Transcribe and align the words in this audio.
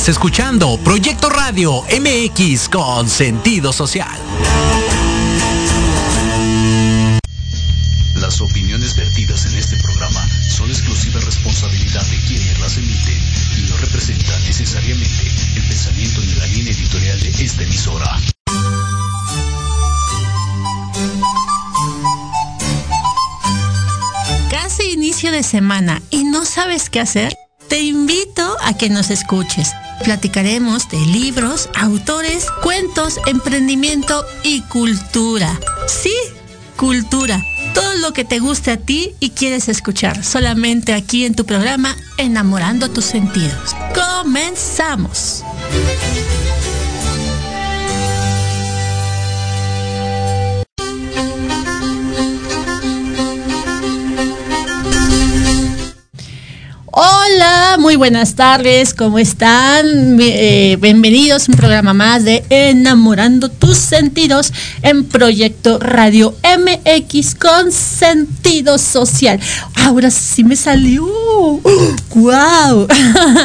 Estás 0.00 0.16
escuchando 0.16 0.78
Proyecto 0.82 1.28
Radio 1.28 1.82
MX 1.82 2.70
con 2.70 3.06
sentido 3.06 3.70
social. 3.70 4.18
Las 8.14 8.40
opiniones 8.40 8.96
vertidas 8.96 9.44
en 9.44 9.58
este 9.58 9.76
programa 9.76 10.26
son 10.48 10.70
exclusiva 10.70 11.20
responsabilidad 11.20 12.02
de 12.06 12.16
quienes 12.26 12.58
las 12.60 12.78
emiten 12.78 13.18
y 13.58 13.68
no 13.68 13.76
representan 13.76 14.42
necesariamente 14.44 15.28
el 15.56 15.68
pensamiento 15.68 16.20
ni 16.22 16.34
la 16.34 16.46
línea 16.46 16.72
editorial 16.72 17.20
de 17.20 17.44
esta 17.44 17.62
emisora. 17.62 18.18
Casi 24.50 24.92
inicio 24.92 25.30
de 25.30 25.42
semana 25.42 26.00
y 26.08 26.24
no 26.24 26.46
sabes 26.46 26.88
qué 26.88 27.00
hacer. 27.00 27.34
Te 27.68 27.82
invito 27.82 28.56
a 28.62 28.72
que 28.72 28.88
nos 28.88 29.10
escuches. 29.10 29.68
Platicaremos 30.04 30.88
de 30.88 30.98
libros, 30.98 31.68
autores, 31.74 32.46
cuentos, 32.62 33.18
emprendimiento 33.26 34.24
y 34.42 34.62
cultura. 34.62 35.58
Sí, 35.86 36.14
cultura. 36.76 37.42
Todo 37.74 37.94
lo 37.96 38.12
que 38.12 38.24
te 38.24 38.38
guste 38.38 38.70
a 38.70 38.76
ti 38.78 39.14
y 39.20 39.30
quieres 39.30 39.68
escuchar 39.68 40.24
solamente 40.24 40.94
aquí 40.94 41.24
en 41.24 41.34
tu 41.34 41.44
programa 41.44 41.94
Enamorando 42.16 42.90
tus 42.90 43.04
sentidos. 43.04 43.76
Comenzamos. 43.94 45.44
Hola, 56.92 57.76
muy 57.78 57.94
buenas 57.94 58.34
tardes, 58.34 58.94
¿cómo 58.94 59.20
están? 59.20 60.18
Eh, 60.18 60.76
bienvenidos 60.80 61.48
a 61.48 61.52
un 61.52 61.56
programa 61.56 61.94
más 61.94 62.24
de 62.24 62.42
Enamorando 62.50 63.48
tus 63.48 63.76
sentidos 63.76 64.52
en 64.82 65.04
Proyecto 65.04 65.78
Radio 65.78 66.34
MX 66.42 67.36
con 67.36 67.70
sentido 67.70 68.76
social. 68.76 69.38
Ahora 69.76 70.10
sí 70.10 70.42
me 70.42 70.56
salió. 70.56 71.06
¡Wow! 72.14 72.88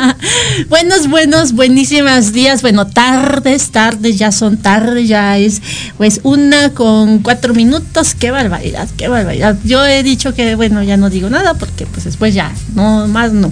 buenos, 0.69 1.07
buenos, 1.07 1.53
buenísimas 1.53 2.33
días. 2.33 2.63
Bueno, 2.63 2.87
tardes, 2.87 3.69
tardes, 3.69 4.17
ya 4.17 4.31
son 4.31 4.57
tardes, 4.57 5.07
ya 5.07 5.37
es 5.37 5.61
pues 5.97 6.19
una 6.23 6.71
con 6.71 7.19
cuatro 7.19 7.53
minutos. 7.53 8.15
Qué 8.15 8.31
barbaridad, 8.31 8.89
qué 8.97 9.07
barbaridad. 9.07 9.55
Yo 9.63 9.85
he 9.85 10.01
dicho 10.01 10.33
que, 10.33 10.55
bueno, 10.55 10.81
ya 10.81 10.97
no 10.97 11.11
digo 11.11 11.29
nada 11.29 11.53
porque 11.53 11.85
pues 11.85 12.05
después 12.05 12.33
ya, 12.33 12.51
no 12.73 13.07
más 13.07 13.34
no. 13.41 13.51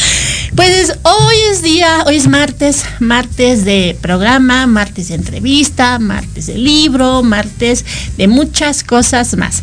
pues 0.56 0.92
hoy 1.02 1.36
es 1.50 1.62
día, 1.62 2.04
hoy 2.06 2.16
es 2.16 2.26
martes, 2.26 2.84
martes 2.98 3.64
de 3.64 3.96
programa, 4.00 4.66
martes 4.66 5.08
de 5.08 5.14
entrevista, 5.14 5.98
martes 5.98 6.46
de 6.46 6.58
libro, 6.58 7.22
martes 7.22 7.84
de 8.16 8.28
muchas 8.28 8.82
cosas 8.82 9.36
más. 9.36 9.62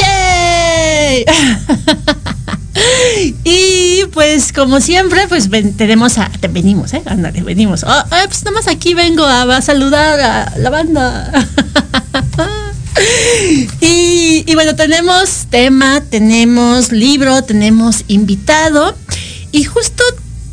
¡Yay! 0.00 1.24
y 3.44 4.04
pues 4.12 4.52
como 4.52 4.80
siempre, 4.80 5.26
pues 5.28 5.48
tenemos 5.76 6.18
a, 6.18 6.28
te 6.28 6.48
venimos, 6.48 6.92
¿eh? 6.94 7.02
Venimos. 7.44 7.84
Oh, 7.84 8.00
eh, 8.16 8.24
pues 8.26 8.44
nada 8.44 8.54
más 8.54 8.68
aquí 8.68 8.94
vengo 8.94 9.24
a, 9.24 9.60
saludar 9.62 10.20
a 10.20 10.58
la 10.58 10.70
banda. 10.70 11.32
y, 13.80 14.54
bueno, 14.54 14.74
tenemos 14.74 15.46
tema, 15.50 16.02
tenemos 16.08 16.92
libro, 16.92 17.42
tenemos 17.42 18.04
invitado. 18.08 18.94
Y 19.52 19.64
justo 19.64 20.02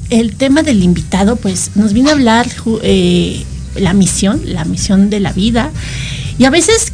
el 0.09 0.35
tema 0.35 0.63
del 0.63 0.83
invitado, 0.83 1.35
pues 1.35 1.71
nos 1.75 1.93
viene 1.93 2.09
a 2.09 2.13
hablar 2.13 2.47
eh, 2.83 3.43
la 3.75 3.93
misión, 3.93 4.41
la 4.45 4.66
misión 4.66 5.09
de 5.09 5.19
la 5.19 5.34
vida. 5.34 5.72
Y 6.39 6.45
a 6.45 6.51
veces 6.51 6.91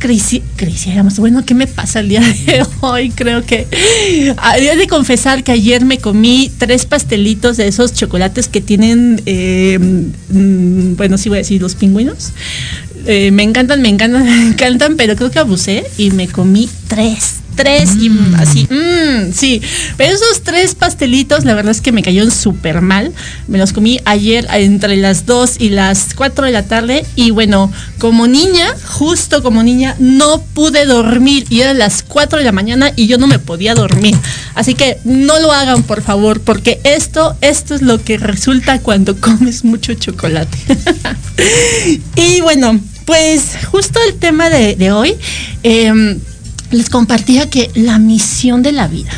creciéramos, 0.55 1.19
bueno, 1.19 1.43
¿qué 1.45 1.53
me 1.53 1.67
pasa 1.67 1.99
el 1.99 2.07
día 2.07 2.21
de 2.21 2.65
hoy? 2.79 3.09
Creo 3.09 3.45
que 3.45 3.67
había 4.37 4.77
de 4.77 4.87
confesar 4.87 5.43
que 5.43 5.51
ayer 5.51 5.83
me 5.83 5.97
comí 5.97 6.49
tres 6.57 6.85
pastelitos 6.85 7.57
de 7.57 7.67
esos 7.67 7.93
chocolates 7.93 8.47
que 8.47 8.61
tienen, 8.61 9.21
eh, 9.25 9.77
mm, 9.79 10.95
bueno, 10.95 11.17
sí 11.17 11.27
voy 11.27 11.39
a 11.39 11.41
decir, 11.41 11.61
los 11.61 11.75
pingüinos. 11.75 12.31
Eh, 13.05 13.31
me 13.31 13.43
encantan, 13.43 13.81
me 13.81 13.89
encantan, 13.89 14.23
me 14.25 14.47
encantan, 14.47 14.95
pero 14.95 15.15
creo 15.15 15.31
que 15.31 15.39
abusé 15.39 15.83
y 15.97 16.11
me 16.11 16.27
comí 16.27 16.69
tres 16.87 17.43
tres 17.55 17.95
y 17.99 18.09
mm. 18.09 18.35
así, 18.35 18.67
mmm, 18.69 19.31
sí. 19.33 19.61
Pero 19.97 20.13
esos 20.13 20.41
tres 20.43 20.75
pastelitos, 20.75 21.45
la 21.45 21.53
verdad 21.53 21.71
es 21.71 21.81
que 21.81 21.91
me 21.91 22.03
cayeron 22.03 22.31
súper 22.31 22.81
mal. 22.81 23.11
Me 23.47 23.57
los 23.57 23.73
comí 23.73 23.99
ayer 24.05 24.47
entre 24.51 24.97
las 24.97 25.25
dos 25.25 25.55
y 25.59 25.69
las 25.69 26.13
cuatro 26.15 26.45
de 26.45 26.51
la 26.51 26.63
tarde. 26.63 27.05
Y 27.15 27.31
bueno, 27.31 27.71
como 27.99 28.27
niña, 28.27 28.73
justo 28.85 29.43
como 29.43 29.63
niña, 29.63 29.95
no 29.99 30.41
pude 30.41 30.85
dormir. 30.85 31.45
Y 31.49 31.61
eran 31.61 31.77
las 31.77 32.03
cuatro 32.03 32.39
de 32.39 32.45
la 32.45 32.51
mañana 32.51 32.91
y 32.95 33.07
yo 33.07 33.17
no 33.17 33.27
me 33.27 33.39
podía 33.39 33.75
dormir. 33.75 34.15
Así 34.55 34.75
que 34.75 34.97
no 35.03 35.39
lo 35.39 35.51
hagan, 35.51 35.83
por 35.83 36.01
favor, 36.01 36.41
porque 36.41 36.79
esto, 36.83 37.35
esto 37.41 37.75
es 37.75 37.81
lo 37.81 38.03
que 38.03 38.17
resulta 38.17 38.79
cuando 38.79 39.19
comes 39.19 39.63
mucho 39.63 39.93
chocolate. 39.93 40.57
y 42.15 42.41
bueno, 42.41 42.79
pues 43.05 43.57
justo 43.71 43.99
el 44.07 44.15
tema 44.15 44.49
de, 44.49 44.91
hoy. 44.91 45.15
Em, 45.63 46.19
les 46.71 46.89
compartía 46.89 47.49
que 47.49 47.69
la 47.75 47.99
misión 47.99 48.63
de 48.63 48.71
la 48.71 48.87
vida, 48.87 49.11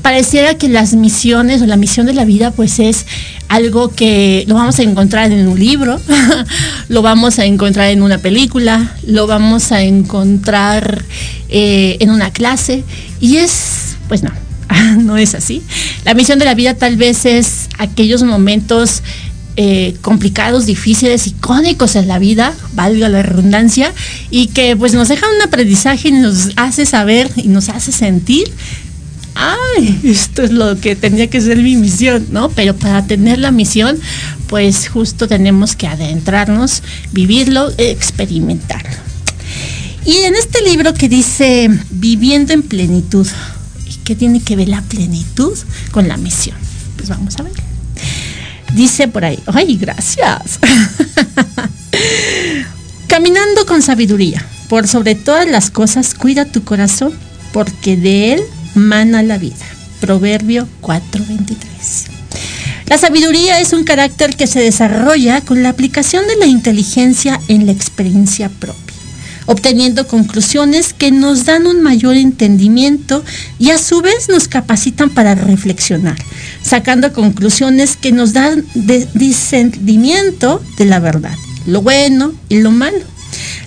pareciera 0.00 0.54
que 0.54 0.68
las 0.68 0.94
misiones 0.94 1.60
o 1.60 1.66
la 1.66 1.76
misión 1.76 2.06
de 2.06 2.14
la 2.14 2.24
vida 2.24 2.52
pues 2.52 2.78
es 2.78 3.04
algo 3.48 3.88
que 3.88 4.44
lo 4.46 4.54
vamos 4.54 4.78
a 4.78 4.82
encontrar 4.82 5.32
en 5.32 5.48
un 5.48 5.58
libro, 5.58 6.00
lo 6.88 7.02
vamos 7.02 7.38
a 7.38 7.46
encontrar 7.46 7.90
en 7.90 8.02
una 8.02 8.18
película, 8.18 8.94
lo 9.06 9.26
vamos 9.26 9.72
a 9.72 9.82
encontrar 9.82 11.04
eh, 11.48 11.96
en 12.00 12.10
una 12.10 12.30
clase 12.30 12.84
y 13.20 13.38
es, 13.38 13.96
pues 14.06 14.22
no, 14.22 14.30
no 14.98 15.16
es 15.16 15.34
así. 15.34 15.62
La 16.04 16.14
misión 16.14 16.38
de 16.38 16.44
la 16.44 16.54
vida 16.54 16.74
tal 16.74 16.96
vez 16.96 17.24
es 17.26 17.68
aquellos 17.78 18.22
momentos 18.22 19.02
eh, 19.60 19.96
complicados, 20.02 20.66
difíciles, 20.66 21.26
icónicos 21.26 21.96
en 21.96 22.06
la 22.06 22.20
vida, 22.20 22.54
valga 22.74 23.08
la 23.08 23.22
redundancia, 23.22 23.92
y 24.30 24.46
que 24.46 24.76
pues 24.76 24.94
nos 24.94 25.08
deja 25.08 25.26
un 25.34 25.42
aprendizaje 25.42 26.10
y 26.10 26.12
nos 26.12 26.50
hace 26.54 26.86
saber 26.86 27.28
y 27.34 27.48
nos 27.48 27.68
hace 27.68 27.90
sentir, 27.90 28.48
ay, 29.34 29.98
esto 30.04 30.44
es 30.44 30.52
lo 30.52 30.78
que 30.80 30.94
tenía 30.94 31.28
que 31.28 31.40
ser 31.40 31.56
mi 31.56 31.74
misión, 31.74 32.28
¿no? 32.30 32.50
Pero 32.50 32.76
para 32.76 33.04
tener 33.08 33.40
la 33.40 33.50
misión, 33.50 33.98
pues 34.46 34.88
justo 34.88 35.26
tenemos 35.26 35.74
que 35.74 35.88
adentrarnos, 35.88 36.84
vivirlo, 37.10 37.72
experimentarlo. 37.78 38.96
Y 40.04 40.18
en 40.18 40.36
este 40.36 40.62
libro 40.62 40.94
que 40.94 41.08
dice 41.08 41.68
Viviendo 41.90 42.52
en 42.52 42.62
plenitud, 42.62 43.26
¿y 43.88 43.94
qué 44.04 44.14
tiene 44.14 44.40
que 44.40 44.54
ver 44.54 44.68
la 44.68 44.82
plenitud 44.82 45.58
con 45.90 46.06
la 46.06 46.16
misión? 46.16 46.56
Pues 46.96 47.08
vamos 47.08 47.36
a 47.40 47.42
ver. 47.42 47.67
Dice 48.74 49.08
por 49.08 49.24
ahí, 49.24 49.38
ay, 49.46 49.76
gracias. 49.76 50.58
Caminando 53.06 53.66
con 53.66 53.82
sabiduría, 53.82 54.44
por 54.68 54.86
sobre 54.86 55.14
todas 55.14 55.48
las 55.48 55.70
cosas, 55.70 56.14
cuida 56.14 56.44
tu 56.44 56.64
corazón, 56.64 57.12
porque 57.52 57.96
de 57.96 58.34
él 58.34 58.42
mana 58.74 59.22
la 59.22 59.38
vida. 59.38 59.64
Proverbio 60.00 60.68
4:23. 60.80 61.56
La 62.86 62.98
sabiduría 62.98 63.60
es 63.60 63.72
un 63.72 63.84
carácter 63.84 64.36
que 64.36 64.46
se 64.46 64.60
desarrolla 64.60 65.40
con 65.40 65.62
la 65.62 65.70
aplicación 65.70 66.26
de 66.26 66.36
la 66.36 66.46
inteligencia 66.46 67.40
en 67.48 67.66
la 67.66 67.72
experiencia 67.72 68.48
propia 68.48 68.87
obteniendo 69.48 70.06
conclusiones 70.06 70.92
que 70.92 71.10
nos 71.10 71.46
dan 71.46 71.66
un 71.66 71.82
mayor 71.82 72.16
entendimiento 72.16 73.24
y 73.58 73.70
a 73.70 73.78
su 73.78 74.02
vez 74.02 74.28
nos 74.28 74.46
capacitan 74.46 75.08
para 75.08 75.34
reflexionar, 75.34 76.18
sacando 76.62 77.14
conclusiones 77.14 77.96
que 77.96 78.12
nos 78.12 78.34
dan 78.34 78.62
discernimiento 79.14 80.62
de 80.76 80.84
la 80.84 81.00
verdad, 81.00 81.34
lo 81.66 81.80
bueno 81.80 82.34
y 82.50 82.60
lo 82.60 82.72
malo. 82.72 82.98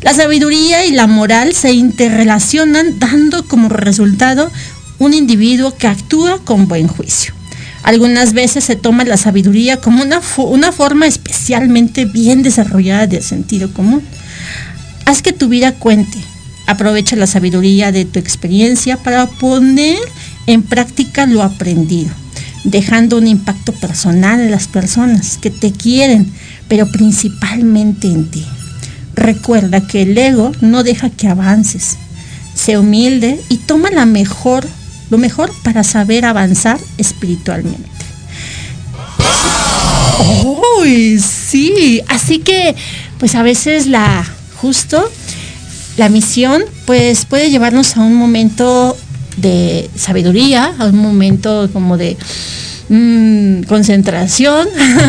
La 0.04 0.14
sabiduría 0.14 0.86
y 0.86 0.92
la 0.92 1.08
moral 1.08 1.56
se 1.56 1.72
interrelacionan 1.74 3.00
dando 3.00 3.48
como 3.48 3.68
resultado 3.68 4.52
un 5.00 5.16
individuo 5.16 5.76
que 5.76 5.88
actúa 5.88 6.38
con 6.44 6.68
buen 6.68 6.88
juicio. 6.88 7.34
Algunas 7.82 8.34
veces 8.34 8.66
se 8.66 8.76
toma 8.76 9.04
la 9.04 9.18
sabiduría 9.18 9.78
como 9.78 10.04
una, 10.04 10.22
una 10.38 10.72
forma 10.72 11.08
especialmente 11.08 12.06
bien 12.06 12.44
desarrollada 12.44 13.08
del 13.08 13.24
sentido 13.24 13.74
común. 13.74 14.04
Haz 15.06 15.22
que 15.22 15.34
tu 15.34 15.48
vida 15.48 15.74
cuente. 15.74 16.18
Aprovecha 16.68 17.16
la 17.16 17.28
sabiduría 17.28 17.92
de 17.92 18.06
tu 18.06 18.20
experiencia 18.20 18.98
para 18.98 19.28
poner 19.28 19.98
en 20.48 20.64
práctica 20.64 21.26
lo 21.26 21.44
aprendido, 21.44 22.12
dejando 22.64 23.18
un 23.18 23.28
impacto 23.28 23.74
personal 23.74 24.40
en 24.40 24.52
las 24.52 24.68
personas 24.68 25.38
que 25.38 25.50
te 25.50 25.72
quieren, 25.72 26.32
pero 26.68 26.88
principalmente 26.88 28.08
en 28.08 28.30
ti. 28.30 28.46
Recuerda 29.16 29.86
que 29.86 30.04
el 30.04 30.18
ego 30.18 30.52
no 30.62 30.84
deja 30.84 31.10
que 31.10 31.28
avances. 31.28 31.98
Sé 32.56 32.78
humilde 32.78 33.40
y 33.50 33.58
toma 33.58 33.92
la 33.92 34.06
mejor, 34.06 34.68
lo 35.10 35.18
mejor 35.18 35.52
para 35.64 35.84
saber 35.84 36.26
avanzar 36.26 36.80
espiritualmente. 36.98 37.90
Uy, 40.80 41.20
sí. 41.20 42.02
Así 42.08 42.40
que, 42.40 42.76
pues 43.20 43.36
a 43.36 43.44
veces 43.44 43.88
la, 43.88 44.26
justo, 44.62 45.12
la 45.98 46.08
misión, 46.10 46.64
pues 46.86 47.26
puede 47.26 47.50
llevarnos 47.50 47.98
a 47.98 48.02
un 48.02 48.14
momento 48.14 48.96
de 49.38 49.90
sabiduría, 49.96 50.74
a 50.78 50.86
un 50.86 50.98
momento 50.98 51.70
como 51.74 51.98
de 51.98 52.16
mm, 52.90 53.64
concentración, 53.64 54.68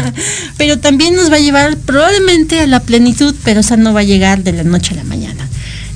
pero 0.57 0.79
también 0.79 1.15
nos 1.15 1.31
va 1.31 1.37
a 1.37 1.41
llevar 1.41 1.77
probablemente 1.77 2.61
a 2.61 2.67
la 2.67 2.81
plenitud, 2.81 3.35
pero 3.45 3.61
esa 3.61 3.77
no 3.77 3.93
va 3.93 4.01
a 4.01 4.05
llegar 4.05 4.43
de 4.43 4.53
la 4.53 4.65
noche 4.65 4.95
a 4.95 4.97
la 4.97 5.05
mañana. 5.05 5.49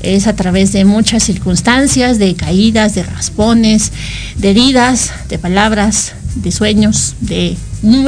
Es 0.03 0.26
a 0.26 0.37
través 0.37 0.73
de 0.73 0.85
muchas 0.85 1.25
circunstancias, 1.25 2.19
de 2.19 2.35
caídas, 2.35 2.94
de 2.94 3.03
raspones, 3.03 3.91
de 4.37 4.50
heridas, 4.50 5.11
de 5.29 5.38
palabras, 5.38 6.12
de 6.37 6.53
sueños, 6.53 7.14
de 7.20 7.56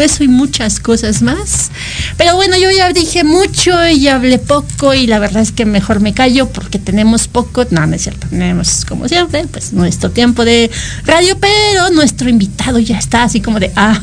eso 0.00 0.24
y 0.24 0.28
muchas 0.28 0.80
cosas 0.80 1.22
más. 1.22 1.70
Pero 2.16 2.36
bueno, 2.36 2.56
yo 2.56 2.70
ya 2.70 2.92
dije 2.92 3.24
mucho 3.24 3.86
y 3.88 4.00
ya 4.00 4.16
hablé 4.16 4.38
poco 4.38 4.94
y 4.94 5.06
la 5.06 5.18
verdad 5.18 5.42
es 5.42 5.52
que 5.52 5.64
mejor 5.64 6.00
me 6.00 6.14
callo 6.14 6.48
porque 6.48 6.78
tenemos 6.78 7.28
poco, 7.28 7.66
no, 7.70 7.86
no 7.86 7.94
es 7.94 8.02
cierto, 8.02 8.26
tenemos 8.28 8.84
como 8.84 9.08
siempre, 9.08 9.46
pues 9.46 9.72
nuestro 9.72 10.10
tiempo 10.10 10.44
de 10.44 10.70
radio, 11.04 11.36
pero 11.38 11.90
nuestro 11.90 12.28
invitado 12.28 12.78
ya 12.78 12.98
está 12.98 13.24
así 13.24 13.40
como 13.40 13.60
de, 13.60 13.72
ah, 13.76 14.00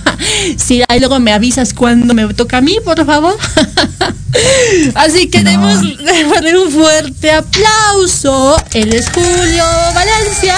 sí, 0.58 0.82
ahí 0.88 1.00
luego 1.00 1.20
me 1.20 1.34
avisas 1.34 1.74
cuando 1.74 2.14
me 2.14 2.34
toca 2.34 2.58
a 2.58 2.62
mí, 2.62 2.78
por 2.84 3.06
favor. 3.06 3.36
así 4.96 5.28
que 5.28 5.44
debemos 5.44 5.78
poner 6.34 6.58
un 6.58 6.72
fuerte 6.72 7.32
aplauso. 7.32 8.58
Él 8.74 8.94
es 8.94 9.10
Julio 9.10 9.64
Valencia, 9.94 10.56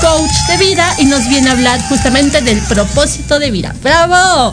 coach 0.00 0.30
de 0.48 0.56
vida 0.64 0.94
y 0.98 1.06
nos 1.06 1.28
viene 1.28 1.48
a 1.48 1.52
hablar 1.52 1.80
justamente 1.88 2.40
del 2.40 2.58
propósito 2.62 3.38
de 3.38 3.50
vida. 3.50 3.74
¡Bravo! 3.82 4.49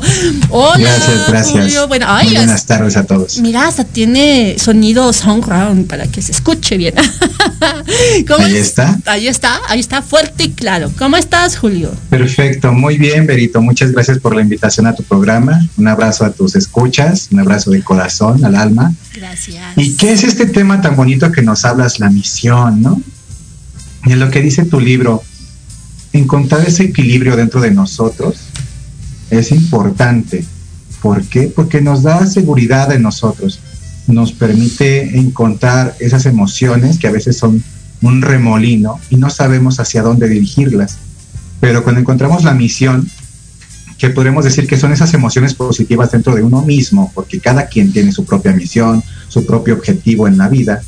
Hola. 0.50 0.78
Gracias, 0.78 1.28
gracias. 1.28 1.88
Bueno, 1.88 2.08
buenas 2.24 2.66
tardes 2.66 2.98
a 2.98 3.06
todos. 3.06 3.40
Mira, 3.40 3.68
hasta 3.68 3.84
tiene 3.84 4.56
sonido 4.60 5.12
sound 5.14 5.88
para 5.88 6.08
que 6.08 6.22
se 6.22 6.32
escuche 6.32 6.78
bien. 6.78 6.96
ahí 8.40 8.56
está. 8.56 8.98
Ahí 9.06 9.28
está, 9.28 9.62
ahí 9.68 9.80
está, 9.80 10.02
fuerte 10.02 10.46
y 10.46 10.52
claro. 10.52 10.92
¿Cómo 10.98 11.18
estás, 11.18 11.58
Julio? 11.58 11.92
Perfecto, 12.10 12.72
muy 12.74 12.98
bien, 12.98 13.26
Berito. 13.26 13.62
Muchas 13.62 13.92
gracias 13.92 14.20
por 14.20 14.36
la 14.36 14.42
invitación 14.42 14.88
a 14.88 14.96
tu 14.96 15.04
programa. 15.04 15.68
Un 15.78 15.88
abrazo 15.88 16.26
a 16.26 16.32
tus 16.32 16.56
escuchas, 16.56 17.30
un 17.32 17.40
abrazo 17.40 17.72
de 17.72 17.82
corazón 17.82 18.44
al 18.46 18.56
alma. 18.56 18.94
Gracias. 19.14 19.64
¿Y 19.76 19.96
qué 19.96 20.14
es 20.14 20.24
este 20.24 20.46
tema 20.46 20.82
tan 20.82 20.96
bonito 20.96 21.32
que 21.32 21.42
nos 21.42 21.66
hablas, 21.66 22.00
la 22.00 22.10
misión, 22.10 22.82
no? 22.82 23.01
Y 24.06 24.13
en 24.13 24.20
lo 24.20 24.30
que 24.30 24.42
dice 24.42 24.66
tu 24.66 24.80
libro, 24.80 25.24
encontrar 26.13 26.68
ese 26.68 26.84
equilibrio 26.84 27.36
dentro 27.36 27.62
de 27.62 27.72
nosotros 27.72 28.47
es 29.29 29.51
importante. 29.51 30.43
¿Por 31.01 31.24
qué? 31.24 31.51
Porque 31.53 31.81
nos 31.81 32.03
da 32.03 32.25
seguridad 32.25 32.91
en 32.91 33.03
nosotros, 33.03 33.60
nos 34.07 34.31
permite 34.31 35.17
encontrar 35.17 35.96
esas 36.00 36.25
emociones 36.25 36.98
que 36.98 37.07
a 37.07 37.12
veces 37.12 37.38
son 37.38 37.63
un 38.01 38.22
remolino 38.22 39.00
y 39.10 39.17
no 39.17 39.29
sabemos 39.29 39.79
hacia 39.79 40.01
dónde 40.01 40.29
dirigirlas. 40.29 40.98
Pero 41.60 41.84
cuando 41.84 42.01
encontramos 42.01 42.43
la 42.43 42.53
misión, 42.53 43.10
que 43.98 44.10
podemos 44.10 44.43
decir 44.43 44.67
que 44.67 44.77
son 44.77 44.93
esas 44.93 45.13
emociones 45.13 45.55
positivas 45.55 46.12
dentro 46.12 46.36
de 46.36 46.43
uno 46.43 46.62
mismo, 46.62 47.12
porque 47.15 47.39
cada 47.39 47.65
quien 47.67 47.91
tiene 47.91 48.12
su 48.12 48.25
propia 48.25 48.53
misión, 48.53 49.03
su 49.27 49.46
propio 49.46 49.74
objetivo 49.74 50.27
en 50.27 50.38
la 50.38 50.50
vida, 50.50 50.81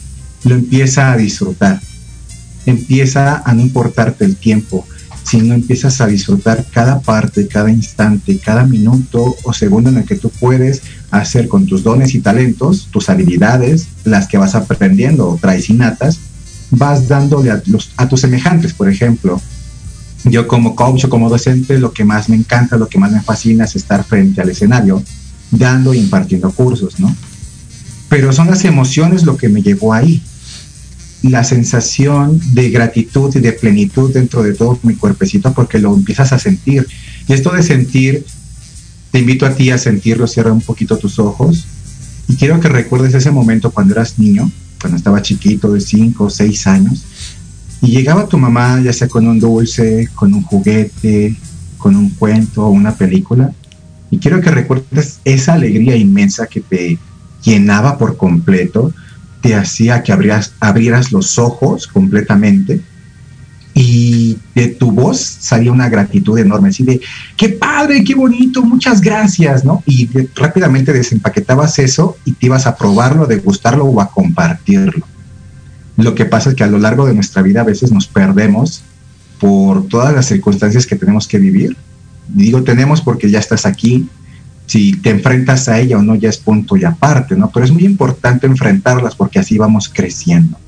lo 0.43 0.55
empieza 0.55 1.11
a 1.11 1.17
disfrutar. 1.17 1.81
Empieza 2.65 3.41
a 3.43 3.53
no 3.53 3.61
importarte 3.61 4.25
el 4.25 4.35
tiempo, 4.35 4.85
si 5.23 5.37
no 5.37 5.53
empiezas 5.53 6.01
a 6.01 6.07
disfrutar 6.07 6.65
cada 6.71 6.99
parte, 7.01 7.47
cada 7.47 7.69
instante, 7.69 8.39
cada 8.39 8.65
minuto 8.65 9.35
o 9.43 9.53
segundo 9.53 9.89
en 9.89 9.97
el 9.97 10.05
que 10.05 10.15
tú 10.15 10.29
puedes 10.29 10.81
hacer 11.11 11.47
con 11.47 11.65
tus 11.65 11.83
dones 11.83 12.15
y 12.15 12.19
talentos, 12.19 12.87
tus 12.91 13.09
habilidades, 13.09 13.87
las 14.05 14.27
que 14.27 14.37
vas 14.37 14.55
aprendiendo 14.55 15.29
o 15.29 15.37
traes 15.37 15.69
innatas, 15.69 16.19
vas 16.71 17.07
dándole 17.07 17.51
a, 17.51 17.61
los, 17.65 17.91
a 17.97 18.07
tus 18.07 18.21
semejantes, 18.21 18.73
por 18.73 18.89
ejemplo. 18.89 19.41
Yo 20.25 20.47
como 20.47 20.75
coach 20.75 21.05
o 21.05 21.09
como 21.09 21.29
docente, 21.29 21.79
lo 21.79 21.93
que 21.93 22.05
más 22.05 22.29
me 22.29 22.35
encanta, 22.35 22.77
lo 22.77 22.87
que 22.87 22.99
más 22.99 23.11
me 23.11 23.21
fascina 23.21 23.65
es 23.65 23.75
estar 23.75 24.03
frente 24.03 24.41
al 24.41 24.49
escenario, 24.49 25.01
dando 25.51 25.93
e 25.93 25.97
impartiendo 25.97 26.51
cursos, 26.51 26.99
¿no? 26.99 27.15
Pero 28.09 28.33
son 28.33 28.47
las 28.47 28.65
emociones 28.65 29.23
lo 29.23 29.37
que 29.37 29.49
me 29.49 29.61
llevó 29.61 29.93
ahí 29.93 30.21
la 31.23 31.43
sensación 31.43 32.39
de 32.53 32.69
gratitud 32.69 33.35
y 33.35 33.39
de 33.39 33.51
plenitud 33.53 34.13
dentro 34.13 34.43
de 34.43 34.53
todo 34.53 34.79
mi 34.83 34.95
cuerpecito 34.95 35.53
porque 35.53 35.79
lo 35.79 35.93
empiezas 35.93 36.31
a 36.31 36.39
sentir. 36.39 36.87
Y 37.27 37.33
esto 37.33 37.51
de 37.51 37.63
sentir, 37.63 38.25
te 39.11 39.19
invito 39.19 39.45
a 39.45 39.53
ti 39.53 39.69
a 39.71 39.77
sentirlo, 39.77 40.27
cierra 40.27 40.53
un 40.53 40.61
poquito 40.61 40.97
tus 40.97 41.19
ojos. 41.19 41.65
Y 42.27 42.35
quiero 42.35 42.59
que 42.59 42.69
recuerdes 42.69 43.13
ese 43.13 43.31
momento 43.31 43.71
cuando 43.71 43.93
eras 43.95 44.19
niño, 44.19 44.49
cuando 44.79 44.97
estaba 44.97 45.21
chiquito 45.21 45.73
de 45.73 45.81
5 45.81 46.23
o 46.23 46.29
6 46.29 46.67
años, 46.67 47.03
y 47.81 47.87
llegaba 47.87 48.27
tu 48.27 48.37
mamá 48.37 48.81
ya 48.81 48.93
sea 48.93 49.07
con 49.07 49.27
un 49.27 49.39
dulce, 49.39 50.09
con 50.13 50.33
un 50.33 50.43
juguete, 50.43 51.35
con 51.77 51.95
un 51.95 52.09
cuento 52.11 52.65
o 52.65 52.69
una 52.69 52.95
película, 52.95 53.51
y 54.11 54.17
quiero 54.17 54.41
que 54.41 54.51
recuerdes 54.51 55.19
esa 55.23 55.53
alegría 55.53 55.95
inmensa 55.95 56.47
que 56.47 56.61
te 56.61 56.97
llenaba 57.43 57.97
por 57.97 58.17
completo, 58.17 58.93
te 59.41 59.55
hacía 59.55 60.03
que 60.03 60.11
abrieras, 60.11 61.11
los 61.11 61.39
ojos 61.39 61.87
completamente 61.87 62.81
y 63.73 64.37
de 64.55 64.67
tu 64.67 64.91
voz 64.91 65.19
salía 65.19 65.71
una 65.71 65.87
gratitud 65.87 66.37
enorme, 66.37 66.69
así 66.69 66.83
de, 66.83 66.99
qué 67.37 67.49
padre, 67.49 68.03
qué 68.03 68.15
bonito, 68.15 68.61
muchas 68.63 68.99
gracias, 68.99 69.63
¿no? 69.63 69.83
Y 69.85 70.09
rápidamente 70.35 70.91
desempaquetabas 70.91 71.79
eso 71.79 72.17
y 72.25 72.33
te 72.33 72.47
ibas 72.47 72.67
a 72.67 72.75
probarlo, 72.75 73.23
a 73.23 73.27
degustarlo 73.27 73.85
o 73.85 74.01
a 74.01 74.09
compartirlo. 74.09 75.05
Lo 75.95 76.15
que 76.15 76.25
pasa 76.25 76.49
es 76.49 76.55
que 76.55 76.63
a 76.63 76.67
lo 76.67 76.79
largo 76.79 77.05
de 77.05 77.13
nuestra 77.13 77.41
vida 77.41 77.61
a 77.61 77.65
veces 77.65 77.91
nos 77.91 78.07
perdemos 78.07 78.83
por 79.39 79.87
todas 79.87 80.13
las 80.13 80.25
circunstancias 80.25 80.85
que 80.85 80.95
tenemos 80.95 81.27
que 81.27 81.39
vivir. 81.39 81.77
digo 82.27 82.63
tenemos 82.63 83.01
porque 83.01 83.29
ya 83.29 83.39
estás 83.39 83.65
aquí, 83.65 84.09
si 84.69 84.93
te 84.93 85.09
enfrentas 85.09 85.67
a 85.67 85.79
ella 85.79 85.97
o 85.97 86.03
no 86.03 86.13
ya 86.13 86.29
es 86.29 86.37
punto 86.37 86.77
y 86.77 86.83
aparte, 86.83 87.35
¿no? 87.35 87.49
Pero 87.49 87.65
es 87.65 87.71
muy 87.71 87.85
importante 87.85 88.45
enfrentarlas 88.45 89.15
porque 89.15 89.39
así 89.39 89.57
vamos 89.57 89.89
creciendo. 89.91 90.59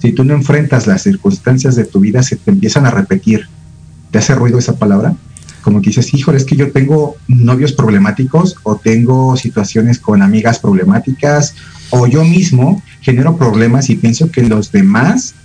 Si 0.00 0.10
tú 0.10 0.24
no 0.24 0.34
enfrentas 0.34 0.88
las 0.88 1.02
circunstancias 1.02 1.76
de 1.76 1.84
tu 1.84 2.00
vida, 2.00 2.24
se 2.24 2.34
te 2.34 2.50
empiezan 2.50 2.84
a 2.84 2.90
repetir. 2.90 3.46
¿Te 4.10 4.18
hace 4.18 4.34
ruido 4.34 4.58
esa 4.58 4.74
palabra? 4.74 5.14
Como 5.62 5.80
que 5.80 5.90
dices, 5.90 6.12
híjole, 6.12 6.38
es 6.38 6.44
que 6.44 6.56
yo 6.56 6.72
tengo 6.72 7.14
novios 7.28 7.72
problemáticos 7.72 8.56
o 8.64 8.74
tengo 8.74 9.36
situaciones 9.36 10.00
con 10.00 10.20
amigas 10.20 10.58
problemáticas 10.58 11.54
o 11.90 12.08
yo 12.08 12.24
mismo 12.24 12.82
genero 13.02 13.36
problemas 13.36 13.88
y 13.88 13.94
pienso 13.94 14.32
que 14.32 14.42
los 14.42 14.72
demás 14.72 15.36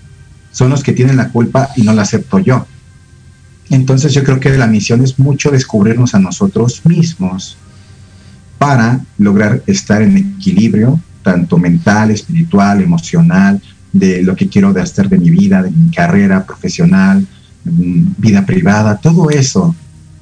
son 0.52 0.72
los 0.72 0.82
que 0.82 0.94
tienen 0.94 1.18
la 1.18 1.30
culpa 1.30 1.70
y 1.76 1.84
no 1.84 1.94
la 1.94 2.02
acepto 2.02 2.40
yo. 2.40 2.66
Entonces 3.70 4.16
yo 4.16 4.24
creo 4.24 4.40
que 4.40 4.58
la 4.58 4.66
misión 4.66 5.04
es 5.04 5.20
mucho 5.20 5.52
descubrirnos 5.52 6.16
a 6.16 6.20
nosotros 6.20 6.84
mismos 6.88 7.56
para 8.60 9.00
lograr 9.18 9.64
estar 9.66 10.04
en 10.04 10.18
equilibrio, 10.18 11.00
tanto 11.24 11.58
mental, 11.58 12.12
espiritual, 12.12 12.82
emocional, 12.82 13.60
de 13.92 14.22
lo 14.22 14.36
que 14.36 14.48
quiero 14.48 14.70
hacer 14.80 15.10
de 15.10 15.18
mi 15.18 15.32
vida, 15.32 15.64
de 15.64 15.72
mi 15.72 15.90
carrera 15.90 16.46
profesional, 16.46 17.26
vida 17.64 18.46
privada, 18.46 18.98
todo 18.98 19.30
eso 19.32 19.76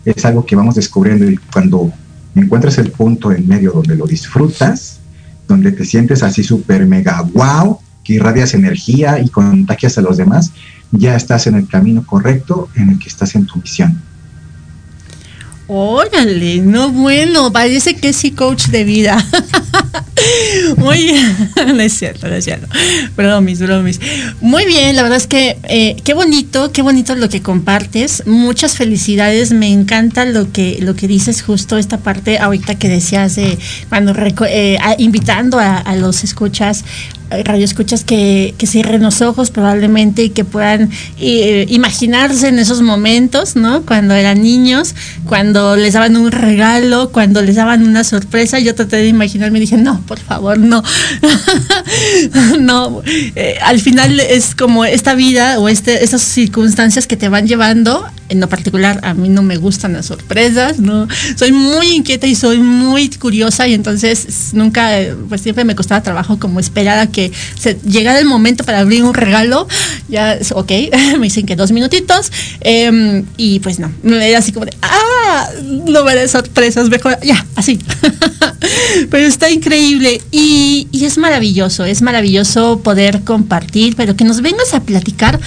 es 0.06 0.24
algo 0.24 0.46
que 0.46 0.56
vamos 0.56 0.76
descubriendo 0.76 1.30
y 1.30 1.38
cuando 1.52 1.92
encuentras 2.36 2.78
el 2.78 2.92
punto 2.92 3.32
en 3.32 3.48
medio 3.48 3.72
donde 3.72 3.96
lo 3.96 4.06
disfrutas, 4.06 5.00
donde 5.48 5.72
te 5.72 5.84
sientes 5.84 6.24
así 6.24 6.44
súper 6.44 6.86
mega 6.86 7.22
wow, 7.34 7.80
que 8.04 8.14
irradias 8.14 8.54
energía 8.54 9.20
y 9.20 9.30
contagias 9.30 9.98
a 9.98 10.02
los 10.02 10.18
demás, 10.18 10.54
ya 10.92 11.16
estás 11.16 11.48
en 11.48 11.56
el 11.56 11.68
camino 11.68 12.06
correcto 12.06 12.70
en 12.76 12.90
el 12.90 13.00
que 13.00 13.10
estás 13.10 13.36
en 13.36 13.46
tu 13.46 13.60
misión. 13.60 14.02
Órale, 15.68 16.60
no 16.60 16.92
bueno, 16.92 17.52
parece 17.52 17.96
que 17.96 18.14
sí 18.14 18.32
coach 18.32 18.68
de 18.68 18.86
vida. 18.86 19.24
Muy 20.78 21.04
bien, 21.04 21.80
es 21.82 21.94
cierto, 21.94 22.28
no 22.28 22.42
cierto. 22.42 22.68
Bromis, 23.16 23.60
bromis. 23.60 24.00
Muy 24.42 24.66
bien, 24.66 24.96
la 24.96 25.04
verdad 25.04 25.18
es 25.18 25.28
que 25.28 25.58
eh, 25.64 25.98
qué 26.04 26.14
bonito, 26.14 26.72
qué 26.72 26.82
bonito 26.82 27.16
lo 27.16 27.30
que 27.30 27.42
compartes. 27.42 28.24
Muchas 28.26 28.78
felicidades, 28.78 29.52
me 29.52 29.72
encanta 29.72 30.26
lo 30.26 30.52
que, 30.52 30.80
lo 30.82 30.96
que 30.96 31.08
dices 31.08 31.42
justo 31.42 31.78
esta 31.78 31.98
parte 31.98 32.40
ahorita 32.40 32.76
que 32.76 32.90
decías 32.90 33.36
de 33.36 33.58
cuando 33.90 34.14
eh, 34.48 34.78
invitando 34.98 35.60
a, 35.60 35.96
los 35.98 36.24
escuchas 36.24 36.84
radio 37.30 37.66
escuchas 37.66 38.04
que, 38.04 38.54
que, 38.58 38.68
cierren 38.68 39.02
los 39.02 39.22
ojos 39.22 39.52
probablemente 39.52 40.24
y 40.24 40.30
que 40.30 40.46
puedan 40.46 40.90
eh, 41.20 41.66
imaginarse 41.70 42.48
en 42.48 42.60
esos 42.60 42.82
momentos, 42.82 43.56
¿no? 43.56 43.82
Cuando 43.84 44.14
eran 44.14 44.42
niños, 44.42 44.96
cuando 45.26 45.76
les 45.76 45.94
daban 45.94 46.16
un 46.16 46.32
regalo, 46.32 47.12
cuando 47.12 47.42
les 47.42 47.56
daban 47.56 47.88
una 47.88 48.04
sorpresa, 48.04 48.60
yo 48.60 48.76
traté 48.76 48.98
de 48.98 49.08
imaginarme 49.08 49.58
y 49.58 49.62
dije, 49.62 49.78
no, 49.78 50.02
por 50.08 50.20
favor, 50.20 50.58
no. 50.58 50.84
no, 52.60 53.02
eh, 53.06 53.58
al 53.62 53.80
final 53.80 54.20
es 54.20 54.56
como 54.56 54.86
esta 54.86 55.16
vida 55.16 55.60
o 55.60 55.70
este, 55.70 56.04
estas 56.04 56.22
circunstancias 56.22 57.08
que 57.08 57.18
te 57.18 57.30
van 57.30 57.48
llevando 57.48 58.06
en 58.30 58.40
lo 58.40 58.50
particular 58.50 59.00
a 59.04 59.14
mí 59.14 59.30
no 59.30 59.42
me 59.42 59.58
gustan 59.58 59.94
las 59.94 60.08
sorpresas, 60.08 60.80
no, 60.80 61.08
soy 61.36 61.52
muy 61.52 61.90
inquieta 61.90 62.28
y 62.28 62.36
soy 62.36 62.60
muy 62.60 63.10
curiosa 63.10 63.68
y 63.68 63.74
entonces 63.74 64.54
nunca, 64.54 64.92
pues 65.30 65.42
siempre 65.42 65.64
me 65.64 65.76
costaba 65.76 66.02
trabajo 66.02 66.40
como 66.40 66.60
esperar 66.60 67.00
a 67.00 67.08
que 67.08 67.32
llegara 67.86 68.20
el 68.20 68.26
momento 68.26 68.64
para 68.64 68.80
abrir 68.80 69.04
un 69.04 69.14
regalo, 69.14 69.68
ya, 70.10 70.38
ok, 70.54 70.72
me 71.20 71.26
dicen 71.26 71.46
que 71.46 71.56
dos 71.56 71.72
minutitos 71.72 72.32
em, 72.62 73.26
y 73.38 73.60
pues 73.60 73.80
no, 73.80 73.92
era 74.04 74.40
así 74.40 74.52
como 74.52 74.66
de, 74.66 74.74
ah, 74.82 75.50
no 75.86 76.04
me 76.04 76.16
de 76.16 76.28
sorpresas, 76.28 76.90
mejor, 76.90 77.18
ya, 77.24 77.46
así. 77.56 77.80
pero 79.10 79.26
está 79.26 79.50
increíble 79.50 80.22
y, 80.32 80.88
y 80.92 81.06
es 81.06 81.18
maravilloso, 81.18 81.86
es 81.86 82.02
maravilloso 82.02 82.80
poder 82.80 83.22
compartir, 83.22 83.96
pero 83.96 84.16
que 84.16 84.24
nos 84.24 84.42
vengas 84.42 84.74
a 84.74 84.82
platicar 84.82 85.40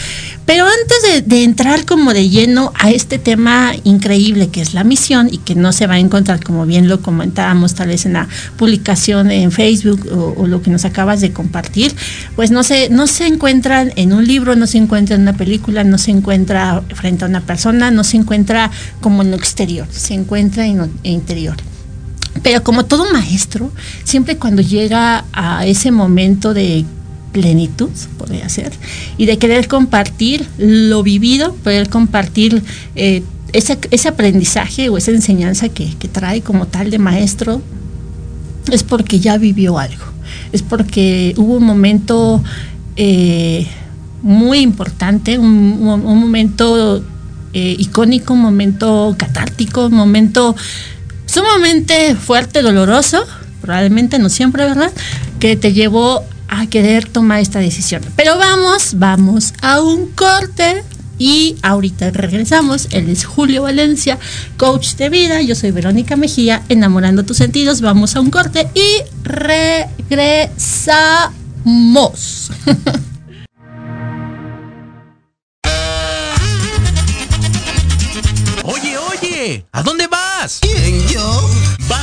pero 0.51 0.67
antes 0.67 1.29
de, 1.29 1.45
entrar 1.45 1.87
como 1.87 2.13
de 2.13 2.29
lleno 2.29 2.73
a 2.75 2.91
este 2.91 3.21
tema 3.21 3.73
increíble 3.85 4.49
que 4.49 4.61
es 4.61 4.75
la 4.75 4.83
misión 4.83 5.29
y 5.31 5.39
que 5.39 5.55
no 5.55 5.71
se 5.71 5.87
va 5.87 5.95
a 5.95 5.99
encontrar, 6.01 6.43
como 6.43 6.67
bien 6.67 6.89
lo 6.89 7.03
comentábamos 7.03 7.77
tal 7.77 7.87
vez 7.87 8.05
en 8.05 8.15
la 8.15 8.27
publicación 8.57 9.31
en 9.31 9.53
Facebook 9.53 10.09
o, 10.11 10.49
lo 10.49 10.61
que 10.61 10.73
nos 10.73 10.85
acabas 10.85 11.21
de 11.21 11.33
compartir, 11.33 11.95
pues 12.35 12.51
no 12.51 12.65
se, 12.65 12.89
no 12.91 13.07
se 13.07 13.29
encuentran 13.29 13.93
en 13.95 14.13
un 14.13 14.27
libro, 14.27 14.57
no 14.57 14.67
se 14.67 14.79
encuentra 14.79 15.15
en 15.15 15.23
una 15.23 15.35
película, 15.35 15.85
no 15.85 15.99
se 15.99 16.11
encuentra 16.11 16.83
frente 16.97 17.25
a 17.25 17.29
una 17.29 17.43
persona, 17.43 17.93
no 17.93 18.03
se 18.03 18.17
encuentra 18.17 18.73
como 19.01 19.23
en 19.23 19.31
lo 19.31 19.37
exterior, 19.37 19.87
se 19.89 20.15
encuentra 20.15 20.67
en 20.67 20.79
lo 20.79 20.89
interior. 21.05 21.55
Pero 22.43 22.65
como 22.65 22.87
todo 22.87 23.09
maestro, 23.13 23.71
siempre 24.03 24.37
cuando 24.37 24.63
llega 24.63 25.27
a 25.33 25.65
ese 25.65 25.93
momento 25.93 26.55
de 26.55 26.85
plenitud, 27.33 27.91
podría 28.19 28.49
ser, 28.49 28.73
y 29.17 29.27
de 29.27 29.39
querer 29.39 29.69
compartir 29.69 30.47
lo 30.59 31.03
vivido, 31.03 31.55
poder 31.55 31.89
compartir 31.89 32.63
eh, 32.97 33.23
ese, 33.53 34.09
aprendizaje 34.09 34.89
o 34.89 34.97
esa 34.97 35.11
enseñanza 35.11 35.69
que, 35.69 35.87
trae 36.13 36.43
como 36.43 36.67
tal 36.67 36.91
de 36.91 36.99
maestro, 36.99 37.63
es 38.71 38.83
porque 38.83 39.21
ya 39.21 39.39
vivió 39.39 39.79
algo, 39.79 40.05
es 40.53 40.63
porque 40.63 41.35
hubo 41.37 41.57
un 41.57 41.65
momento 41.65 42.43
eh, 42.97 43.67
muy 44.23 44.59
importante, 44.59 45.39
un, 45.39 45.81
momento 45.81 47.03
eh, 47.53 47.77
icónico, 47.79 48.35
un 48.35 48.43
momento 48.43 49.15
catártico, 49.17 49.87
un 49.87 49.95
momento 49.95 50.55
sumamente 51.27 52.15
fuerte, 52.17 52.63
doloroso, 52.63 53.25
probablemente 53.61 54.19
no 54.19 54.29
siempre, 54.29 54.65
¿verdad? 54.65 54.93
Que 55.39 55.57
te 55.57 55.73
llevó 55.73 56.25
a 56.51 56.67
querer 56.67 57.09
tomar 57.09 57.41
esta 57.41 57.61
decisión. 57.61 58.03
Pero 58.17 58.37
vamos, 58.37 58.99
vamos 58.99 59.55
a 59.63 59.81
un 59.81 60.11
corte 60.11 60.83
y 61.19 61.57
ahorita 61.63 62.11
regresamos. 62.11 62.89
Él 62.91 63.09
es 63.09 63.25
Julio 63.25 63.63
Valencia, 63.63 64.19
coach 64.57 64.97
de 64.97 65.09
vida. 65.11 65.41
Yo 65.43 65.55
soy 65.55 65.71
Verónica 65.71 66.17
Mejía, 66.17 66.65
enamorando 66.69 67.25
tus 67.25 67.37
sentidos. 67.37 67.81
Vamos 67.81 68.17
a 68.17 68.21
un 68.21 68.31
corte 68.31 68.69
y 68.75 68.97
regresamos. 69.23 70.91
oye, 78.65 78.99
oye, 78.99 79.67
¿a 79.73 79.83
dónde 79.83 80.09
vas? 80.09 80.61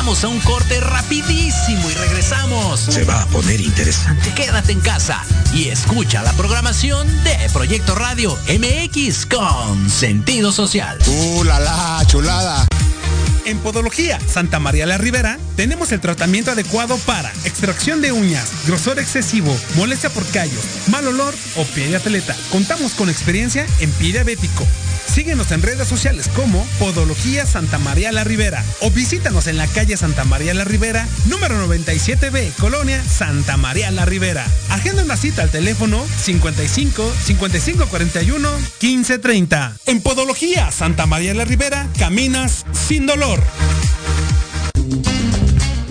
A 0.07 0.27
un 0.29 0.39
corte 0.39 0.79
rapidísimo 0.79 1.91
y 1.91 1.93
regresamos. 1.93 2.79
Se 2.79 3.03
va 3.03 3.23
a 3.23 3.25
poner 3.25 3.59
interesante. 3.59 4.33
Quédate 4.35 4.71
en 4.71 4.79
casa 4.79 5.21
y 5.53 5.67
escucha 5.67 6.23
la 6.23 6.31
programación 6.31 7.05
de 7.25 7.35
Proyecto 7.51 7.93
Radio 7.93 8.39
MX 8.47 9.25
con 9.25 9.89
sentido 9.89 10.53
social. 10.53 10.97
¡Uh, 11.07 11.43
la, 11.43 11.59
la 11.59 12.01
chulada! 12.07 12.65
En 13.43 13.59
Podología 13.59 14.17
Santa 14.25 14.59
María 14.59 14.85
la 14.85 14.97
Ribera 14.97 15.37
tenemos 15.57 15.91
el 15.91 15.99
tratamiento 15.99 16.51
adecuado 16.51 16.97
para 16.99 17.29
extracción 17.43 18.01
de 18.01 18.13
uñas, 18.13 18.49
grosor 18.65 18.99
excesivo, 18.99 19.53
molestia 19.75 20.09
por 20.09 20.25
callos, 20.27 20.63
mal 20.87 21.05
olor 21.05 21.35
o 21.57 21.63
pie 21.65 21.89
de 21.89 21.97
atleta. 21.97 22.35
Contamos 22.49 22.93
con 22.93 23.09
experiencia 23.09 23.65
en 23.81 23.91
pie 23.91 24.13
diabético 24.13 24.65
Síguenos 25.07 25.51
en 25.51 25.61
redes 25.61 25.87
sociales 25.87 26.29
como 26.35 26.65
Podología 26.79 27.45
Santa 27.45 27.79
María 27.79 28.11
la 28.11 28.23
Ribera 28.23 28.63
o 28.81 28.91
visítanos 28.91 29.47
en 29.47 29.57
la 29.57 29.67
calle 29.67 29.97
Santa 29.97 30.23
María 30.25 30.53
la 30.53 30.63
Ribera, 30.63 31.07
número 31.25 31.55
97B, 31.67 32.53
Colonia 32.59 33.03
Santa 33.03 33.57
María 33.57 33.89
la 33.91 34.05
Ribera. 34.05 34.45
Agenda 34.69 35.03
una 35.03 35.17
cita 35.17 35.43
al 35.43 35.49
teléfono 35.49 36.05
55 36.21 37.13
55 37.23 37.87
41 37.87 38.49
15 38.79 39.19
30. 39.19 39.77
En 39.87 40.01
Podología 40.01 40.71
Santa 40.71 41.05
María 41.05 41.33
la 41.33 41.45
Ribera, 41.45 41.87
caminas 41.97 42.65
sin 42.87 43.05
dolor. 43.05 43.41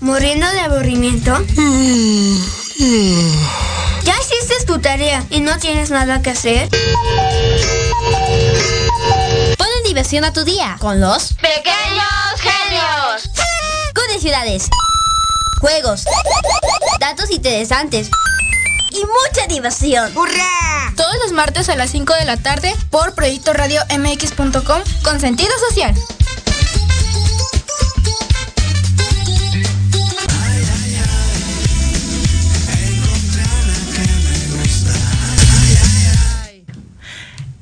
Muriendo 0.00 0.46
de 0.50 0.60
aburrimiento? 0.60 1.44
¿Ya 4.04 4.14
hiciste 4.20 4.64
tu 4.66 4.78
tarea 4.80 5.24
y 5.30 5.40
no 5.40 5.58
tienes 5.58 5.90
nada 5.90 6.20
que 6.22 6.30
hacer? 6.30 6.68
Pone 9.56 9.70
diversión 9.84 10.24
a 10.24 10.32
tu 10.32 10.44
día 10.44 10.76
con 10.80 11.00
los 11.00 11.34
pequeños 11.34 12.40
genios. 12.40 13.30
Con 13.94 14.20
ciudades, 14.20 14.68
juegos, 15.60 16.04
datos 17.00 17.30
interesantes 17.30 18.10
y 18.90 19.00
mucha 19.00 19.46
diversión. 19.48 20.16
¡Hurra! 20.16 20.92
Todos 20.96 21.16
los 21.22 21.32
martes 21.32 21.68
a 21.68 21.76
las 21.76 21.90
5 21.90 22.14
de 22.14 22.24
la 22.24 22.36
tarde 22.36 22.74
por 22.90 23.14
Proyecto 23.14 23.52
Radio 23.52 23.80
MX.com 23.90 24.82
con 25.02 25.20
sentido 25.20 25.52
social. 25.68 25.94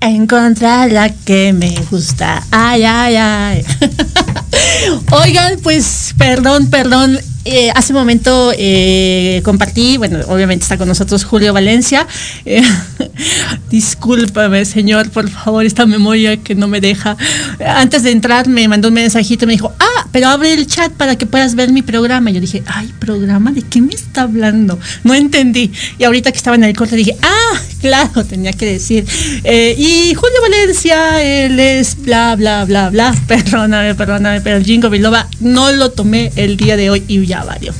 Encontrar 0.00 0.90
la 0.90 1.12
que 1.12 1.52
me 1.52 1.74
gusta. 1.90 2.42
Ay, 2.50 2.84
ay, 2.84 3.16
ay. 3.16 3.64
Oigan, 5.12 5.58
pues 5.62 6.14
perdón, 6.16 6.70
perdón. 6.70 7.18
eh, 7.44 7.70
hace 7.74 7.92
un 7.92 7.98
momento 7.98 8.52
eh, 8.56 9.40
compartí, 9.44 9.96
bueno, 9.96 10.18
obviamente 10.28 10.62
está 10.62 10.76
con 10.76 10.88
nosotros 10.88 11.24
Julio 11.24 11.52
Valencia. 11.52 12.06
Eh, 12.44 12.62
discúlpame, 13.70 14.64
señor, 14.64 15.10
por 15.10 15.28
favor, 15.28 15.64
esta 15.64 15.86
memoria 15.86 16.36
que 16.38 16.54
no 16.54 16.68
me 16.68 16.80
deja. 16.80 17.16
Antes 17.66 18.02
de 18.02 18.10
entrar 18.10 18.48
me 18.48 18.68
mandó 18.68 18.88
un 18.88 18.94
mensajito 18.94 19.44
y 19.44 19.48
me 19.48 19.52
dijo, 19.54 19.72
ah, 19.78 20.06
pero 20.12 20.28
abre 20.28 20.52
el 20.52 20.66
chat 20.66 20.92
para 20.92 21.16
que 21.16 21.26
puedas 21.26 21.54
ver 21.54 21.72
mi 21.72 21.82
programa. 21.82 22.30
Yo 22.30 22.40
dije, 22.40 22.62
ay, 22.66 22.92
programa, 22.98 23.52
¿de 23.52 23.62
qué 23.62 23.80
me 23.80 23.94
está 23.94 24.22
hablando? 24.22 24.78
No 25.04 25.14
entendí. 25.14 25.72
Y 25.98 26.04
ahorita 26.04 26.32
que 26.32 26.38
estaba 26.38 26.56
en 26.56 26.64
el 26.64 26.76
corte 26.76 26.96
dije, 26.96 27.16
ah, 27.22 27.60
claro, 27.80 28.24
tenía 28.28 28.52
que 28.52 28.66
decir. 28.66 29.04
y 29.44 30.14
Julio 30.14 30.40
Valencia, 30.42 31.22
él 31.22 31.58
es 31.58 31.96
bla, 32.02 32.36
bla, 32.36 32.64
bla, 32.64 32.90
bla. 32.90 33.14
Perdóname, 33.26 33.94
perdóname, 33.94 34.40
pero 34.40 34.56
el 34.56 34.64
Jingo 34.64 34.90
Biloba 34.90 35.28
no 35.40 35.72
lo 35.72 35.90
tomé 35.90 36.32
el 36.36 36.56
día 36.56 36.76
de 36.76 36.90
hoy 36.90 37.04
y 37.08 37.24
ya 37.26 37.44
varios. 37.44 37.76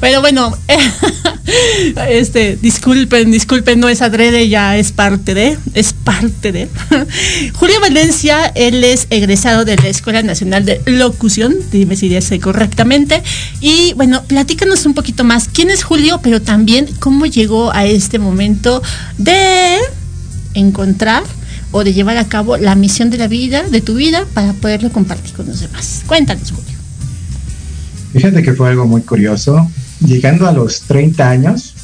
Pero 0.00 0.20
bueno, 0.20 0.56
este, 2.08 2.56
disculpen, 2.56 3.30
disculpen, 3.30 3.80
no 3.80 3.88
es 3.88 4.02
adrede, 4.02 4.48
ya 4.48 4.76
es 4.76 4.92
parte 4.92 5.34
de, 5.34 5.58
es 5.74 5.92
parte 5.92 6.52
de. 6.52 6.68
Julio 7.54 7.80
Valencia, 7.80 8.52
él 8.54 8.84
es 8.84 9.06
egresado 9.10 9.64
de 9.64 9.76
la 9.76 9.88
Escuela 9.88 10.22
Nacional 10.22 10.64
de 10.64 10.80
Locución, 10.86 11.54
dime 11.70 11.96
si 11.96 12.08
dice 12.08 12.40
correctamente. 12.40 13.22
Y 13.60 13.92
bueno, 13.94 14.22
platícanos 14.24 14.86
un 14.86 14.94
poquito 14.94 15.24
más, 15.24 15.48
¿quién 15.48 15.70
es 15.70 15.82
Julio? 15.82 16.20
Pero 16.22 16.42
también 16.42 16.88
cómo 16.98 17.26
llegó 17.26 17.72
a 17.72 17.86
este 17.86 18.18
momento 18.18 18.82
de 19.18 19.35
encontrar 20.54 21.24
o 21.72 21.84
de 21.84 21.92
llevar 21.92 22.16
a 22.16 22.26
cabo 22.28 22.56
la 22.56 22.74
misión 22.74 23.10
de 23.10 23.18
la 23.18 23.28
vida, 23.28 23.62
de 23.62 23.80
tu 23.80 23.94
vida, 23.94 24.24
para 24.34 24.52
poderlo 24.54 24.90
compartir 24.90 25.34
con 25.34 25.46
los 25.46 25.60
demás. 25.60 26.02
Cuéntanos, 26.06 26.50
Julio. 26.50 26.76
Fíjate 28.12 28.42
que 28.42 28.54
fue 28.54 28.70
algo 28.70 28.86
muy 28.86 29.02
curioso. 29.02 29.70
Llegando 30.00 30.46
a 30.46 30.52
los 30.52 30.82
30 30.82 31.28
años, 31.28 31.74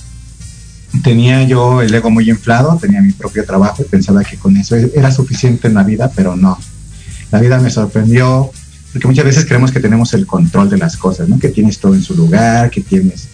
tenía 1.02 1.42
yo 1.44 1.82
el 1.82 1.94
ego 1.94 2.10
muy 2.10 2.28
inflado, 2.30 2.78
tenía 2.80 3.02
mi 3.02 3.12
propio 3.12 3.44
trabajo 3.44 3.82
y 3.82 3.84
pensaba 3.88 4.22
que 4.24 4.36
con 4.36 4.56
eso 4.56 4.76
era 4.76 5.10
suficiente 5.10 5.68
en 5.68 5.74
la 5.74 5.82
vida, 5.82 6.10
pero 6.14 6.36
no. 6.36 6.58
La 7.30 7.40
vida 7.40 7.58
me 7.58 7.70
sorprendió 7.70 8.50
porque 8.92 9.08
muchas 9.08 9.24
veces 9.24 9.46
creemos 9.46 9.72
que 9.72 9.80
tenemos 9.80 10.12
el 10.12 10.26
control 10.26 10.68
de 10.68 10.76
las 10.76 10.96
cosas, 10.96 11.28
¿no? 11.28 11.38
Que 11.38 11.48
tienes 11.48 11.78
todo 11.78 11.94
en 11.94 12.02
su 12.02 12.14
lugar, 12.14 12.70
que 12.70 12.82
tienes 12.82 13.28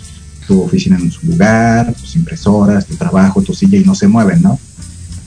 tu 0.49 0.63
oficina 0.63 0.97
en 0.97 1.13
su 1.13 1.27
lugar, 1.27 1.93
tus 1.93 2.17
impresoras, 2.17 2.87
tu 2.87 2.97
trabajo, 2.97 3.43
tu 3.43 3.53
silla 3.53 3.79
y 3.79 3.85
no 3.85 3.95
se 3.95 4.09
mueven, 4.09 4.41
¿no? 4.43 4.59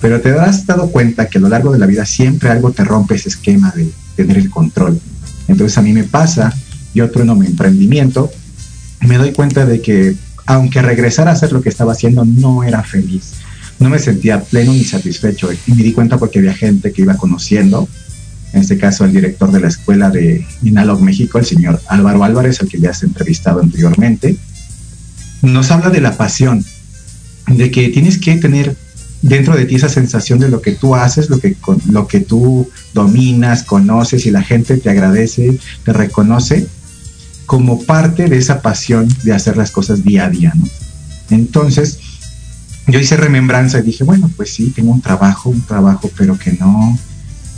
Pero 0.02 0.20
te 0.20 0.32
has 0.32 0.66
dado 0.66 0.90
cuenta 0.90 1.30
que 1.30 1.38
a 1.38 1.42
lo 1.42 1.48
largo 1.48 1.72
de 1.72 1.78
la 1.78 1.86
vida 1.86 2.06
siempre 2.06 2.50
algo 2.50 2.72
te 2.72 2.84
rompe 2.84 3.16
ese 3.16 3.30
esquema 3.30 3.72
de 3.76 3.88
tener 4.16 4.38
el 4.40 4.50
control. 4.50 5.00
Entonces 5.48 5.78
a 5.78 5.84
mí 5.84 5.94
me 5.94 6.04
pasa 6.04 6.52
yo 6.96 7.10
trueno 7.12 7.36
mi 7.36 7.46
emprendimiento, 7.46 8.32
me 9.02 9.18
doy 9.18 9.32
cuenta 9.32 9.66
de 9.66 9.80
que 9.80 10.16
aunque 10.48 10.82
regresara 10.82 11.30
a 11.32 11.34
hacer 11.36 11.54
lo 11.54 11.62
que 11.62 11.70
estaba 11.70 11.92
haciendo, 11.92 12.26
no 12.26 12.64
era 12.64 12.84
feliz. 12.84 13.34
No 13.80 13.90
me 13.90 14.00
sentía 14.00 14.42
pleno 14.42 14.74
ni 14.74 14.84
satisfecho. 14.84 15.50
Y 15.54 15.74
me 15.74 15.84
di 15.84 15.94
cuenta 15.94 16.18
porque 16.18 16.40
había 16.40 16.54
gente 16.54 16.92
que 16.92 17.04
iba 17.04 17.16
conociendo, 17.16 17.88
en 18.54 18.62
este 18.62 18.78
caso 18.78 19.06
el 19.06 19.14
director 19.14 19.52
de 19.52 19.60
la 19.60 19.68
escuela 19.68 20.10
de 20.10 20.46
Inalog 20.64 21.02
México, 21.02 21.38
el 21.38 21.46
señor 21.46 21.80
Álvaro 21.88 22.24
Álvarez, 22.24 22.60
al 22.60 22.68
que 22.68 22.80
ya 22.80 22.90
has 22.90 23.04
entrevistado 23.04 23.62
anteriormente, 23.62 24.36
nos 25.42 25.72
habla 25.72 25.90
de 25.90 26.02
la 26.02 26.18
pasión, 26.18 26.64
de 27.48 27.72
que 27.72 27.90
tienes 27.90 28.18
que 28.18 28.36
tener 28.36 28.76
dentro 29.22 29.56
de 29.56 29.66
ti 29.66 29.76
esa 29.76 29.90
sensación 29.90 30.40
de 30.40 30.50
lo 30.50 30.62
que 30.62 30.72
tú 30.72 30.96
haces, 30.96 31.30
lo 31.30 31.40
que, 31.40 31.56
lo 31.90 32.08
que 32.08 32.22
tú 32.22 32.70
dominas, 32.94 33.64
conoces 33.64 34.26
y 34.26 34.32
la 34.32 34.42
gente 34.42 34.78
te 34.78 34.90
agradece, 34.90 35.58
te 35.84 35.94
reconoce 35.94 36.68
como 37.46 37.82
parte 37.84 38.28
de 38.28 38.38
esa 38.38 38.62
pasión 38.62 39.08
de 39.24 39.34
hacer 39.34 39.58
las 39.58 39.72
cosas 39.72 40.04
día 40.04 40.26
a 40.26 40.30
día, 40.30 40.54
¿no? 40.56 40.66
Entonces, 41.30 42.00
yo 42.88 43.00
hice 43.00 43.16
remembranza 43.18 43.80
y 43.80 43.84
dije, 43.84 44.04
bueno, 44.04 44.30
pues 44.36 44.54
sí, 44.54 44.72
tengo 44.76 44.92
un 44.92 45.02
trabajo, 45.02 45.50
un 45.50 45.62
trabajo, 45.62 46.10
pero 46.18 46.38
que 46.38 46.54
no, 46.54 46.98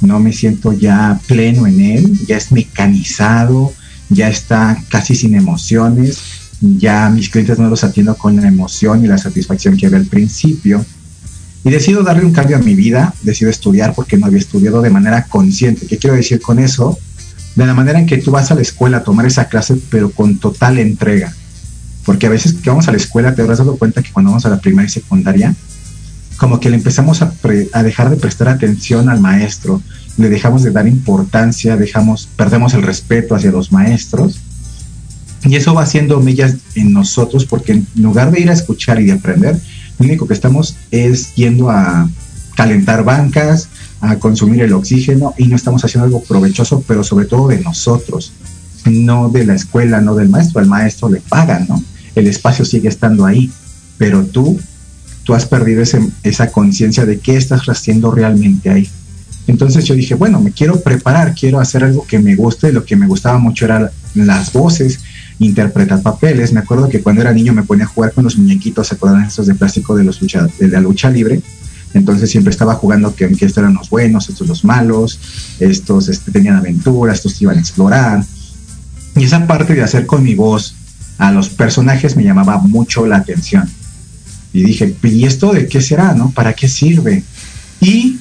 no 0.02 0.20
me 0.20 0.34
siento 0.34 0.74
ya 0.74 1.20
pleno 1.28 1.66
en 1.66 1.80
él, 1.80 2.20
ya 2.28 2.38
es 2.38 2.52
mecanizado, 2.52 3.74
ya 4.10 4.30
está 4.30 4.82
casi 4.90 5.16
sin 5.16 5.36
emociones, 5.36 6.43
ya 6.64 7.10
mis 7.10 7.30
clientes 7.30 7.60
no 7.60 7.70
los 7.70 7.84
atiendo 7.84 8.16
con 8.16 8.36
la 8.36 8.48
emoción 8.48 9.04
y 9.04 9.08
la 9.08 9.18
satisfacción 9.18 9.78
que 9.78 9.86
había 9.86 10.00
al 10.00 10.06
principio. 10.06 10.86
Y 11.64 11.70
decido 11.70 12.04
darle 12.04 12.26
un 12.26 12.34
cambio 12.34 12.58
a 12.58 12.60
mi 12.60 12.76
vida, 12.76 13.14
decido 13.22 13.50
estudiar 13.50 13.94
porque 13.94 14.18
no 14.18 14.26
había 14.26 14.40
estudiado 14.40 14.82
de 14.82 14.90
manera 14.90 15.26
consciente. 15.26 15.88
¿Qué 15.88 15.98
quiero 15.98 16.16
decir 16.16 16.42
con 16.42 16.60
eso? 16.60 16.98
de 17.56 17.66
la 17.66 17.74
manera 17.74 18.00
en 18.00 18.06
que 18.06 18.18
tú 18.18 18.32
vas 18.32 18.52
a 18.52 18.56
la 18.56 18.62
escuela 18.62 18.98
a 18.98 19.04
tomar 19.04 19.26
esa 19.26 19.48
clase, 19.48 19.78
pero 19.90 20.12
con 20.12 20.38
total 20.38 20.80
entrega. 20.80 21.34
Porque 22.06 22.26
a 22.26 22.30
veces 22.30 22.54
que 22.54 22.70
vamos 22.70 22.88
a 22.88 22.92
la 22.92 22.98
escuela 22.98 23.36
te 23.36 23.42
habrás 23.42 23.60
dado 23.60 23.78
cuenta 23.78 24.02
que 24.02 24.12
cuando 24.12 24.32
vamos 24.32 24.46
a 24.46 24.50
la 24.50 24.60
primaria 24.60 24.88
y 24.88 24.92
secundaria, 24.92 25.56
como 26.38 26.60
que 26.60 26.70
le 26.70 26.76
empezamos 26.76 27.22
a, 27.22 27.32
dejar 27.84 28.10
de 28.10 28.18
prestar 28.18 28.50
atención 28.50 29.08
al 29.08 29.22
maestro, 29.22 29.82
le 30.18 30.30
dejamos 30.30 30.64
de 30.64 30.72
dar 30.72 30.88
importancia, 30.88 31.78
dejamos, 31.78 32.28
perdemos 32.36 32.74
el 32.74 32.82
respeto 32.82 33.36
hacia 33.36 33.52
los 33.52 33.72
maestros. 33.72 34.40
Y 35.46 35.56
eso 35.56 35.74
va 35.74 35.84
haciendo 35.84 36.20
millas 36.20 36.56
en 36.76 36.94
nosotros 36.94 37.46
porque 37.46 37.74
en 37.74 37.88
lugar 37.96 38.32
de 38.32 38.40
ir 38.40 38.50
a 38.50 38.54
escuchar 38.54 39.02
y 39.02 39.06
de 39.06 39.14
aprender, 39.14 39.60
lo 40.00 40.06
único 40.06 40.28
que 40.28 40.34
estamos 40.34 40.76
es 40.92 41.36
yendo 41.36 41.70
a 41.70 42.10
calentar 42.56 43.04
bancas, 43.04 43.70
a 44.00 44.18
consumir 44.18 44.62
el 44.62 44.74
oxígeno 44.74 45.34
y 45.38 45.48
no 45.48 45.56
estamos 45.56 45.84
haciendo 45.84 46.06
algo 46.06 46.24
provechoso, 46.24 46.84
pero 46.88 47.04
sobre 47.04 47.26
todo 47.26 47.48
de 47.48 47.62
nosotros, 47.62 48.34
no 48.86 49.30
de 49.30 49.46
la 49.46 49.56
escuela, 49.56 50.02
no 50.02 50.16
del 50.16 50.30
maestro. 50.30 50.60
Al 50.60 50.68
maestro 50.68 51.10
le 51.10 51.20
pagan, 51.22 51.66
¿no? 51.68 51.84
El 52.16 52.28
espacio 52.28 52.64
sigue 52.64 52.90
estando 52.90 53.26
ahí, 53.26 53.52
pero 53.98 54.24
tú, 54.26 54.60
tú 55.24 55.34
has 55.34 55.46
perdido 55.46 55.84
esa 56.24 56.52
conciencia 56.52 57.06
de 57.06 57.20
qué 57.20 57.38
estás 57.38 57.68
haciendo 57.68 58.12
realmente 58.12 58.70
ahí. 58.70 58.90
Entonces 59.48 59.86
yo 59.86 59.96
dije, 59.96 60.16
bueno, 60.16 60.40
me 60.40 60.52
quiero 60.52 60.82
preparar, 60.82 61.36
quiero 61.36 61.60
hacer 61.60 61.84
algo 61.84 62.06
que 62.06 62.20
me 62.20 62.36
guste. 62.36 62.72
Lo 62.72 62.86
que 62.86 62.96
me 62.96 63.08
gustaba 63.08 63.40
mucho 63.40 63.66
era 63.66 63.92
las 64.16 64.54
voces, 64.54 65.00
interpretar 65.40 66.02
papeles. 66.02 66.54
Me 66.54 66.60
acuerdo 66.60 66.90
que 66.90 67.02
cuando 67.02 67.22
era 67.22 67.34
niño 67.34 67.54
me 67.54 67.64
ponía 67.64 67.86
a 67.86 67.88
jugar 67.88 68.14
con 68.14 68.24
los 68.24 68.38
muñequitos, 68.38 68.88
¿se 68.88 68.96
acuerdan 68.96 69.24
estos 69.24 69.48
de 69.48 69.56
plástico 69.56 69.96
de, 69.96 70.04
los 70.04 70.20
de 70.20 70.68
la 70.68 70.80
lucha 70.80 71.10
libre? 71.10 71.42
Entonces 71.94 72.30
siempre 72.30 72.52
estaba 72.52 72.76
jugando 72.76 73.16
que, 73.16 73.26
estos 73.26 73.58
eran 73.58 73.76
los 73.76 73.90
buenos, 73.90 74.30
estos 74.30 74.48
los 74.48 74.64
malos, 74.64 75.20
estos 75.60 76.10
este, 76.10 76.32
tenían 76.32 76.56
aventuras, 76.56 77.18
estos 77.18 77.42
iban 77.42 77.58
a 77.58 77.62
explorar. 77.62 78.24
Y 79.16 79.24
esa 79.24 79.46
parte 79.46 79.76
de 79.76 79.84
hacer 79.84 80.06
con 80.06 80.24
mi 80.24 80.34
voz 80.34 80.76
a 81.20 81.32
los 81.32 81.50
personajes 81.50 82.16
me 82.16 82.24
llamaba 82.24 82.58
mucho 82.58 83.06
la 83.06 83.18
atención. 83.18 83.70
Y 84.54 84.64
dije, 84.64 84.96
¿y 85.04 85.26
esto 85.26 85.54
de 85.54 85.68
qué 85.68 85.82
será, 85.82 86.14
no? 86.14 86.32
¿Para 86.32 86.54
qué 86.54 86.68
sirve? 86.68 87.24
Y 87.80 88.18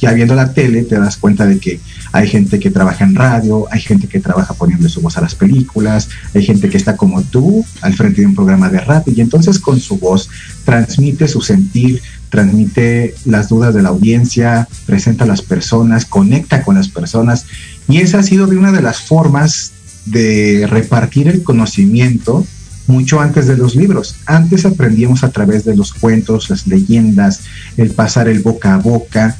ya 0.00 0.12
viendo 0.12 0.34
la 0.34 0.52
tele 0.52 0.82
te 0.82 0.98
das 0.98 1.16
cuenta 1.16 1.46
de 1.46 1.58
que 1.58 1.80
hay 2.12 2.28
gente 2.28 2.58
que 2.58 2.70
trabaja 2.70 3.04
en 3.04 3.14
radio, 3.14 3.66
hay 3.70 3.80
gente 3.80 4.06
que 4.08 4.20
trabaja 4.20 4.54
poniendo 4.54 4.88
su 4.88 5.00
voz 5.00 5.16
a 5.16 5.20
las 5.20 5.34
películas, 5.34 6.08
hay 6.34 6.44
gente 6.44 6.68
que 6.68 6.76
está 6.76 6.96
como 6.96 7.22
tú 7.22 7.64
al 7.82 7.94
frente 7.94 8.20
de 8.20 8.26
un 8.26 8.34
programa 8.34 8.68
de 8.68 8.80
radio 8.80 9.12
y 9.14 9.20
entonces 9.20 9.58
con 9.58 9.80
su 9.80 9.98
voz 9.98 10.28
transmite 10.64 11.28
su 11.28 11.40
sentir, 11.40 12.02
transmite 12.28 13.14
las 13.24 13.48
dudas 13.48 13.74
de 13.74 13.82
la 13.82 13.90
audiencia, 13.90 14.68
presenta 14.86 15.24
a 15.24 15.28
las 15.28 15.42
personas, 15.42 16.04
conecta 16.04 16.62
con 16.62 16.76
las 16.76 16.88
personas 16.88 17.46
y 17.88 17.98
esa 17.98 18.20
ha 18.20 18.22
sido 18.22 18.46
de 18.46 18.56
una 18.56 18.72
de 18.72 18.82
las 18.82 19.00
formas 19.00 19.72
de 20.06 20.66
repartir 20.68 21.28
el 21.28 21.42
conocimiento 21.42 22.46
mucho 22.88 23.20
antes 23.20 23.46
de 23.46 23.56
los 23.56 23.76
libros. 23.76 24.16
Antes 24.26 24.64
aprendíamos 24.64 25.22
a 25.22 25.30
través 25.30 25.64
de 25.64 25.76
los 25.76 25.92
cuentos, 25.92 26.50
las 26.50 26.66
leyendas, 26.66 27.42
el 27.76 27.90
pasar 27.90 28.28
el 28.28 28.40
boca 28.40 28.74
a 28.74 28.78
boca, 28.78 29.36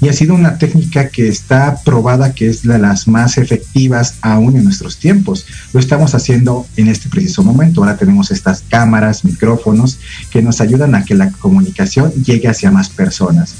y 0.00 0.08
ha 0.08 0.12
sido 0.12 0.34
una 0.34 0.58
técnica 0.58 1.08
que 1.08 1.28
está 1.28 1.80
probada 1.84 2.32
que 2.32 2.48
es 2.48 2.62
de 2.62 2.78
las 2.78 3.08
más 3.08 3.36
efectivas 3.36 4.14
aún 4.20 4.56
en 4.56 4.64
nuestros 4.64 4.98
tiempos. 4.98 5.44
Lo 5.72 5.80
estamos 5.80 6.14
haciendo 6.14 6.66
en 6.76 6.88
este 6.88 7.08
preciso 7.08 7.42
momento. 7.42 7.80
Ahora 7.80 7.96
tenemos 7.96 8.30
estas 8.30 8.62
cámaras, 8.68 9.24
micrófonos 9.24 9.98
que 10.30 10.40
nos 10.40 10.60
ayudan 10.60 10.94
a 10.94 11.04
que 11.04 11.14
la 11.14 11.30
comunicación 11.32 12.12
llegue 12.12 12.48
hacia 12.48 12.70
más 12.70 12.88
personas. 12.88 13.54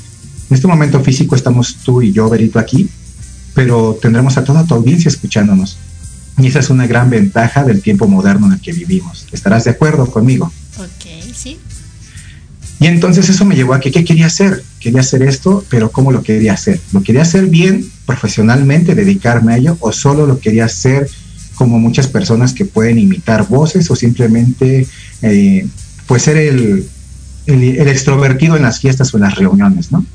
En 0.49 0.55
este 0.55 0.69
momento 0.69 1.01
físico 1.01 1.35
estamos 1.35 1.77
tú 1.85 2.03
y 2.03 2.13
yo, 2.13 2.29
Berito, 2.29 2.59
aquí, 2.59 2.89
pero 3.55 3.99
tendremos 4.01 4.39
a 4.39 4.45
toda 4.45 4.65
tu 4.65 4.75
audiencia 4.75 5.09
escuchándonos. 5.09 5.77
Y 6.39 6.47
esa 6.47 6.61
es 6.61 6.71
una 6.71 6.87
gran 6.87 7.11
ventaja 7.11 7.65
del 7.65 7.83
tiempo 7.83 8.07
moderno 8.07 8.47
en 8.47 8.53
el 8.53 8.61
que 8.61 8.73
vivimos. 8.73 9.27
¿Estarás 9.33 9.65
de 9.65 9.73
acuerdo 9.73 10.07
conmigo? 10.09 10.53
Ok, 10.79 11.35
sí. 11.35 11.59
Y 12.79 12.87
entonces 12.87 13.29
eso 13.29 13.45
me 13.45 13.57
llevó 13.57 13.75
a 13.75 13.81
que, 13.81 13.91
¿qué 13.91 14.05
quería 14.05 14.27
hacer? 14.27 14.63
Quería 14.81 15.01
hacer 15.01 15.23
esto, 15.23 15.65
pero 15.69 15.91
¿cómo 15.91 16.13
lo 16.13 16.23
quería 16.23 16.53
hacer? 16.53 16.81
¿Lo 16.93 17.03
quería 17.03 17.23
hacer 17.23 17.47
bien, 17.47 17.85
profesionalmente, 18.07 18.95
dedicarme 18.95 19.55
a 19.55 19.57
ello, 19.59 19.77
o 19.81 19.93
solo 19.93 20.27
lo 20.27 20.39
quería 20.39 20.67
hacer 20.67 21.09
como 21.57 21.79
muchas 21.81 22.07
personas 22.07 22.53
que 22.53 22.65
pueden 22.65 22.99
imitar 22.99 23.49
voces 23.49 23.91
o 23.91 23.97
simplemente 23.97 24.87
eh, 25.23 25.67
pues 26.07 26.23
ser 26.23 26.37
el, 26.37 26.89
el, 27.47 27.89
extrovertido 27.89 28.57
en 28.57 28.63
las 28.63 28.79
fiestas 28.79 29.13
o 29.13 29.17
en 29.17 29.25
las 29.25 29.35
reuniones, 29.35 29.91
¿no? 29.91 30.07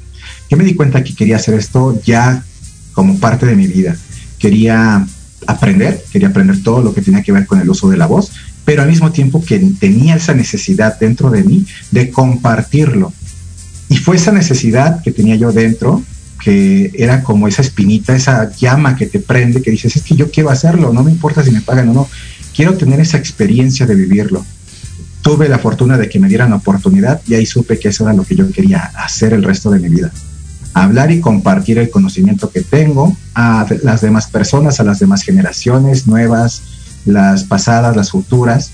Yo 0.49 0.58
me 0.58 0.63
di 0.63 0.76
cuenta 0.76 1.04
que 1.04 1.13
quería 1.15 1.36
hacer 1.36 1.56
esto 1.56 1.99
ya 2.06 2.43
como 2.93 3.19
parte 3.19 3.45
de 3.45 3.56
mi 3.56 3.67
vida. 3.67 3.97
Quería 4.39 5.06
aprender, 5.47 6.02
quería 6.12 6.30
aprender 6.30 6.63
todo 6.63 6.82
lo 6.82 6.93
que 6.93 7.02
tenía 7.02 7.23
que 7.23 7.32
ver 7.32 7.45
con 7.45 7.60
el 7.60 7.69
uso 7.69 7.89
de 7.89 7.97
la 7.97 8.06
voz, 8.06 8.32
pero 8.65 8.82
al 8.82 8.89
mismo 8.89 9.12
tiempo 9.12 9.43
que 9.43 9.60
tenía 9.80 10.15
esa 10.15 10.34
necesidad 10.34 10.97
dentro 10.99 11.30
de 11.30 11.43
mí 11.43 11.65
de 11.91 12.10
compartirlo. 12.10 13.12
Y 13.89 13.98
fue 13.98 14.15
esa 14.15 14.32
necesidad 14.32 15.02
que 15.02 15.12
tenía 15.12 15.36
yo 15.36 15.52
dentro, 15.52 16.04
que 16.43 16.91
era 16.96 17.24
como 17.24 17.48
esa 17.48 17.62
espinita, 17.62 18.15
esa 18.15 18.52
llama 18.52 18.96
que 18.96 19.06
te 19.06 19.19
prende, 19.19 19.62
que 19.62 19.72
dices, 19.72 19.96
es 19.96 20.04
que 20.04 20.15
yo 20.15 20.30
quiero 20.30 20.50
hacerlo, 20.50 20.91
no 20.91 21.04
me 21.04 21.12
importa 21.12 21.43
si 21.43 21.52
me 21.52 21.62
pagan 21.62 21.89
o 21.89 21.93
no, 21.93 22.10
quiero 22.56 22.76
tener 22.76 23.00
esa 23.00 23.17
experiencia 23.17 23.86
de 23.86 23.96
vivirlo. 23.96 24.46
Tuve 25.22 25.48
la 25.48 25.60
fortuna 25.60 25.98
de 25.98 26.10
que 26.10 26.19
me 26.19 26.28
dieran 26.28 26.50
la 26.50 26.58
oportunidad 26.58 27.22
y 27.28 27.36
ahí 27.36 27.46
supe 27.46 27.80
que 27.80 27.89
eso 27.89 28.04
era 28.04 28.13
lo 28.13 28.26
que 28.26 28.36
yo 28.36 28.50
quería 28.52 28.91
hacer 28.98 29.34
el 29.34 29.43
resto 29.43 29.72
de 29.72 29.80
mi 29.80 29.89
vida 29.89 30.12
hablar 30.74 31.12
y 31.12 31.22
compartir 31.22 31.78
el 31.78 31.89
conocimiento 31.89 32.50
que 32.50 32.62
tengo 32.62 33.15
a 33.36 33.65
las 33.84 34.02
demás 34.02 34.28
personas, 34.28 34.80
a 34.80 34.84
las 34.84 35.00
demás 35.00 35.22
generaciones 35.22 36.08
nuevas, 36.08 36.62
las 37.06 37.43
pasadas, 37.43 37.96
las 37.96 38.12
futuras, 38.12 38.72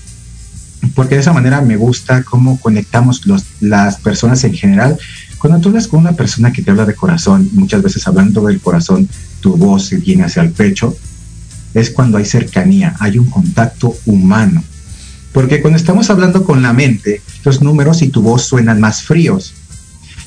porque 0.94 1.14
de 1.14 1.20
esa 1.20 1.32
manera 1.32 1.60
me 1.60 1.76
gusta 1.76 2.22
cómo 2.22 2.58
conectamos 2.58 3.26
los, 3.26 3.44
las 3.60 3.96
personas 3.98 4.42
en 4.44 4.54
general. 4.54 4.98
Cuando 5.38 5.60
tú 5.60 5.68
hablas 5.68 5.88
con 5.88 6.00
una 6.00 6.12
persona 6.12 6.52
que 6.52 6.62
te 6.62 6.70
habla 6.70 6.86
de 6.86 6.94
corazón, 6.94 7.48
muchas 7.52 7.82
veces 7.82 8.06
hablando 8.06 8.46
del 8.46 8.60
corazón, 8.60 9.08
tu 9.40 9.56
voz 9.56 9.86
se 9.86 9.96
viene 9.96 10.24
hacia 10.24 10.42
el 10.42 10.50
pecho, 10.50 10.96
es 11.74 11.90
cuando 11.90 12.18
hay 12.18 12.24
cercanía, 12.24 12.96
hay 12.98 13.18
un 13.18 13.30
contacto 13.30 13.94
humano. 14.06 14.62
Porque 15.32 15.60
cuando 15.60 15.76
estamos 15.76 16.10
hablando 16.10 16.44
con 16.44 16.62
la 16.62 16.72
mente, 16.72 17.22
los 17.44 17.62
números 17.62 18.02
y 18.02 18.08
tu 18.08 18.20
voz 18.22 18.44
suenan 18.46 18.80
más 18.80 19.02
fríos 19.02 19.54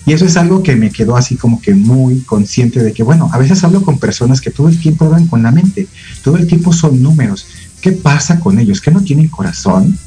y 0.06 0.13
eso 0.13 0.26
es 0.26 0.36
algo 0.36 0.63
que 0.63 0.76
me 0.76 0.92
quedó 0.92 1.16
así 1.16 1.38
como 1.38 1.62
que 1.62 1.74
muy 1.74 2.22
consciente 2.22 2.84
de 2.84 2.92
que, 2.92 3.04
bueno, 3.04 3.30
a 3.32 3.38
veces 3.38 3.63
hablo 3.63 3.82
con 3.82 4.00
personas 4.00 4.42
que 4.42 4.52
todo 4.52 4.68
el 4.68 4.80
tiempo 4.80 5.06
hablan 5.06 5.28
con 5.28 5.44
la 5.44 5.52
mente, 5.52 5.88
todo 6.24 6.38
el 6.38 6.46
tiempo 6.46 6.74
son 6.74 7.02
números. 7.02 7.46
¿Qué 7.80 7.94
pasa 7.94 8.39
con 8.39 8.60
ellos? 8.60 8.82
¿Que 8.82 8.92
no 8.92 9.02
tienen 9.02 9.30
corazón? 9.30 9.98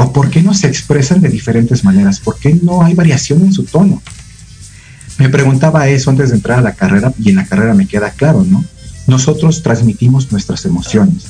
¿O 0.00 0.12
por 0.12 0.30
qué 0.30 0.44
no 0.44 0.54
se 0.54 0.68
expresan 0.68 1.20
de 1.20 1.28
diferentes 1.28 1.82
maneras? 1.82 2.20
¿Por 2.20 2.38
qué 2.38 2.56
no 2.62 2.84
hay 2.84 2.94
variación 2.94 3.42
en 3.42 3.52
su 3.52 3.64
tono? 3.64 4.00
Me 5.18 5.28
preguntaba 5.28 5.88
eso 5.88 6.10
antes 6.10 6.28
de 6.30 6.36
entrar 6.36 6.60
a 6.60 6.62
la 6.62 6.74
carrera 6.74 7.12
y 7.18 7.30
en 7.30 7.36
la 7.36 7.46
carrera 7.46 7.74
me 7.74 7.88
queda 7.88 8.10
claro, 8.10 8.44
¿no? 8.44 8.64
Nosotros 9.08 9.60
transmitimos 9.64 10.30
nuestras 10.30 10.64
emociones. 10.66 11.24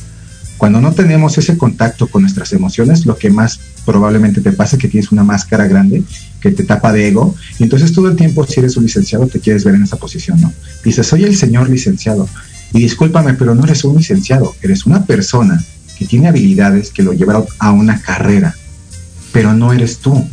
Cuando 0.58 0.82
no 0.82 0.92
tenemos 0.92 1.38
ese 1.38 1.56
contacto 1.56 2.08
con 2.08 2.20
nuestras 2.20 2.52
emociones, 2.52 3.06
lo 3.06 3.16
que 3.16 3.30
más 3.30 3.58
probablemente 3.86 4.42
te 4.42 4.52
pasa 4.52 4.76
es 4.76 4.82
que 4.82 4.88
tienes 4.88 5.12
una 5.12 5.24
máscara 5.24 5.66
grande 5.66 6.02
que 6.38 6.50
te 6.50 6.64
tapa 6.64 6.92
de 6.92 7.08
ego. 7.08 7.34
Y 7.58 7.62
entonces 7.62 7.94
todo 7.94 8.08
el 8.08 8.16
tiempo, 8.16 8.46
si 8.46 8.60
eres 8.60 8.76
un 8.76 8.82
licenciado, 8.82 9.26
te 9.28 9.40
quieres 9.40 9.64
ver 9.64 9.76
en 9.76 9.84
esa 9.84 9.96
posición, 9.96 10.42
¿no? 10.42 10.52
Dices, 10.84 11.06
soy 11.06 11.24
el 11.24 11.34
señor 11.34 11.70
licenciado. 11.70 12.28
Y 12.74 12.80
discúlpame, 12.80 13.32
pero 13.32 13.54
no 13.54 13.64
eres 13.64 13.82
un 13.84 13.96
licenciado, 13.96 14.54
eres 14.60 14.84
una 14.84 15.06
persona 15.06 15.64
que 15.98 16.06
tiene 16.06 16.28
habilidades 16.28 16.90
que 16.90 17.02
lo 17.02 17.12
llevaron 17.12 17.44
a 17.58 17.72
una 17.72 18.00
carrera, 18.00 18.54
pero 19.32 19.54
no 19.54 19.72
eres 19.72 19.98
tú. 19.98 20.26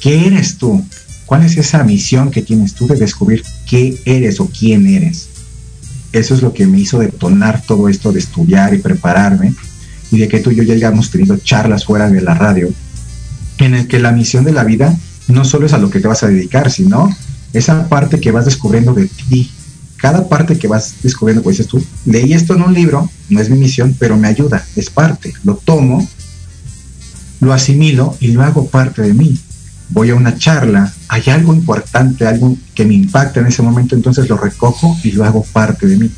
¿Qué 0.00 0.26
eres 0.26 0.58
tú? 0.58 0.84
¿Cuál 1.26 1.44
es 1.44 1.56
esa 1.56 1.82
misión 1.82 2.30
que 2.30 2.42
tienes 2.42 2.74
tú 2.74 2.86
de 2.86 2.96
descubrir 2.96 3.42
qué 3.68 4.00
eres 4.04 4.40
o 4.40 4.46
quién 4.46 4.86
eres? 4.86 5.28
Eso 6.12 6.34
es 6.34 6.42
lo 6.42 6.52
que 6.52 6.66
me 6.66 6.78
hizo 6.78 6.98
detonar 6.98 7.62
todo 7.66 7.88
esto 7.88 8.12
de 8.12 8.20
estudiar 8.20 8.74
y 8.74 8.78
prepararme 8.78 9.54
y 10.10 10.18
de 10.18 10.28
que 10.28 10.38
tú 10.38 10.50
y 10.50 10.56
yo 10.56 10.62
ya 10.62 10.74
hayamos 10.74 11.10
tenido 11.10 11.36
charlas 11.36 11.84
fuera 11.84 12.08
de 12.08 12.22
la 12.22 12.34
radio 12.34 12.72
en 13.58 13.74
el 13.74 13.88
que 13.88 13.98
la 13.98 14.12
misión 14.12 14.44
de 14.44 14.52
la 14.52 14.64
vida 14.64 14.96
no 15.28 15.44
solo 15.44 15.66
es 15.66 15.72
a 15.72 15.78
lo 15.78 15.90
que 15.90 16.00
te 16.00 16.08
vas 16.08 16.22
a 16.22 16.28
dedicar, 16.28 16.70
sino 16.70 17.14
esa 17.52 17.88
parte 17.88 18.20
que 18.20 18.30
vas 18.30 18.44
descubriendo 18.44 18.94
de 18.94 19.06
ti. 19.06 19.50
Cada 19.96 20.28
parte 20.28 20.58
que 20.58 20.68
vas 20.68 20.94
descubriendo, 21.02 21.42
pues 21.42 21.56
dices 21.56 21.70
tú, 21.70 21.84
leí 22.04 22.34
esto 22.34 22.54
en 22.54 22.62
un 22.62 22.74
libro, 22.74 23.10
no 23.30 23.40
es 23.40 23.48
mi 23.48 23.58
misión, 23.58 23.96
pero 23.98 24.16
me 24.16 24.28
ayuda, 24.28 24.64
es 24.76 24.90
parte. 24.90 25.32
Lo 25.42 25.56
tomo, 25.56 26.06
lo 27.40 27.52
asimilo 27.52 28.16
y 28.20 28.28
lo 28.28 28.42
hago 28.42 28.66
parte 28.68 29.02
de 29.02 29.14
mí. 29.14 29.38
Voy 29.90 30.10
a 30.10 30.14
una 30.14 30.36
charla, 30.36 30.92
hay 31.08 31.22
algo 31.28 31.54
importante, 31.54 32.26
algo 32.26 32.56
que 32.74 32.84
me 32.84 32.94
impacta 32.94 33.40
en 33.40 33.46
ese 33.46 33.62
momento, 33.62 33.94
entonces 33.94 34.28
lo 34.28 34.36
recojo 34.36 34.96
y 35.04 35.12
lo 35.12 35.24
hago 35.24 35.44
parte 35.52 35.86
de 35.86 35.96
mí. 35.96 36.10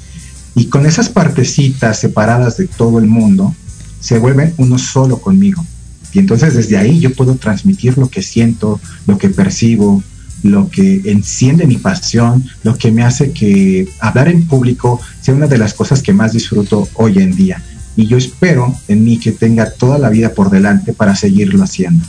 Y 0.54 0.66
con 0.66 0.87
esas 0.87 1.09
partecitas 1.09 1.98
separadas 1.98 2.57
de 2.57 2.66
todo 2.66 2.98
el 2.98 3.07
mundo, 3.07 3.54
se 4.00 4.18
vuelven 4.18 4.54
uno 4.57 4.78
solo 4.78 5.18
conmigo. 5.18 5.64
Y 6.12 6.18
entonces 6.18 6.54
desde 6.54 6.78
ahí 6.78 7.00
yo 7.00 7.12
puedo 7.12 7.35
transmitir 7.37 7.98
lo 7.98 8.09
que 8.09 8.22
siento, 8.22 8.81
lo 9.07 9.18
que 9.18 9.28
percibo, 9.28 10.02
lo 10.42 10.70
que 10.70 11.02
enciende 11.04 11.66
mi 11.66 11.76
pasión, 11.76 12.44
lo 12.62 12.76
que 12.76 12.90
me 12.90 13.02
hace 13.02 13.33
que 13.33 13.88
hablar 14.00 14.28
en 14.28 14.46
público 14.46 15.00
sea 15.20 15.35
una 15.35 15.46
de 15.46 15.59
las 15.59 15.74
cosas 15.74 16.02
que 16.02 16.12
más 16.12 16.33
disfruto 16.33 16.88
hoy 16.94 17.18
en 17.18 17.35
día. 17.35 17.62
Y 17.98 18.06
yo 18.06 18.16
espero 18.16 18.78
en 18.87 19.02
mí 19.02 19.18
que 19.18 19.32
tenga 19.32 19.72
toda 19.72 19.98
la 19.98 20.08
vida 20.08 20.32
por 20.32 20.50
delante 20.50 20.92
para 20.92 21.16
seguirlo 21.16 21.64
haciendo. 21.64 22.04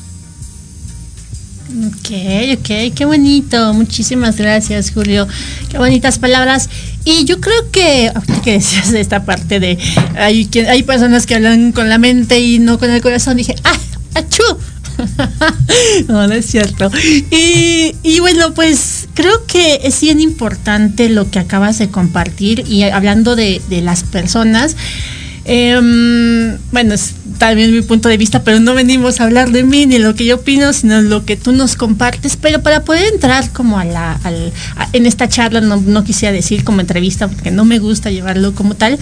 Ok, 1.88 2.60
ok, 2.60 2.94
qué 2.94 3.06
bonito. 3.06 3.74
Muchísimas 3.74 4.38
gracias, 4.38 4.92
Julio. 4.92 5.28
Qué 5.68 5.80
bonitas 5.80 6.20
palabras. 6.20 6.70
Y 7.06 7.26
yo 7.26 7.42
creo 7.42 7.72
que, 7.72 8.14
que 8.44 8.52
decías 8.52 8.92
de 8.92 9.02
esta 9.02 9.26
parte 9.26 9.60
de 9.60 9.80
hay, 10.16 10.48
hay 10.70 10.84
personas 10.84 11.26
que 11.26 11.34
hablan 11.34 11.72
con 11.72 11.90
la 11.90 11.98
mente 11.98 12.40
y 12.40 12.60
no 12.60 12.78
con 12.78 12.92
el 12.92 13.02
corazón, 13.02 13.38
dije, 13.38 13.56
¡ah! 13.64 13.80
¡Achú! 14.14 14.44
no, 16.08 16.28
no 16.28 16.34
es 16.36 16.46
cierto. 16.46 16.92
Y, 17.32 17.96
y, 18.04 18.20
bueno, 18.20 18.54
pues 18.54 19.08
creo 19.16 19.44
que 19.48 19.80
es 19.86 20.00
bien 20.02 20.22
importante 20.22 21.10
lo 21.10 21.32
que 21.32 21.40
acabas 21.40 21.80
de 21.80 21.90
compartir 21.90 22.64
y 22.68 22.84
hablando 22.84 23.36
de, 23.36 23.60
de 23.70 23.82
las 23.82 24.04
personas. 24.04 24.76
Eh, 25.52 26.58
bueno, 26.72 26.94
es 26.94 27.16
también 27.40 27.74
mi 27.74 27.82
punto 27.82 28.08
de 28.08 28.18
vista, 28.18 28.44
pero 28.44 28.60
no 28.60 28.76
venimos 28.76 29.20
a 29.20 29.24
hablar 29.24 29.50
de 29.50 29.64
mí 29.64 29.88
ni 29.88 29.98
lo 29.98 30.14
que 30.14 30.26
yo 30.26 30.36
opino, 30.36 30.72
sino 30.74 31.02
lo 31.02 31.26
que 31.26 31.38
tú 31.38 31.54
nos 31.54 31.76
compartes. 31.76 32.38
Pero 32.38 32.62
para 32.62 32.84
poder 32.84 33.12
entrar 33.12 33.50
como 33.50 33.80
a 33.80 33.86
la, 33.86 34.20
al, 34.24 34.54
en 34.94 35.08
esta 35.08 35.28
charla, 35.28 35.60
no, 35.60 35.78
no, 35.78 36.04
quisiera 36.04 36.32
decir 36.32 36.64
como 36.64 36.82
entrevista, 36.82 37.28
porque 37.28 37.50
no 37.50 37.66
me 37.66 37.80
gusta 37.80 38.12
llevarlo 38.12 38.54
como 38.54 38.76
tal. 38.76 39.00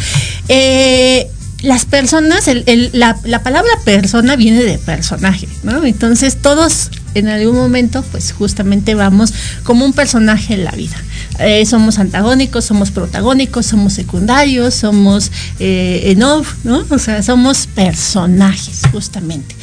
Eh, 0.47 1.27
las 1.63 1.85
personas, 1.85 2.49
la, 2.93 3.43
palabra 3.43 3.71
persona 3.83 4.35
viene 4.35 4.63
de 4.63 4.77
personaje, 4.77 5.49
¿no? 5.63 5.83
Entonces 5.83 6.37
todos 6.37 6.91
en 7.19 7.27
algún 7.27 7.55
momento, 7.55 8.03
pues 8.11 8.31
justamente 8.31 8.95
vamos 8.95 9.33
como 9.63 9.85
un 9.85 9.93
personaje 9.93 10.53
en 10.53 10.63
la 10.63 10.71
vida. 10.71 10.95
Eh, 11.39 11.65
somos 11.65 11.99
antagónicos, 11.99 12.65
somos 12.65 12.91
protagónicos, 12.91 13.65
somos 13.65 13.93
secundarios, 13.93 14.73
somos 14.73 15.31
eh, 15.59 16.01
en 16.05 16.23
off, 16.23 16.55
¿no? 16.63 16.83
O 16.89 16.97
sea, 16.97 17.21
somos 17.21 17.67
personajes, 17.67 18.81
justamente. 18.91 19.55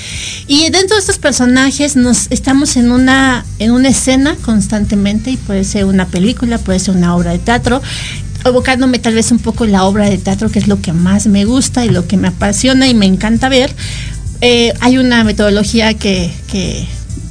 Y 0.46 0.70
dentro 0.70 0.96
de 0.96 1.00
estos 1.00 1.18
personajes 1.18 1.96
nos 1.96 2.26
estamos 2.30 2.76
en 2.76 2.92
una, 2.92 3.44
en 3.58 3.72
una 3.72 3.88
escena 3.88 4.36
constantemente, 4.42 5.30
y 5.32 5.36
puede 5.36 5.64
ser 5.64 5.84
una 5.84 6.06
película, 6.06 6.58
puede 6.58 6.78
ser 6.78 6.96
una 6.96 7.16
obra 7.16 7.32
de 7.32 7.38
teatro, 7.38 7.82
evocándome 8.44 8.98
tal 8.98 9.14
vez 9.14 9.32
un 9.32 9.38
poco 9.38 9.66
la 9.66 9.84
obra 9.84 10.08
de 10.08 10.18
teatro, 10.18 10.50
que 10.50 10.58
es 10.58 10.68
lo 10.68 10.80
que 10.80 10.92
más 10.92 11.26
me 11.26 11.44
gusta 11.44 11.84
y 11.84 11.88
lo 11.88 12.06
que 12.06 12.16
me 12.16 12.28
apasiona 12.28 12.86
y 12.86 12.94
me 12.94 13.06
encanta 13.06 13.48
ver. 13.48 13.74
Eh, 14.40 14.74
hay 14.80 14.98
una 14.98 15.24
metodología 15.24 15.94
que, 15.94 16.30
que, 16.48 16.86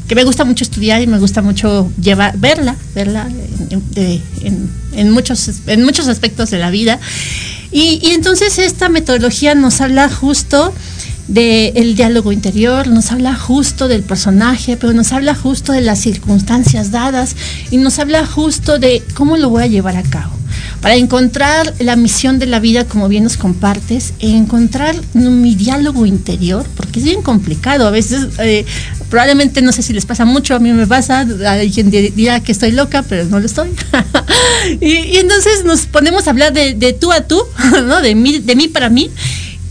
que, 0.07 0.15
me 0.15 0.23
gusta 0.23 0.45
mucho 0.45 0.63
estudiar 0.63 1.01
y 1.01 1.07
me 1.07 1.19
gusta 1.19 1.41
mucho 1.41 1.91
llevar, 2.01 2.37
verla, 2.37 2.75
verla 2.95 3.27
en, 4.93 5.11
muchos, 5.11 5.49
en 5.67 5.83
muchos 5.83 6.07
aspectos 6.07 6.49
de 6.51 6.59
la 6.59 6.69
vida. 6.69 6.99
Y 7.71 8.11
entonces 8.11 8.59
esta 8.59 8.89
metodología 8.89 9.55
nos 9.55 9.81
habla 9.81 10.07
justo 10.09 10.73
del 11.27 11.95
diálogo 11.95 12.31
interior, 12.31 12.87
nos 12.87 13.11
habla 13.11 13.35
justo 13.35 13.87
del 13.87 14.03
personaje, 14.03 14.77
pero 14.77 14.93
nos 14.93 15.13
habla 15.13 15.35
justo 15.35 15.71
de 15.71 15.81
las 15.81 15.99
circunstancias 15.99 16.91
dadas 16.91 17.35
y 17.71 17.77
nos 17.77 17.99
habla 17.99 18.25
justo 18.25 18.77
de 18.79 19.01
cómo 19.13 19.37
lo 19.37 19.49
voy 19.49 19.63
a 19.63 19.67
llevar 19.67 19.95
a 19.95 20.03
cabo. 20.03 20.33
Para 20.81 20.95
encontrar 20.95 21.73
la 21.79 21.95
misión 21.95 22.39
de 22.39 22.45
la 22.45 22.59
vida, 22.59 22.83
como 22.85 23.07
bien 23.07 23.23
nos 23.23 23.37
compartes, 23.37 24.13
e 24.19 24.29
encontrar 24.29 24.95
mi 25.13 25.55
diálogo 25.55 26.05
interior, 26.05 26.65
porque 26.75 26.99
es 26.99 27.05
bien 27.05 27.21
complicado. 27.21 27.87
A 27.87 27.89
veces, 27.89 28.27
eh, 28.39 28.65
probablemente, 29.09 29.61
no 29.61 29.71
sé 29.71 29.81
si 29.81 29.93
les 29.93 30.05
pasa 30.05 30.25
mucho, 30.25 30.55
a 30.55 30.59
mí 30.59 30.73
me 30.73 30.85
pasa, 30.85 31.25
hay 31.47 31.71
quien 31.71 31.89
dirá 31.89 32.41
que 32.41 32.51
estoy 32.51 32.71
loca, 32.73 33.01
pero 33.07 33.23
no 33.25 33.39
lo 33.39 33.45
estoy. 33.45 33.69
y, 34.81 34.91
y, 34.91 35.17
entonces 35.17 35.63
nos 35.63 35.85
ponemos 35.85 36.27
a 36.27 36.31
hablar 36.31 36.51
de, 36.51 36.73
de 36.73 36.91
tú 36.91 37.13
a 37.13 37.21
tú, 37.21 37.41
¿no? 37.85 38.01
de, 38.01 38.13
mí, 38.13 38.39
de 38.39 38.55
mí 38.55 38.67
para 38.67 38.89
mí. 38.89 39.09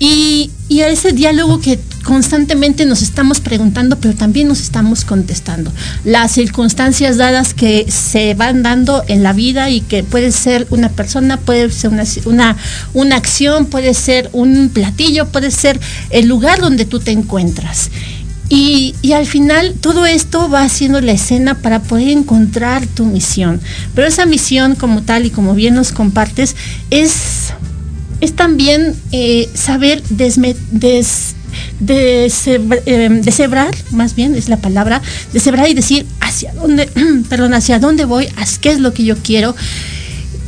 Y, 0.00 0.50
y, 0.72 0.80
a 0.82 0.88
ese 0.88 1.12
diálogo 1.12 1.61
que 1.61 1.78
constantemente 2.02 2.87
nos 2.87 3.02
estamos 3.02 3.40
preguntando, 3.40 3.98
pero 3.98 4.14
también 4.14 4.48
nos 4.48 4.61
estamos 4.61 5.04
contestando. 5.04 5.72
Las 6.04 6.32
circunstancias 6.32 7.16
dadas 7.16 7.54
que 7.54 7.87
se 7.90 8.35
van 8.35 8.62
dando 8.62 9.04
en 9.08 9.22
la 9.22 9.32
vida 9.32 9.70
y 9.70 9.82
que 9.82 10.02
puede 10.02 10.32
ser 10.32 10.66
una 10.70 10.88
persona, 10.88 11.37
puede 11.37 11.70
ser 11.70 11.90
una, 11.90 12.04
una, 12.24 12.56
una 12.94 13.16
acción, 13.16 13.66
puede 13.66 13.94
ser 13.94 14.30
un 14.32 14.70
platillo, 14.72 15.26
puede 15.26 15.50
ser 15.50 15.78
el 16.11 16.26
lugar 16.26 16.61
donde 16.61 16.85
tú 16.85 17.00
te 17.00 17.11
encuentras. 17.11 17.90
Y, 18.48 18.94
y, 19.00 19.12
al 19.12 19.26
final 19.26 19.74
todo 19.80 20.04
esto 20.04 20.50
va 20.50 20.62
haciendo 20.62 21.00
la 21.00 21.12
escena 21.12 21.54
para 21.54 21.80
poder 21.80 22.08
encontrar 22.08 22.87
tu 22.87 23.06
misión. 23.06 23.61
Pero 23.94 24.06
esa 24.06 24.26
misión 24.26 24.74
como 24.74 25.02
tal 25.02 25.24
y 25.24 25.30
como 25.30 25.54
bien 25.54 25.74
nos 25.74 25.92
compartes 25.92 26.54
es 26.90 27.54
es 28.22 28.35
también 28.35 28.94
eh, 29.11 29.50
saber 29.52 30.00
desme, 30.08 30.54
des, 30.70 31.35
em, 32.87 33.20
deshebrar, 33.20 33.74
más 33.90 34.14
bien 34.14 34.37
es 34.37 34.48
la 34.48 34.58
palabra, 34.58 35.02
deshebrar 35.32 35.68
y 35.68 35.74
decir 35.74 36.06
hacia 36.20 36.54
dónde, 36.54 36.88
perdón, 37.28 37.52
hacia 37.52 37.80
dónde 37.80 38.04
voy, 38.04 38.28
qué 38.61 38.70
es 38.70 38.78
lo 38.78 38.94
que 38.94 39.02
yo 39.02 39.16
quiero. 39.16 39.56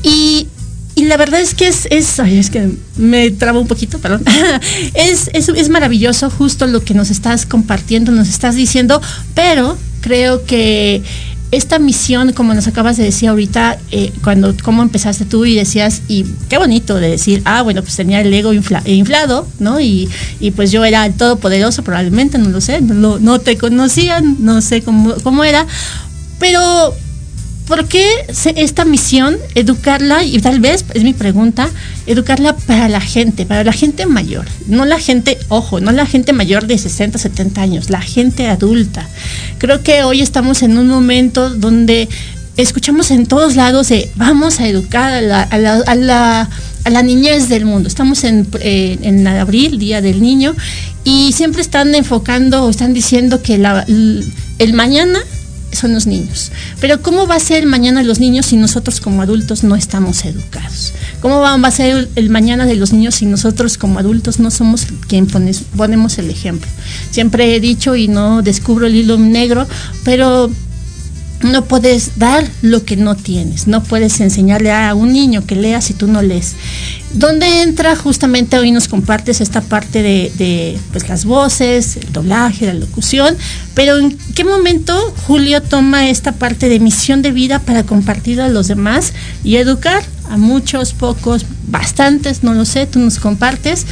Y, 0.04 0.46
y 0.94 1.06
la 1.06 1.16
verdad 1.16 1.40
es 1.40 1.54
que 1.54 1.66
es, 1.66 1.88
es, 1.90 2.20
ay, 2.20 2.38
es 2.38 2.48
que 2.48 2.70
me 2.96 3.32
trabo 3.32 3.60
un 3.60 3.66
poquito, 3.66 3.98
perdón. 3.98 4.22
es, 4.94 5.28
es, 5.32 5.48
es 5.48 5.68
maravilloso 5.68 6.30
justo 6.30 6.68
lo 6.68 6.84
que 6.84 6.94
nos 6.94 7.10
estás 7.10 7.44
compartiendo, 7.44 8.12
nos 8.12 8.28
estás 8.28 8.54
diciendo, 8.54 9.02
pero 9.34 9.76
creo 10.00 10.44
que 10.44 11.02
esta 11.54 11.78
misión, 11.78 12.32
como 12.32 12.54
nos 12.54 12.66
acabas 12.66 12.96
de 12.96 13.04
decir 13.04 13.28
ahorita, 13.28 13.78
eh, 13.90 14.12
cuando 14.22 14.54
cómo 14.62 14.82
empezaste 14.82 15.24
tú 15.24 15.44
y 15.44 15.54
decías, 15.54 16.02
y 16.08 16.24
qué 16.48 16.58
bonito 16.58 16.96
de 16.96 17.10
decir, 17.10 17.42
ah, 17.44 17.62
bueno, 17.62 17.82
pues 17.82 17.96
tenía 17.96 18.20
el 18.20 18.32
ego 18.32 18.52
inflado, 18.52 19.46
¿no? 19.58 19.80
Y, 19.80 20.08
y, 20.40 20.50
pues 20.52 20.70
yo 20.72 20.84
era 20.84 21.06
el 21.06 21.14
todopoderoso, 21.14 21.82
probablemente, 21.82 22.38
no 22.38 22.48
lo 22.48 22.60
sé, 22.60 22.80
no, 22.80 23.18
no 23.18 23.38
te 23.40 23.56
conocían, 23.56 24.36
no 24.40 24.60
sé 24.60 24.82
cómo, 24.82 25.14
cómo 25.22 25.44
era, 25.44 25.66
pero 26.38 26.94
¿por 27.66 27.86
qué 27.88 28.06
esta 28.56 28.84
misión, 28.84 29.36
educarla, 29.54 30.22
y 30.24 30.38
tal 30.40 30.60
vez 30.60 30.84
es 30.94 31.02
mi 31.02 31.12
pregunta, 31.12 31.68
educarla 32.06 32.56
para 32.56 32.88
la 32.88 33.00
gente, 33.00 33.46
para 33.46 33.64
la 33.64 33.72
gente 33.72 34.06
mayor? 34.06 34.46
No 34.66 34.84
la 34.84 34.98
gente, 34.98 35.38
ojo, 35.48 35.80
no 35.80 35.92
la 35.92 36.06
gente 36.06 36.32
mayor 36.32 36.66
de 36.66 36.78
60, 36.78 37.18
70 37.18 37.60
años, 37.60 37.90
la 37.90 38.00
gente 38.00 38.46
adulta. 38.48 39.08
Creo 39.58 39.82
que 39.82 40.02
hoy 40.04 40.20
estamos 40.20 40.62
en 40.62 40.76
un 40.76 40.88
momento 40.88 41.50
donde 41.50 42.08
escuchamos 42.56 43.10
en 43.10 43.26
todos 43.26 43.56
lados 43.56 43.88
de 43.88 44.10
vamos 44.14 44.60
a 44.60 44.68
educar 44.68 45.12
a 45.12 45.94
la, 45.96 47.02
niñez 47.02 47.48
del 47.48 47.64
mundo. 47.64 47.88
Estamos 47.88 48.24
en, 48.24 48.46
eh, 48.60 48.98
en, 49.02 49.26
abril, 49.26 49.78
Día 49.78 50.00
del 50.00 50.20
Niño, 50.20 50.54
y 51.02 51.32
siempre 51.32 51.62
están 51.62 51.94
enfocando 51.94 52.64
o 52.64 52.70
están 52.70 52.94
diciendo 52.94 53.42
que 53.42 53.54
el 53.54 54.72
mañana 54.74 55.20
son 55.74 55.94
los 55.94 56.06
niños. 56.06 56.52
Pero 56.80 57.02
¿cómo 57.02 57.26
va 57.26 57.36
a 57.36 57.40
ser 57.40 57.66
mañana 57.66 58.02
los 58.02 58.20
niños 58.20 58.46
si 58.46 58.56
nosotros 58.56 59.00
como 59.00 59.22
adultos 59.22 59.64
no 59.64 59.76
estamos 59.76 60.24
educados? 60.24 60.92
¿Cómo 61.20 61.40
va, 61.40 61.54
a 61.54 61.70
ser 61.70 62.08
el, 62.16 62.30
mañana 62.30 62.66
de 62.66 62.76
los 62.76 62.92
niños 62.92 63.16
si 63.16 63.26
nosotros 63.26 63.78
como 63.78 63.98
adultos 63.98 64.38
no 64.38 64.50
somos 64.50 64.86
quien 65.08 65.26
ponemos 65.76 66.18
el 66.18 66.30
ejemplo? 66.30 66.70
Siempre 67.10 67.54
he 67.54 67.60
dicho 67.60 67.96
y 67.96 68.08
no 68.08 68.42
descubro 68.42 68.86
el 68.86 68.94
hilo 68.94 69.16
negro, 69.18 69.66
pero 70.04 70.50
no 71.44 71.66
puedes 71.66 72.18
dar 72.18 72.44
lo 72.62 72.84
que 72.84 72.96
no 72.96 73.14
tienes, 73.16 73.66
no 73.66 73.82
puedes 73.82 74.20
enseñarle 74.20 74.72
a 74.72 74.94
un 74.94 75.12
niño 75.12 75.46
que 75.46 75.56
lea 75.56 75.80
si 75.80 75.92
tú 75.92 76.06
no 76.06 76.22
lees. 76.22 76.54
¿Dónde 77.12 77.62
entra 77.62 77.94
justamente 77.94 78.58
hoy 78.58 78.72
nos 78.72 78.88
compartes 78.88 79.40
esta 79.40 79.60
parte 79.60 80.02
de, 80.02 80.78
pues, 80.90 81.08
las 81.08 81.24
voces, 81.24 81.96
el 81.96 82.12
doblaje, 82.12 82.66
la 82.66 82.74
locución, 82.74 83.36
pero 83.74 83.98
en 83.98 84.16
qué 84.34 84.44
momento 84.44 85.14
Julio 85.26 85.62
toma 85.62 86.08
esta 86.08 86.32
parte 86.32 86.68
de 86.68 86.80
misión 86.80 87.22
de 87.22 87.30
vida 87.30 87.60
para 87.60 87.84
compartir 87.84 88.40
a 88.40 88.48
los 88.48 88.66
demás 88.66 89.12
y 89.44 89.56
educar 89.56 90.02
a 90.30 90.36
muchos, 90.36 90.92
pocos, 90.94 91.44
bastantes, 91.68 92.42
no 92.42 92.54
lo 92.54 92.64
sé, 92.64 92.86
tú 92.86 92.98
nos 92.98 93.18
compartes 93.18 93.86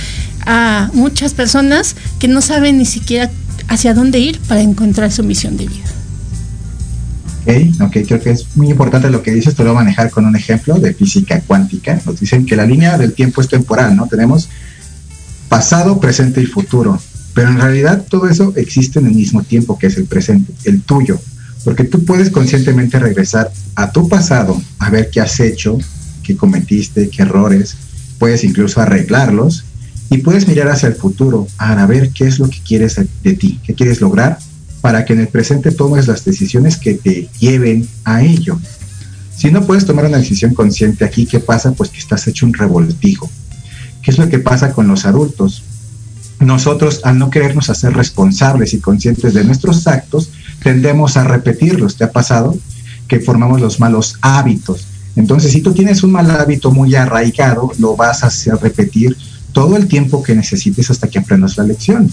a 0.46 0.90
muchas 0.94 1.34
personas 1.34 1.94
que 2.18 2.28
no 2.28 2.40
saben 2.40 2.78
ni 2.78 2.86
siquiera 2.86 3.30
hacia 3.68 3.94
dónde 3.94 4.18
ir 4.18 4.40
para 4.40 4.62
encontrar 4.62 5.12
su 5.12 5.22
misión 5.22 5.56
de 5.56 5.66
vida. 5.66 5.91
Ok, 7.80 7.96
creo 8.06 8.20
que 8.20 8.30
es 8.30 8.56
muy 8.56 8.70
importante 8.70 9.10
lo 9.10 9.22
que 9.22 9.32
dices, 9.32 9.56
te 9.56 9.64
lo 9.64 9.70
voy 9.70 9.80
a 9.80 9.84
manejar 9.84 10.10
con 10.10 10.26
un 10.26 10.36
ejemplo 10.36 10.78
de 10.78 10.94
física 10.94 11.40
cuántica. 11.40 12.00
Nos 12.06 12.20
dicen 12.20 12.46
que 12.46 12.54
la 12.54 12.64
línea 12.64 12.96
del 12.96 13.14
tiempo 13.14 13.40
es 13.40 13.48
temporal, 13.48 13.96
¿no? 13.96 14.06
Tenemos 14.06 14.48
pasado, 15.48 15.98
presente 15.98 16.40
y 16.40 16.46
futuro, 16.46 17.00
pero 17.34 17.48
en 17.48 17.58
realidad 17.58 18.04
todo 18.08 18.28
eso 18.28 18.52
existe 18.56 19.00
en 19.00 19.06
el 19.06 19.14
mismo 19.14 19.42
tiempo 19.42 19.76
que 19.76 19.88
es 19.88 19.96
el 19.96 20.04
presente, 20.04 20.52
el 20.64 20.82
tuyo, 20.82 21.20
porque 21.64 21.84
tú 21.84 22.04
puedes 22.04 22.30
conscientemente 22.30 22.98
regresar 22.98 23.50
a 23.74 23.90
tu 23.90 24.08
pasado, 24.08 24.60
a 24.78 24.90
ver 24.90 25.10
qué 25.10 25.20
has 25.20 25.40
hecho, 25.40 25.78
qué 26.22 26.36
cometiste, 26.36 27.10
qué 27.10 27.22
errores, 27.22 27.76
puedes 28.18 28.44
incluso 28.44 28.80
arreglarlos 28.80 29.64
y 30.10 30.18
puedes 30.18 30.46
mirar 30.46 30.68
hacia 30.68 30.88
el 30.88 30.94
futuro, 30.94 31.48
a 31.58 31.84
ver 31.86 32.10
qué 32.10 32.26
es 32.26 32.38
lo 32.38 32.48
que 32.48 32.60
quieres 32.60 33.00
de 33.22 33.32
ti, 33.34 33.60
qué 33.64 33.74
quieres 33.74 34.00
lograr 34.00 34.38
para 34.82 35.06
que 35.06 35.14
en 35.14 35.20
el 35.20 35.28
presente 35.28 35.70
tomes 35.70 36.08
las 36.08 36.24
decisiones 36.26 36.76
que 36.76 36.94
te 36.94 37.28
lleven 37.38 37.88
a 38.04 38.22
ello. 38.22 38.60
Si 39.34 39.50
no 39.50 39.64
puedes 39.64 39.86
tomar 39.86 40.04
una 40.04 40.18
decisión 40.18 40.54
consciente 40.54 41.04
aquí, 41.04 41.24
¿qué 41.24 41.40
pasa? 41.40 41.72
Pues 41.72 41.88
que 41.88 41.98
estás 41.98 42.26
hecho 42.26 42.44
un 42.44 42.52
revoltijo. 42.52 43.30
¿Qué 44.02 44.10
es 44.10 44.18
lo 44.18 44.28
que 44.28 44.40
pasa 44.40 44.72
con 44.72 44.88
los 44.88 45.06
adultos? 45.06 45.62
Nosotros, 46.40 47.00
al 47.04 47.18
no 47.18 47.30
querernos 47.30 47.70
hacer 47.70 47.94
responsables 47.94 48.74
y 48.74 48.80
conscientes 48.80 49.32
de 49.32 49.44
nuestros 49.44 49.86
actos, 49.86 50.30
tendemos 50.62 51.16
a 51.16 51.24
repetirlos. 51.24 51.96
¿Te 51.96 52.04
ha 52.04 52.10
pasado? 52.10 52.58
Que 53.06 53.20
formamos 53.20 53.60
los 53.60 53.78
malos 53.78 54.16
hábitos. 54.20 54.86
Entonces, 55.14 55.52
si 55.52 55.60
tú 55.60 55.72
tienes 55.72 56.02
un 56.02 56.10
mal 56.10 56.28
hábito 56.30 56.72
muy 56.72 56.96
arraigado, 56.96 57.70
lo 57.78 57.94
vas 57.94 58.24
a 58.24 58.26
hacer 58.26 58.56
repetir 58.56 59.16
todo 59.52 59.76
el 59.76 59.86
tiempo 59.86 60.22
que 60.22 60.34
necesites 60.34 60.90
hasta 60.90 61.08
que 61.08 61.20
aprendas 61.20 61.56
la 61.56 61.64
lección. 61.64 62.10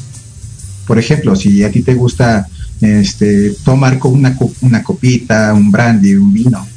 Por 0.86 1.00
ejemplo, 1.00 1.36
si 1.36 1.64
a 1.64 1.72
ti 1.72 1.82
te 1.82 1.96
gusta 1.96 2.48
este, 2.82 3.52
tomar 3.64 4.00
con 4.00 4.14
una, 4.14 4.84
copita, 4.84 5.54
un 5.54 5.72
brandy, 5.72 6.16
un 6.16 6.34
vino. 6.34 6.68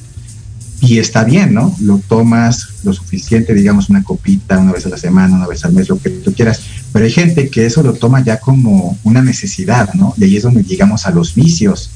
Y 0.81 0.99
está 0.99 1.23
bien, 1.23 1.55
¿no? 1.55 1.75
Lo 1.81 1.99
tomas 1.99 2.69
lo 2.83 2.93
suficiente, 2.93 3.55
digamos, 3.55 3.89
una 3.89 4.03
copita 4.03 4.59
una 4.59 4.73
vez 4.73 4.85
a 4.87 4.89
la 4.89 4.97
semana, 4.97 5.37
una 5.37 5.47
vez 5.47 5.65
al 5.65 5.73
mes, 5.73 5.89
lo 5.89 5.99
que 5.99 6.11
tú 6.11 6.35
quieras. 6.35 6.61
Pero 6.93 7.05
hay 7.05 7.13
gente 7.13 7.49
que 7.49 7.67
eso 7.67 7.85
lo 7.85 7.95
toma 7.95 8.23
ya 8.25 8.41
como 8.41 8.99
una 9.05 9.23
necesidad, 9.23 9.95
¿no? 9.95 10.13
Y 10.19 10.25
ahí 10.25 10.37
es 10.37 10.43
donde 10.43 10.65
llegamos 10.65 11.07
a 11.07 11.13
los 11.13 11.37
vicios. 11.37 11.91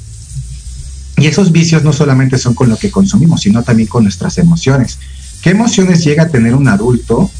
Y 1.16 1.27
esos 1.27 1.51
vicios 1.51 1.83
no 1.83 1.92
solamente 1.92 2.38
son 2.38 2.55
con 2.55 2.69
lo 2.69 2.77
que 2.77 2.90
consumimos, 2.90 3.40
sino 3.40 3.64
también 3.64 3.88
con 3.88 4.05
nuestras 4.05 4.38
emociones. 4.38 4.99
¿Qué 5.42 5.51
emociones 5.51 6.05
llega 6.05 6.25
a 6.25 6.29
tener 6.29 6.55
un 6.55 6.69
adulto 6.69 7.31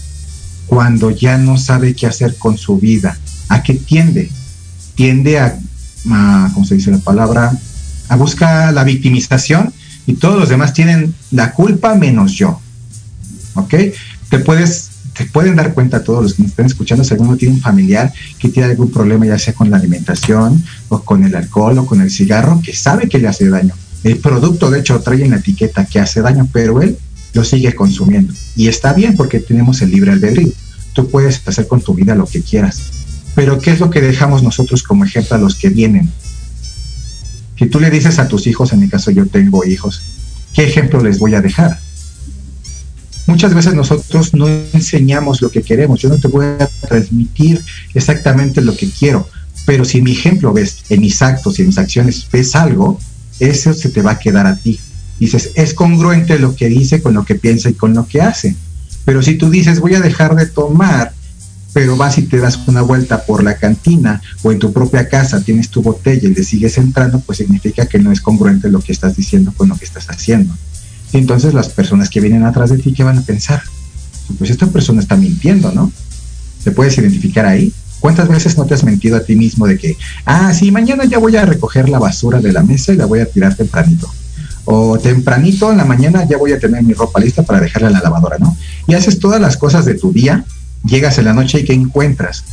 cuando 0.67 1.11
ya 1.11 1.39
no 1.39 1.59
sabe 1.59 1.95
qué 1.95 2.07
hacer 2.07 2.37
con 2.37 2.59
su 2.59 2.79
vida? 2.79 3.19
¿A 3.49 3.63
qué 3.63 3.75
tiende? 3.75 4.31
Tiende 4.95 5.39
a 5.39 5.59
a, 6.11 6.51
¿cómo 6.55 6.67
se 6.67 6.77
dice 6.77 6.91
la 6.91 6.99
palabra? 6.99 7.53
A 8.09 8.17
buscar 8.17 8.73
la 8.73 8.85
victimización 8.85 9.73
y 10.07 10.15
todos 10.15 10.39
los 10.39 10.49
demás 10.49 10.73
tienen 10.73 11.15
la 11.31 11.53
culpa 11.53 11.95
menos 11.95 12.33
yo. 12.33 12.61
¿Ok? 13.55 13.75
Te 14.31 14.39
puedes, 14.39 14.91
te 15.17 15.25
pueden 15.27 15.57
dar 15.57 15.75
cuenta 15.75 16.05
todos 16.05 16.23
los 16.23 16.35
que 16.35 16.43
me 16.43 16.49
están 16.49 16.67
escuchando 16.67 17.05
si 17.05 17.15
alguno 17.15 17.37
tiene 17.37 17.55
un 17.55 17.61
familiar 17.61 18.13
que 18.39 18.49
tiene 18.49 18.71
algún 18.71 18.91
problema, 18.91 19.27
ya 19.27 19.39
sea 19.39 19.55
con 19.55 19.71
la 19.71 19.77
alimentación 19.79 20.63
o 20.89 21.01
con 21.01 21.25
el 21.25 21.35
alcohol 21.35 21.79
o 21.79 21.87
con 21.87 22.01
el 22.01 22.11
cigarro, 22.11 22.61
que 22.63 22.75
sabe 22.75 23.09
que 23.09 23.19
le 23.19 23.29
hace 23.29 23.49
daño. 23.49 23.75
El 24.05 24.19
producto, 24.19 24.71
de 24.71 24.81
hecho, 24.81 25.01
trae 25.01 25.25
en 25.25 25.33
la 25.33 25.39
etiqueta 25.39 25.85
que 25.85 25.99
hace 25.99 26.21
daño, 26.21 26.49
pero 26.53 26.81
él 26.83 26.97
lo 27.35 27.45
sigue 27.45 27.75
consumiendo. 27.75 28.33
Y 28.55 28.69
está 28.69 28.93
bien 28.93 29.17
porque 29.17 29.41
tenemos 29.41 29.83
el 29.83 29.91
libre 29.91 30.13
albedrío. 30.13 30.53
Tú 30.93 31.09
puedes 31.09 31.43
hacer 31.47 31.67
con 31.67 31.81
tu 31.81 31.95
vida 31.95 32.15
lo 32.15 32.27
que 32.27 32.43
quieras. 32.43 33.06
Pero 33.37 33.61
¿qué 33.61 33.71
es 33.71 33.81
lo 33.81 33.91
que 33.91 34.01
dejamos 34.01 34.43
nosotros 34.43 34.83
como 34.83 35.05
ejemplo 35.05 35.37
a 35.37 35.39
los 35.39 35.55
que 35.55 35.69
vienen? 35.69 36.11
Si 37.59 37.67
tú 37.67 37.79
le 37.79 37.91
dices 37.91 38.19
a 38.19 38.29
tus 38.29 38.47
hijos, 38.47 38.73
en 38.73 38.81
mi 38.81 38.89
caso 38.89 39.11
yo 39.11 39.27
tengo 39.27 39.65
hijos, 39.65 40.01
¿qué 40.55 40.65
ejemplo 40.65 41.03
les 41.03 41.19
voy 41.19 41.35
a 41.35 41.43
dejar? 41.43 41.79
Muchas 43.27 43.53
veces 43.55 43.75
nosotros 43.75 44.33
no 44.33 44.49
enseñamos 44.49 45.43
lo 45.43 45.51
que 45.51 45.63
queremos. 45.63 46.01
Yo 46.01 46.09
no 46.09 46.17
te 46.17 46.29
voy 46.29 46.47
a 46.47 46.67
transmitir 46.89 47.63
exactamente 47.93 48.63
lo 48.63 48.75
que 48.75 48.89
quiero, 48.89 49.29
pero 49.67 49.85
si 49.85 50.01
mi 50.01 50.13
ejemplo 50.13 50.55
ves 50.55 50.79
en 50.89 51.03
mis 51.03 51.21
actos 51.21 51.59
y 51.59 51.63
en 51.63 51.69
mis 51.69 51.79
acciones, 51.79 52.27
ves 52.33 52.55
algo, 52.55 52.99
eso 53.39 53.75
se 53.75 53.91
te 53.91 54.01
va 54.01 54.13
a 54.13 54.19
quedar 54.19 54.47
a 54.47 54.57
ti. 54.57 54.81
Dices, 55.21 55.51
es 55.57 55.75
congruente 55.75 56.39
lo 56.39 56.57
que 56.57 56.69
dice 56.69 57.03
con 57.03 57.13
lo 57.13 57.25
que 57.25 57.35
piensa 57.35 57.69
y 57.69 57.75
con 57.75 57.93
lo 57.93 58.07
que 58.07 58.23
hace. 58.23 58.57
Pero 59.05 59.23
si 59.23 59.35
tú 59.35 59.51
dices, 59.51 59.81
voy 59.81 59.95
a 59.95 60.01
dejar 60.01 60.35
de 60.37 60.47
tomar 60.47 61.13
pero 61.77 61.95
vas 61.95 62.17
y 62.17 62.23
te 62.23 62.39
das 62.39 62.59
una 62.69 62.81
vuelta 62.81 63.27
por 63.27 63.45
la 63.45 63.59
cantina 63.59 64.23
o 64.43 64.51
en 64.51 64.59
tu 64.59 64.73
propia 64.73 65.11
casa 65.11 65.43
tienes 65.43 65.69
tu 65.69 65.83
botella 65.83 66.27
y 66.27 66.33
le 66.33 66.43
sigues 66.43 66.79
entrando, 66.79 67.21
pues 67.21 67.37
significa 67.37 67.85
que 67.85 67.99
no 67.99 68.13
es 68.13 68.23
congruente 68.23 68.71
lo 68.71 68.81
que 68.81 68.93
estás 68.93 69.15
diciendo 69.15 69.53
con 69.55 69.69
lo 69.69 69.77
que 69.77 69.85
estás 69.85 70.07
haciendo. 70.09 70.55
Y 71.13 71.19
entonces 71.19 71.53
las 71.53 71.69
personas 71.69 72.09
que 72.09 72.23
vienen 72.23 72.45
atrás 72.45 72.71
de 72.71 72.79
ti, 72.79 72.95
¿qué 72.95 73.05
van 73.05 73.19
a 73.19 73.21
pensar? 73.21 73.63
Pues 74.39 74.49
esta 74.49 74.67
persona 74.69 75.03
está 75.03 75.17
mintiendo, 75.17 75.71
¿no? 75.71 75.93
¿Te 76.65 76.71
puedes 76.71 76.97
identificar 76.97 77.45
ahí? 77.45 77.71
¿Cuántas 78.01 78.31
veces 78.31 78.57
no 78.57 78.65
te 78.65 78.73
has 78.73 78.83
mentido 78.83 79.19
a 79.19 79.21
ti 79.21 79.37
mismo 79.37 79.67
de 79.67 79.77
que, 79.77 79.99
ah, 80.25 80.55
sí, 80.55 80.71
mañana 80.71 81.05
ya 81.05 81.19
voy 81.19 81.37
a 81.37 81.45
recoger 81.45 81.91
la 81.91 81.99
basura 81.99 82.41
de 82.41 82.55
la 82.55 82.63
mesa 82.63 82.95
y 82.95 82.97
la 82.97 83.05
voy 83.05 83.21
a 83.21 83.27
tirar 83.27 83.55
tempranito? 83.55 84.11
O 84.65 84.99
tempranito 84.99 85.71
en 85.71 85.77
la 85.77 85.85
mañana 85.85 86.27
ya 86.27 86.39
voy 86.39 86.53
a 86.53 86.59
tener 86.59 86.83
mi 86.83 86.95
ropa 86.95 87.21
lista 87.21 87.43
para 87.43 87.61
dejarla 87.61 87.89
en 87.89 87.95
la 87.95 88.01
lavadora, 88.01 88.39
¿no? 88.39 88.57
Y 88.89 88.95
haces 88.95 89.19
todas 89.19 89.43
las 89.43 89.59
cosas 89.59 89.85
de 89.85 89.93
tu 89.93 90.11
día 90.11 90.43
Llegas 90.87 91.19
en 91.19 91.25
la 91.25 91.33
noche 91.33 91.61
y 91.61 91.65
¿qué 91.65 91.73
encuentras? 91.73 92.45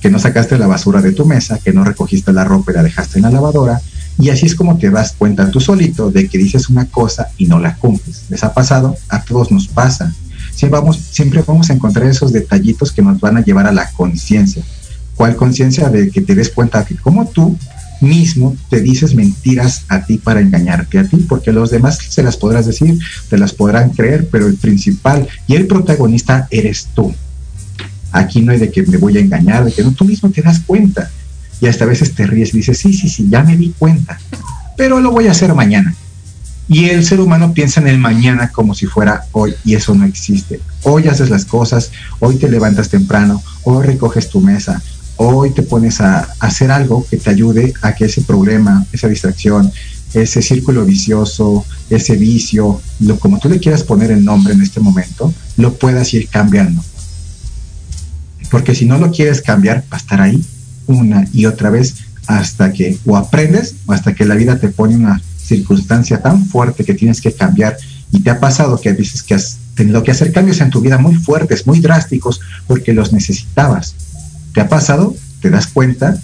Que 0.00 0.10
no 0.10 0.18
sacaste 0.18 0.56
la 0.58 0.68
basura 0.68 1.02
de 1.02 1.12
tu 1.12 1.26
mesa, 1.26 1.58
que 1.58 1.72
no 1.72 1.82
recogiste 1.82 2.32
la 2.32 2.44
ropa 2.44 2.70
y 2.70 2.74
la 2.76 2.82
dejaste 2.84 3.18
en 3.18 3.24
la 3.24 3.30
lavadora. 3.30 3.80
Y 4.18 4.30
así 4.30 4.46
es 4.46 4.54
como 4.54 4.78
te 4.78 4.90
das 4.90 5.14
cuenta 5.16 5.50
tú 5.50 5.60
solito 5.60 6.10
de 6.10 6.28
que 6.28 6.38
dices 6.38 6.68
una 6.68 6.86
cosa 6.86 7.28
y 7.36 7.46
no 7.46 7.58
la 7.58 7.74
cumples. 7.76 8.24
¿Les 8.28 8.44
ha 8.44 8.54
pasado? 8.54 8.96
A 9.08 9.22
todos 9.22 9.50
nos 9.50 9.66
pasa. 9.66 10.12
siempre 10.54 11.42
vamos 11.44 11.70
a 11.70 11.72
encontrar 11.72 12.06
esos 12.06 12.32
detallitos 12.32 12.92
que 12.92 13.02
nos 13.02 13.18
van 13.18 13.38
a 13.38 13.44
llevar 13.44 13.66
a 13.66 13.72
la 13.72 13.90
conciencia. 13.90 14.62
¿Cuál 15.16 15.36
conciencia? 15.36 15.88
De 15.88 16.10
que 16.10 16.20
te 16.20 16.34
des 16.34 16.50
cuenta 16.50 16.84
que 16.84 16.96
como 16.96 17.26
tú 17.26 17.58
mismo 18.00 18.56
te 18.68 18.80
dices 18.80 19.14
mentiras 19.14 19.84
a 19.88 20.04
ti 20.04 20.16
para 20.16 20.40
engañarte 20.40 20.98
a 20.98 21.04
ti, 21.04 21.16
porque 21.28 21.52
los 21.52 21.70
demás 21.70 21.98
se 22.08 22.22
las 22.22 22.36
podrás 22.36 22.66
decir, 22.66 22.98
te 23.28 23.36
las 23.36 23.52
podrán 23.52 23.90
creer, 23.90 24.28
pero 24.30 24.46
el 24.46 24.56
principal 24.56 25.28
y 25.46 25.56
el 25.56 25.66
protagonista 25.66 26.46
eres 26.50 26.88
tú. 26.94 27.12
Aquí 28.12 28.42
no 28.42 28.52
hay 28.52 28.58
de 28.58 28.70
que 28.70 28.82
me 28.82 28.96
voy 28.96 29.16
a 29.16 29.20
engañar, 29.20 29.64
de 29.64 29.72
que 29.72 29.82
no, 29.82 29.92
tú 29.92 30.04
mismo 30.04 30.30
te 30.30 30.42
das 30.42 30.60
cuenta. 30.60 31.10
Y 31.60 31.66
hasta 31.66 31.84
a 31.84 31.88
veces 31.88 32.14
te 32.14 32.26
ríes 32.26 32.54
y 32.54 32.58
dices, 32.58 32.78
sí, 32.78 32.92
sí, 32.92 33.08
sí, 33.08 33.26
ya 33.28 33.42
me 33.42 33.56
di 33.56 33.74
cuenta, 33.78 34.18
pero 34.76 35.00
lo 35.00 35.10
voy 35.10 35.26
a 35.26 35.32
hacer 35.32 35.54
mañana. 35.54 35.94
Y 36.68 36.88
el 36.88 37.04
ser 37.04 37.20
humano 37.20 37.52
piensa 37.52 37.80
en 37.80 37.88
el 37.88 37.98
mañana 37.98 38.50
como 38.50 38.74
si 38.74 38.86
fuera 38.86 39.24
hoy 39.32 39.54
y 39.64 39.74
eso 39.74 39.94
no 39.94 40.04
existe. 40.04 40.60
Hoy 40.84 41.08
haces 41.08 41.28
las 41.28 41.44
cosas, 41.44 41.90
hoy 42.20 42.36
te 42.36 42.48
levantas 42.48 42.88
temprano, 42.88 43.42
hoy 43.64 43.84
recoges 43.84 44.30
tu 44.30 44.40
mesa, 44.40 44.80
hoy 45.16 45.50
te 45.50 45.62
pones 45.62 46.00
a 46.00 46.28
hacer 46.38 46.70
algo 46.70 47.04
que 47.10 47.16
te 47.16 47.28
ayude 47.28 47.74
a 47.82 47.94
que 47.94 48.06
ese 48.06 48.22
problema, 48.22 48.86
esa 48.92 49.08
distracción, 49.08 49.70
ese 50.14 50.42
círculo 50.42 50.84
vicioso, 50.84 51.64
ese 51.90 52.16
vicio, 52.16 52.80
lo 53.00 53.18
como 53.18 53.38
tú 53.38 53.48
le 53.48 53.58
quieras 53.58 53.82
poner 53.82 54.10
el 54.10 54.24
nombre 54.24 54.54
en 54.54 54.62
este 54.62 54.80
momento, 54.80 55.32
lo 55.56 55.74
puedas 55.74 56.14
ir 56.14 56.28
cambiando. 56.28 56.82
Porque 58.50 58.74
si 58.74 58.86
no 58.86 58.98
lo 58.98 59.10
quieres 59.10 59.42
cambiar, 59.42 59.84
va 59.92 59.96
a 59.96 60.00
estar 60.00 60.20
ahí 60.20 60.42
una 60.86 61.26
y 61.32 61.46
otra 61.46 61.70
vez 61.70 61.94
hasta 62.26 62.72
que 62.72 62.98
o 63.06 63.16
aprendes 63.16 63.74
o 63.86 63.92
hasta 63.92 64.14
que 64.14 64.24
la 64.24 64.34
vida 64.34 64.58
te 64.58 64.68
pone 64.68 64.96
una 64.96 65.20
circunstancia 65.38 66.20
tan 66.20 66.46
fuerte 66.46 66.84
que 66.84 66.94
tienes 66.94 67.20
que 67.20 67.32
cambiar 67.32 67.76
y 68.12 68.20
te 68.20 68.30
ha 68.30 68.40
pasado 68.40 68.80
que 68.80 68.92
dices 68.92 69.22
que 69.22 69.34
has 69.34 69.58
tenido 69.74 70.02
que 70.02 70.10
hacer 70.10 70.32
cambios 70.32 70.60
en 70.60 70.70
tu 70.70 70.80
vida 70.80 70.98
muy 70.98 71.14
fuertes, 71.14 71.66
muy 71.66 71.80
drásticos, 71.80 72.40
porque 72.66 72.92
los 72.92 73.12
necesitabas 73.12 73.94
¿Te 74.52 74.60
ha 74.60 74.68
pasado? 74.68 75.14
¿Te 75.40 75.50
das 75.50 75.66
cuenta? 75.68 76.18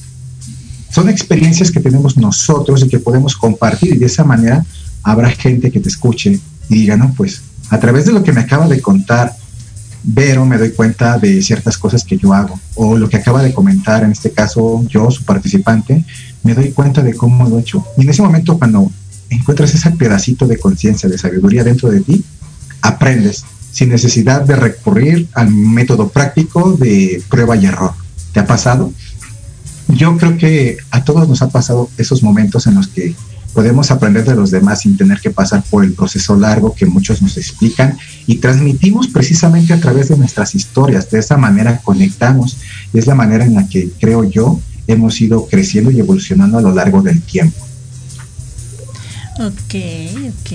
Son 0.91 1.09
experiencias 1.09 1.71
que 1.71 1.81
tenemos 1.81 2.17
nosotros 2.17 2.83
y 2.83 2.89
que 2.89 2.99
podemos 2.99 3.37
compartir 3.37 3.95
y 3.95 3.99
de 3.99 4.07
esa 4.07 4.25
manera 4.25 4.65
habrá 5.03 5.31
gente 5.31 5.71
que 5.71 5.81
te 5.81 5.89
escuche 5.89 6.41
y 6.69 6.75
diga, 6.75 6.97
no, 6.97 7.13
pues 7.17 7.43
a 7.71 7.79
través 7.79 8.07
de 8.07 8.13
lo 8.13 8.23
que 8.23 8.33
me 8.33 8.41
acaba 8.41 8.69
de 8.69 8.81
contar 8.81 9.37
Vero, 10.09 10.47
me 10.47 10.57
doy 10.57 10.71
cuenta 10.71 11.19
de 11.19 11.43
ciertas 11.43 11.77
cosas 11.77 12.05
que 12.05 12.17
yo 12.17 12.33
hago. 12.33 12.61
O 12.77 12.97
lo 12.97 13.09
que 13.09 13.17
acaba 13.17 13.43
de 13.43 13.53
comentar, 13.53 14.05
en 14.05 14.13
este 14.13 14.31
caso 14.31 14.85
yo, 14.89 15.11
su 15.11 15.25
participante, 15.25 16.05
me 16.45 16.55
doy 16.55 16.71
cuenta 16.71 17.03
de 17.03 17.15
cómo 17.15 17.49
lo 17.49 17.59
he 17.59 17.63
hecho. 17.63 17.85
Y 17.97 18.03
en 18.03 18.11
ese 18.11 18.23
momento 18.23 18.57
cuando 18.57 18.89
encuentras 19.31 19.75
ese 19.75 19.91
pedacito 19.91 20.47
de 20.47 20.59
conciencia, 20.59 21.09
de 21.09 21.19
sabiduría 21.19 21.65
dentro 21.65 21.91
de 21.91 22.03
ti, 22.03 22.25
aprendes 22.83 23.45
sin 23.73 23.89
necesidad 23.89 24.43
de 24.43 24.55
recurrir 24.55 25.27
al 25.35 25.51
método 25.51 26.09
práctico 26.09 26.75
de 26.75 27.21
prueba 27.29 27.57
y 27.57 27.67
error. 27.67 27.91
¿Te 28.33 28.39
ha 28.39 28.47
pasado? 28.47 28.93
Yo 29.89 30.17
creo 30.19 30.39
que 30.39 30.77
a 30.93 31.03
todos 31.03 31.29
nos 31.29 31.43
ha 31.43 31.49
pasado 31.49 31.91
esos 31.99 32.23
momentos 32.23 32.69
en 32.69 32.77
los 32.77 32.87
que 32.87 33.17
podemos 33.57 33.91
aprender 33.91 34.27
de 34.27 34.35
los 34.35 34.51
demás 34.51 34.83
sin 34.83 34.99
tener 34.99 35.19
que 35.19 35.31
pasar 35.31 35.65
por 35.71 35.83
el 35.83 35.95
proceso 35.95 36.39
largo 36.39 36.75
que 36.75 36.85
muchos 36.85 37.23
nos 37.23 37.39
explican 37.39 37.97
y 38.27 38.37
transmitimos 38.37 39.09
precisamente 39.09 39.73
a 39.73 39.81
través 39.81 40.11
de 40.11 40.17
nuestras 40.19 40.55
historias. 40.55 41.11
De 41.11 41.21
esa 41.21 41.39
manera 41.39 41.81
conectamos 41.83 42.59
y 42.93 42.99
es 42.99 43.07
la 43.07 43.15
manera 43.15 43.47
en 43.47 43.55
la 43.55 43.67
que 43.67 43.89
creo 43.99 44.25
yo 44.25 44.61
hemos 44.87 45.19
ido 45.23 45.47
creciendo 45.47 45.91
y 45.91 45.99
evolucionando 45.99 46.59
a 46.59 46.61
lo 46.61 46.75
largo 46.75 47.01
del 47.01 47.23
tiempo. 47.23 47.57
Ok, 49.39 49.75
ok. 50.29 50.51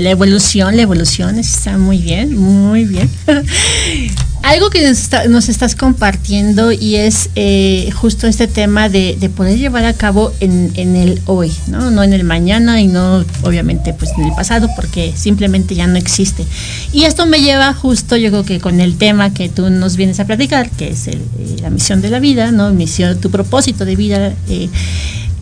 La 0.00 0.10
evolución, 0.10 0.74
la 0.74 0.82
evolución 0.82 1.38
está 1.38 1.76
muy 1.76 1.98
bien, 1.98 2.38
muy 2.38 2.86
bien. 2.86 3.10
Algo 4.42 4.70
que 4.70 4.82
nos, 5.28 5.48
estás 5.48 5.76
compartiendo 5.76 6.72
y 6.72 6.96
es 6.96 7.30
eh, 7.36 7.90
justo 7.94 8.26
este 8.26 8.48
tema 8.48 8.88
de, 8.88 9.30
poder 9.36 9.56
llevar 9.56 9.84
a 9.84 9.94
cabo 9.94 10.32
en, 10.40 10.72
el 10.76 11.20
hoy, 11.26 11.52
¿no? 11.68 11.90
No 11.90 12.02
en 12.02 12.12
el 12.12 12.24
mañana 12.24 12.80
y 12.80 12.88
no 12.88 13.24
obviamente 13.42 13.94
pues 13.94 14.10
en 14.18 14.24
el 14.24 14.34
pasado 14.34 14.68
porque 14.74 15.12
simplemente 15.16 15.74
ya 15.74 15.86
no 15.86 15.96
existe. 15.96 16.44
Y 16.92 17.04
esto 17.04 17.26
me 17.26 17.40
lleva 17.40 17.72
justo 17.72 18.16
yo 18.16 18.30
creo 18.30 18.44
que 18.44 18.60
con 18.60 18.80
el 18.80 18.96
tema 18.98 19.32
que 19.32 19.48
tú 19.48 19.70
nos 19.70 19.96
vienes 19.96 20.18
a 20.20 20.26
platicar, 20.26 20.70
que 20.70 20.90
es 20.90 21.06
eh, 21.06 21.18
la 21.60 21.70
misión 21.70 22.02
de 22.02 22.10
la 22.10 22.18
vida, 22.18 22.50
¿no? 22.50 22.70
Misión, 22.72 23.20
tu 23.20 23.30
propósito 23.30 23.84
de 23.84 23.96
vida. 23.96 24.34
Eh, 24.48 24.68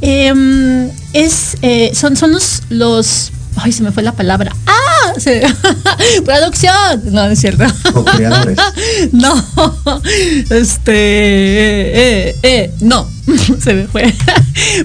Em, 0.02 0.88
es, 1.12 1.56
son, 1.92 2.16
son 2.16 2.32
los, 2.70 3.32
ay, 3.56 3.72
se 3.72 3.82
me 3.82 3.92
fue 3.92 4.02
la 4.02 4.12
palabra. 4.12 4.54
¡Ah! 4.66 5.12
Producción. 6.24 7.02
No, 7.06 7.26
no 7.26 7.30
es 7.30 7.40
cierto. 7.40 7.64
no. 9.12 10.02
Este, 10.50 12.28
eh, 12.28 12.36
eh, 12.42 12.70
no. 12.80 13.08
se 13.62 13.74
me 13.74 13.86
fue. 13.86 14.12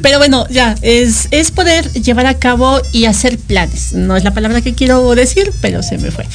Pero 0.02 0.18
bueno, 0.18 0.48
ya, 0.50 0.76
es, 0.82 1.28
es 1.32 1.52
poder 1.52 1.92
llevar 1.94 2.26
a 2.26 2.36
cabo 2.36 2.82
y 2.92 3.06
hacer 3.06 3.38
planes. 3.38 3.94
No 3.94 4.16
es 4.16 4.24
la 4.24 4.34
palabra 4.34 4.62
que 4.62 4.74
quiero 4.74 5.14
decir, 5.16 5.52
pero 5.62 5.84
se 5.84 5.98
me 5.98 6.12
fue. 6.12 6.28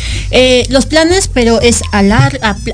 los 0.69 0.87
planes, 0.87 1.29
pero 1.33 1.61
es 1.61 1.83
a, 1.93 2.01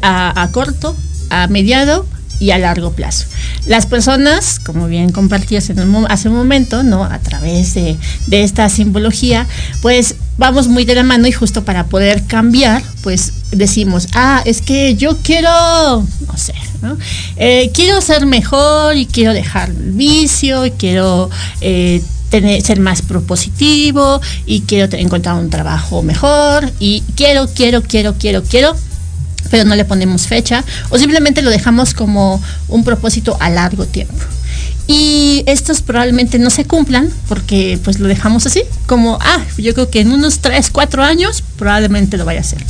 a, 0.03 0.43
a 0.43 0.53
corto, 0.53 0.97
a 1.31 1.47
mediado 1.49 2.07
y 2.39 2.51
a 2.51 2.59
largo 2.59 2.93
plazo. 2.93 3.27
Las 3.67 3.87
personas, 3.87 4.59
como 4.59 4.87
bien 4.87 5.11
compartías 5.11 5.71
en 5.71 5.79
hace 6.09 6.29
un 6.29 6.37
momento, 6.37 6.83
¿no? 6.83 7.05
A 7.05 7.19
través 7.19 7.75
de, 7.75 7.97
esta 8.31 8.69
simbología, 8.69 9.47
pues 9.83 10.17
vamos 10.39 10.69
muy 10.69 10.85
de 10.85 10.95
la 10.95 11.03
mano 11.03 11.27
y 11.27 11.33
justo 11.33 11.65
para 11.65 11.87
poder 11.87 12.25
cambiar, 12.27 12.83
pues 13.03 13.33
decimos, 13.51 14.09
ah, 14.15 14.43
es 14.45 14.61
que 14.61 14.95
yo 14.97 15.17
quiero, 15.23 15.49
no 16.27 16.37
sé, 16.37 16.55
eh, 17.37 17.71
quiero 17.73 18.01
ser 18.01 18.27
mejor 18.27 18.97
y 18.97 19.07
quiero 19.07 19.33
dejar 19.33 19.71
el 19.71 19.93
vicio 19.93 20.67
y 20.67 20.71
quiero 20.73 21.31
eh, 21.61 22.03
tener, 22.31 22.61
ser 22.63 22.81
más 22.81 23.03
propositivo 23.03 24.21
y 24.45 24.63
quiero 24.63 24.95
encontrar 24.97 25.37
un 25.37 25.51
trabajo 25.51 26.03
mejor 26.03 26.71
y 26.79 27.03
quiero, 27.17 27.49
quiero, 27.49 27.83
quiero, 27.83 28.15
quiero, 28.15 28.43
quiero 28.43 28.77
pero 29.51 29.65
no 29.65 29.75
le 29.75 29.85
ponemos 29.85 30.27
fecha 30.27 30.65
o 30.91 30.99
simplemente 30.99 31.43
lo 31.43 31.51
dejamos 31.51 31.95
como 31.95 32.43
un 32.69 32.85
propósito 32.85 33.37
a 33.41 33.51
largo 33.51 33.87
tiempo. 33.87 34.15
Y 34.89 35.43
estos 35.47 35.83
probablemente 35.83 36.39
no 36.39 36.51
se 36.51 36.65
cumplan 36.65 37.11
porque 37.29 37.79
pues 37.83 37.99
lo 37.99 38.07
dejamos 38.07 38.47
así, 38.47 38.63
como, 38.87 39.19
ah, 39.21 39.45
yo 39.59 39.75
creo 39.75 39.91
que 39.91 40.01
en 40.01 40.13
unos 40.13 40.39
3, 40.39 40.71
4 40.71 41.03
años 41.03 41.43
probablemente 41.57 42.17
lo 42.17 42.25
vaya 42.25 42.41
a 42.41 42.43
hacer. 42.43 42.65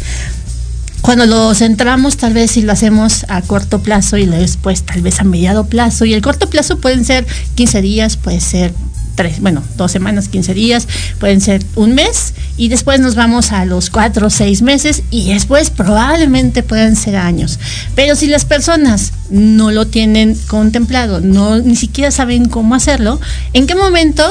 Cuando 1.03 1.27
lo 1.27 1.55
centramos 1.55 2.17
tal 2.17 2.33
vez 2.33 2.53
si 2.53 2.63
lo 2.63 2.73
hacemos 2.73 3.27
a 3.29 3.43
corto 3.43 3.81
plazo 3.81 4.17
y 4.17 4.27
después 4.27 4.83
tal 4.83 5.03
vez 5.03 5.21
a 5.21 5.25
mediado 5.25 5.67
plazo 5.67 6.05
y 6.05 6.15
el 6.15 6.23
corto 6.23 6.49
plazo 6.51 6.79
pueden 6.79 7.05
ser 7.05 7.27
15 7.55 7.83
días, 7.83 8.17
puede 8.17 8.41
ser 8.41 8.73
tres, 9.17 9.41
bueno, 9.41 9.65
dos 9.77 9.91
semanas, 9.91 10.29
15 10.29 10.55
días, 10.55 10.87
pueden 11.19 11.41
ser 11.41 11.65
un 11.75 11.95
mes 11.95 12.35
y 12.57 12.69
después 12.69 13.01
nos 13.01 13.17
vamos 13.17 13.51
a 13.51 13.65
los 13.65 13.91
cuatro 13.91 14.29
o 14.29 14.31
seis 14.31 14.63
meses 14.63 15.03
y 15.11 15.33
después 15.33 15.71
probablemente 15.71 16.63
pueden 16.63 16.95
ser 16.95 17.17
años. 17.17 17.59
Pero 17.97 18.15
si 18.15 18.29
las 18.29 18.45
personas 18.45 19.13
no 19.31 19.73
lo 19.73 19.89
tienen 19.89 20.39
contemplado, 20.47 21.21
no 21.21 21.59
ni 21.59 21.75
siquiera 21.75 22.13
saben 22.13 22.49
cómo 22.49 22.75
hacerlo, 22.75 23.21
¿en 23.53 23.67
qué 23.67 23.75
momento 23.75 24.23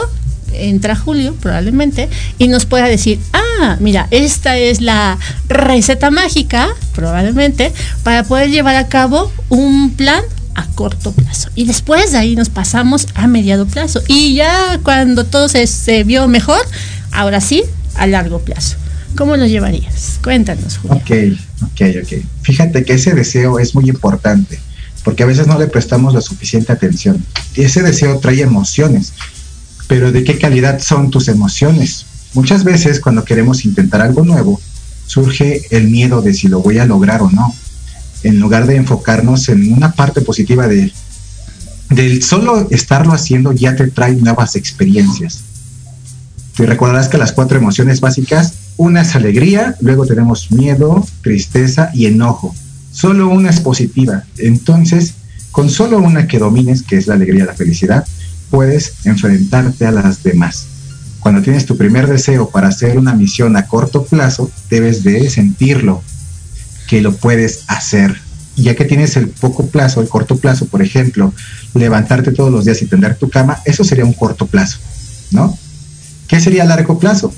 entra 0.53 0.95
Julio 0.95 1.35
probablemente 1.35 2.09
y 2.37 2.47
nos 2.47 2.65
pueda 2.65 2.85
decir, 2.85 3.19
ah, 3.33 3.77
mira, 3.79 4.07
esta 4.11 4.57
es 4.57 4.81
la 4.81 5.17
receta 5.49 6.11
mágica, 6.11 6.69
probablemente, 6.93 7.73
para 8.03 8.23
poder 8.23 8.49
llevar 8.49 8.75
a 8.75 8.87
cabo 8.87 9.31
un 9.49 9.91
plan 9.91 10.21
a 10.55 10.65
corto 10.67 11.11
plazo. 11.11 11.49
Y 11.55 11.65
después 11.65 12.11
de 12.11 12.17
ahí 12.17 12.35
nos 12.35 12.49
pasamos 12.49 13.07
a 13.13 13.27
mediado 13.27 13.65
plazo. 13.65 14.01
Y 14.07 14.35
ya 14.35 14.79
cuando 14.83 15.25
todo 15.25 15.47
se, 15.49 16.03
vio 16.03 16.27
mejor, 16.27 16.61
ahora 17.11 17.41
sí, 17.41 17.63
a 17.95 18.07
largo 18.07 18.39
plazo. 18.39 18.77
¿Cómo 19.15 19.37
lo 19.37 19.45
llevarías? 19.45 20.19
Cuéntanos, 20.23 20.77
Julio. 20.77 20.97
Ok, 20.97 21.11
ok, 21.63 21.81
ok. 22.03 22.25
Fíjate 22.41 22.83
que 22.83 22.93
ese 22.93 23.13
deseo 23.13 23.59
es 23.59 23.75
muy 23.75 23.89
importante, 23.89 24.59
porque 25.03 25.23
a 25.23 25.25
veces 25.25 25.47
no 25.47 25.57
le 25.57 25.67
prestamos 25.67 26.13
la 26.13 26.21
suficiente 26.21 26.73
atención. 26.73 27.23
Y 27.55 27.61
ese 27.61 27.81
deseo 27.81 28.19
trae 28.19 28.41
emociones, 28.41 29.13
pero 29.87 30.11
¿de 30.11 30.23
qué 30.23 30.37
calidad 30.37 30.81
son 30.81 31.11
tus 31.11 31.27
emociones? 31.27 32.05
Muchas 32.33 32.65
veces 32.65 32.99
cuando 32.99 33.23
queremos 33.23 33.63
intentar 33.63 34.01
algo 34.01 34.25
nuevo, 34.25 34.59
surge 35.07 35.61
el 35.69 35.89
miedo 35.89 36.21
de 36.21 36.33
si 36.33 36.49
lo 36.49 36.59
voy 36.59 36.79
a 36.79 36.85
lograr 36.85 37.21
o 37.21 37.31
no 37.31 37.55
en 38.25 38.39
lugar 38.39 38.65
de 38.65 38.75
enfocarnos 38.75 39.49
en 39.49 39.71
una 39.71 39.91
parte 39.91 40.21
positiva 40.21 40.67
de 40.67 40.91
del 41.89 42.23
solo 42.23 42.67
estarlo 42.71 43.13
haciendo 43.13 43.51
ya 43.51 43.75
te 43.75 43.87
trae 43.87 44.15
nuevas 44.15 44.55
experiencias. 44.55 45.41
Te 46.57 46.65
recordarás 46.65 47.09
que 47.09 47.19
las 47.19 47.31
cuatro 47.31 47.57
emociones 47.57 48.01
básicas, 48.01 48.53
una 48.77 49.01
es 49.01 49.15
alegría, 49.15 49.75
luego 49.81 50.07
tenemos 50.07 50.51
miedo, 50.51 51.05
tristeza 51.21 51.91
y 51.93 52.07
enojo. 52.07 52.55
Solo 52.91 53.29
una 53.29 53.51
es 53.51 53.59
positiva. 53.59 54.23
Entonces, 54.37 55.13
con 55.51 55.69
solo 55.69 55.99
una 55.99 56.27
que 56.27 56.39
domines, 56.39 56.81
que 56.81 56.97
es 56.97 57.07
la 57.07 57.13
alegría, 57.13 57.45
la 57.45 57.53
felicidad, 57.53 58.05
puedes 58.49 59.05
enfrentarte 59.05 59.85
a 59.85 59.91
las 59.91 60.23
demás. 60.23 60.65
Cuando 61.19 61.41
tienes 61.41 61.65
tu 61.65 61.77
primer 61.77 62.07
deseo 62.07 62.49
para 62.49 62.69
hacer 62.69 62.97
una 62.97 63.13
misión 63.13 63.57
a 63.57 63.67
corto 63.67 64.05
plazo, 64.05 64.49
debes 64.69 65.03
de 65.03 65.29
sentirlo, 65.29 66.01
que 66.87 67.01
lo 67.01 67.15
puedes 67.15 67.63
hacer. 67.67 68.19
Ya 68.55 68.75
que 68.75 68.85
tienes 68.85 69.17
el 69.17 69.27
poco 69.29 69.67
plazo, 69.67 70.01
el 70.01 70.07
corto 70.07 70.37
plazo, 70.37 70.65
por 70.67 70.81
ejemplo, 70.81 71.33
levantarte 71.73 72.31
todos 72.31 72.51
los 72.51 72.65
días 72.65 72.81
y 72.81 72.85
tender 72.85 73.15
tu 73.15 73.29
cama, 73.29 73.61
eso 73.65 73.83
sería 73.83 74.05
un 74.05 74.13
corto 74.13 74.47
plazo, 74.47 74.79
¿no? 75.31 75.57
¿Qué 76.27 76.39
sería 76.39 76.63
largo 76.63 76.97
plazo? 76.97 77.33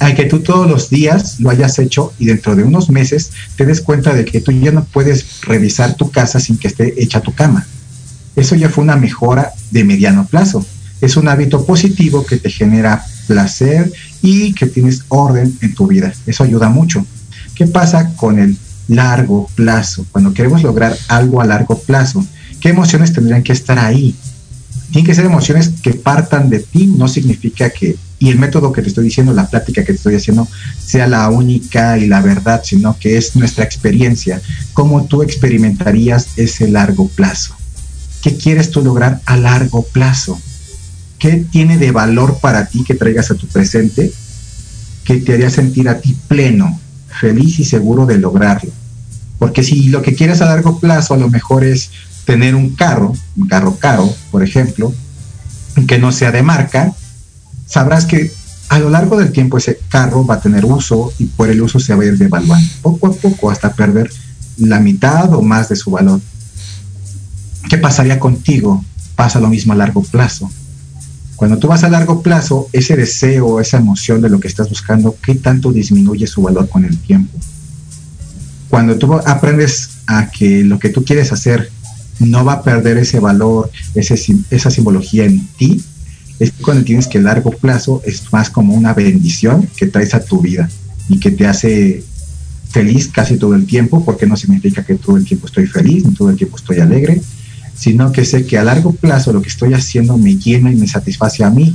Hay 0.00 0.14
que 0.14 0.24
tú 0.24 0.40
todos 0.40 0.68
los 0.68 0.90
días 0.90 1.40
lo 1.40 1.50
hayas 1.50 1.78
hecho 1.78 2.12
y 2.18 2.26
dentro 2.26 2.54
de 2.54 2.62
unos 2.62 2.88
meses 2.88 3.30
te 3.56 3.66
des 3.66 3.80
cuenta 3.80 4.14
de 4.14 4.24
que 4.24 4.40
tú 4.40 4.52
ya 4.52 4.70
no 4.70 4.84
puedes 4.84 5.42
revisar 5.42 5.94
tu 5.94 6.10
casa 6.10 6.40
sin 6.40 6.56
que 6.56 6.68
esté 6.68 6.94
hecha 7.02 7.20
tu 7.20 7.34
cama. 7.34 7.66
Eso 8.36 8.54
ya 8.54 8.70
fue 8.70 8.84
una 8.84 8.96
mejora 8.96 9.52
de 9.70 9.84
mediano 9.84 10.26
plazo. 10.26 10.64
Es 11.00 11.16
un 11.16 11.28
hábito 11.28 11.66
positivo 11.66 12.24
que 12.24 12.36
te 12.36 12.50
genera 12.50 13.04
placer 13.26 13.92
y 14.22 14.52
que 14.54 14.66
tienes 14.66 15.02
orden 15.08 15.56
en 15.60 15.74
tu 15.74 15.88
vida. 15.88 16.12
Eso 16.26 16.44
ayuda 16.44 16.68
mucho. 16.68 17.04
¿Qué 17.54 17.66
pasa 17.66 18.12
con 18.14 18.38
el 18.38 18.56
largo 18.88 19.48
plazo? 19.54 20.04
Cuando 20.10 20.34
queremos 20.34 20.62
lograr 20.62 20.96
algo 21.08 21.40
a 21.40 21.46
largo 21.46 21.78
plazo, 21.78 22.24
¿qué 22.60 22.70
emociones 22.70 23.12
tendrían 23.12 23.42
que 23.42 23.52
estar 23.52 23.78
ahí? 23.78 24.16
Tienen 24.90 25.06
que 25.06 25.14
ser 25.14 25.26
emociones 25.26 25.70
que 25.82 25.92
partan 25.92 26.48
de 26.48 26.60
ti, 26.60 26.86
no 26.86 27.08
significa 27.08 27.68
que, 27.70 27.96
y 28.18 28.30
el 28.30 28.38
método 28.38 28.72
que 28.72 28.80
te 28.80 28.88
estoy 28.88 29.04
diciendo, 29.04 29.34
la 29.34 29.48
plática 29.48 29.82
que 29.82 29.92
te 29.92 29.98
estoy 29.98 30.14
haciendo, 30.14 30.48
sea 30.82 31.06
la 31.06 31.28
única 31.28 31.98
y 31.98 32.06
la 32.06 32.22
verdad, 32.22 32.62
sino 32.64 32.98
que 32.98 33.18
es 33.18 33.36
nuestra 33.36 33.64
experiencia, 33.64 34.40
cómo 34.72 35.04
tú 35.04 35.22
experimentarías 35.22 36.28
ese 36.36 36.68
largo 36.68 37.08
plazo. 37.08 37.54
¿Qué 38.22 38.36
quieres 38.36 38.70
tú 38.70 38.82
lograr 38.82 39.20
a 39.26 39.36
largo 39.36 39.84
plazo? 39.84 40.40
¿Qué 41.18 41.44
tiene 41.50 41.78
de 41.78 41.90
valor 41.90 42.38
para 42.40 42.66
ti 42.66 42.82
que 42.82 42.94
traigas 42.94 43.30
a 43.30 43.34
tu 43.34 43.46
presente 43.46 44.12
que 45.04 45.16
te 45.16 45.34
haría 45.34 45.50
sentir 45.50 45.88
a 45.88 46.00
ti 46.00 46.16
pleno, 46.28 46.80
feliz 47.20 47.58
y 47.58 47.64
seguro 47.64 48.06
de 48.06 48.18
lograrlo? 48.18 48.72
Porque 49.38 49.62
si 49.62 49.88
lo 49.88 50.02
que 50.02 50.14
quieres 50.14 50.40
a 50.40 50.46
largo 50.46 50.78
plazo 50.78 51.14
a 51.14 51.18
lo 51.18 51.28
mejor 51.28 51.64
es 51.64 51.90
tener 52.24 52.54
un 52.54 52.74
carro, 52.74 53.14
un 53.36 53.48
carro 53.48 53.76
caro, 53.76 54.12
por 54.30 54.42
ejemplo, 54.42 54.92
que 55.86 55.98
no 55.98 56.12
sea 56.12 56.32
de 56.32 56.42
marca, 56.42 56.92
sabrás 57.66 58.04
que 58.04 58.32
a 58.68 58.78
lo 58.78 58.90
largo 58.90 59.16
del 59.16 59.32
tiempo 59.32 59.58
ese 59.58 59.78
carro 59.88 60.26
va 60.26 60.34
a 60.34 60.40
tener 60.40 60.64
uso 60.64 61.12
y 61.18 61.26
por 61.26 61.48
el 61.48 61.62
uso 61.62 61.78
se 61.78 61.94
va 61.94 62.02
a 62.02 62.06
ir 62.06 62.18
devaluando, 62.18 62.68
poco 62.82 63.06
a 63.06 63.12
poco 63.12 63.50
hasta 63.50 63.72
perder 63.72 64.10
la 64.58 64.80
mitad 64.80 65.32
o 65.32 65.42
más 65.42 65.68
de 65.68 65.76
su 65.76 65.90
valor. 65.90 66.20
¿Qué 67.68 67.78
pasaría 67.78 68.18
contigo? 68.18 68.84
Pasa 69.14 69.40
lo 69.40 69.48
mismo 69.48 69.72
a 69.72 69.76
largo 69.76 70.02
plazo. 70.02 70.50
Cuando 71.36 71.58
tú 71.58 71.68
vas 71.68 71.84
a 71.84 71.88
largo 71.88 72.20
plazo, 72.20 72.68
ese 72.72 72.96
deseo, 72.96 73.60
esa 73.60 73.78
emoción 73.78 74.20
de 74.20 74.28
lo 74.28 74.40
que 74.40 74.48
estás 74.48 74.68
buscando, 74.68 75.14
¿qué 75.22 75.36
tanto 75.36 75.72
disminuye 75.72 76.26
su 76.26 76.42
valor 76.42 76.68
con 76.68 76.84
el 76.84 76.98
tiempo? 76.98 77.38
Cuando 78.68 78.96
tú 78.96 79.14
aprendes 79.14 79.90
a 80.06 80.30
que 80.30 80.64
lo 80.64 80.78
que 80.78 80.90
tú 80.90 81.04
quieres 81.04 81.32
hacer 81.32 81.70
no 82.20 82.44
va 82.44 82.54
a 82.54 82.62
perder 82.62 82.98
ese 82.98 83.20
valor, 83.20 83.70
ese, 83.94 84.14
esa 84.50 84.70
simbología 84.70 85.24
en 85.24 85.46
ti, 85.56 85.82
es 86.38 86.52
cuando 86.52 86.84
tienes 86.84 87.06
que 87.06 87.18
el 87.18 87.24
largo 87.24 87.50
plazo 87.50 88.02
es 88.04 88.32
más 88.32 88.50
como 88.50 88.74
una 88.74 88.94
bendición 88.94 89.68
que 89.76 89.86
traes 89.86 90.14
a 90.14 90.24
tu 90.24 90.40
vida 90.40 90.68
y 91.08 91.18
que 91.18 91.30
te 91.30 91.46
hace 91.46 92.04
feliz 92.70 93.08
casi 93.08 93.36
todo 93.36 93.54
el 93.54 93.66
tiempo, 93.66 94.04
porque 94.04 94.26
no 94.26 94.36
significa 94.36 94.84
que 94.84 94.96
todo 94.96 95.16
el 95.16 95.24
tiempo 95.24 95.46
estoy 95.46 95.66
feliz, 95.66 96.04
ni 96.04 96.14
todo 96.14 96.30
el 96.30 96.36
tiempo 96.36 96.56
estoy 96.56 96.78
alegre, 96.78 97.20
sino 97.74 98.12
que 98.12 98.24
sé 98.24 98.46
que 98.46 98.58
a 98.58 98.64
largo 98.64 98.92
plazo 98.92 99.32
lo 99.32 99.40
que 99.42 99.48
estoy 99.48 99.72
haciendo 99.72 100.18
me 100.18 100.36
llena 100.36 100.70
y 100.70 100.76
me 100.76 100.86
satisface 100.86 101.44
a 101.44 101.50
mí. 101.50 101.74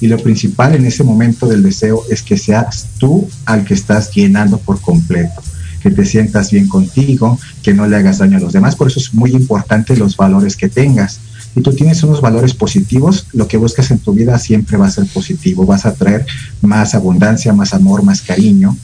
Y 0.00 0.06
lo 0.06 0.16
principal 0.16 0.74
en 0.74 0.86
ese 0.86 1.04
momento 1.04 1.46
del 1.46 1.62
deseo 1.62 2.04
es 2.08 2.22
que 2.22 2.38
seas 2.38 2.86
tú 2.98 3.28
al 3.44 3.64
que 3.64 3.74
estás 3.74 4.10
llenando 4.12 4.58
por 4.58 4.80
completo, 4.80 5.42
que 5.80 5.90
te 5.90 6.04
sientas 6.04 6.50
bien 6.50 6.68
contigo, 6.68 7.38
que 7.62 7.74
no 7.74 7.86
le 7.86 7.96
hagas 7.96 8.18
daño 8.18 8.36
a 8.38 8.40
los 8.40 8.52
demás. 8.52 8.76
Por 8.76 8.88
eso 8.88 9.00
es 9.00 9.14
muy 9.14 9.32
importante 9.32 9.96
los 9.96 10.16
valores 10.16 10.56
que 10.56 10.68
tengas. 10.68 11.20
Si 11.54 11.60
tú 11.62 11.72
tienes 11.72 12.02
unos 12.02 12.20
valores 12.20 12.54
positivos, 12.54 13.26
lo 13.32 13.48
que 13.48 13.56
buscas 13.56 13.90
en 13.90 13.98
tu 13.98 14.12
vida 14.12 14.38
siempre 14.38 14.76
va 14.76 14.86
a 14.86 14.90
ser 14.90 15.06
positivo. 15.06 15.66
Vas 15.66 15.86
a 15.86 15.94
traer 15.94 16.26
más 16.62 16.94
abundancia, 16.94 17.52
más 17.52 17.74
amor, 17.74 18.02
más 18.02 18.22
cariño. 18.22 18.76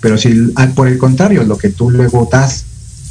Pero 0.00 0.18
si 0.18 0.30
por 0.74 0.88
el 0.88 0.98
contrario, 0.98 1.44
lo 1.44 1.58
que 1.58 1.70
tú 1.70 1.90
luego 1.90 2.28
das 2.30 2.64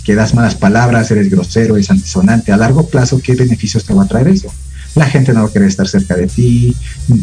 que 0.04 0.16
das 0.16 0.34
malas 0.34 0.56
palabras, 0.56 1.12
eres 1.12 1.30
grosero, 1.30 1.76
eres 1.76 1.92
antisonante, 1.92 2.54
a 2.54 2.58
largo 2.58 2.88
plazo, 2.88 3.20
¿qué 3.22 3.36
beneficios 3.36 3.84
te 3.84 3.94
va 3.94 4.04
a 4.04 4.08
traer 4.08 4.30
eso? 4.30 4.48
La 4.96 5.06
gente 5.06 5.34
no 5.34 5.44
va 5.44 5.50
a 5.50 5.52
querer 5.52 5.68
estar 5.68 5.88
cerca 5.88 6.16
de 6.16 6.28
ti, 6.28 6.76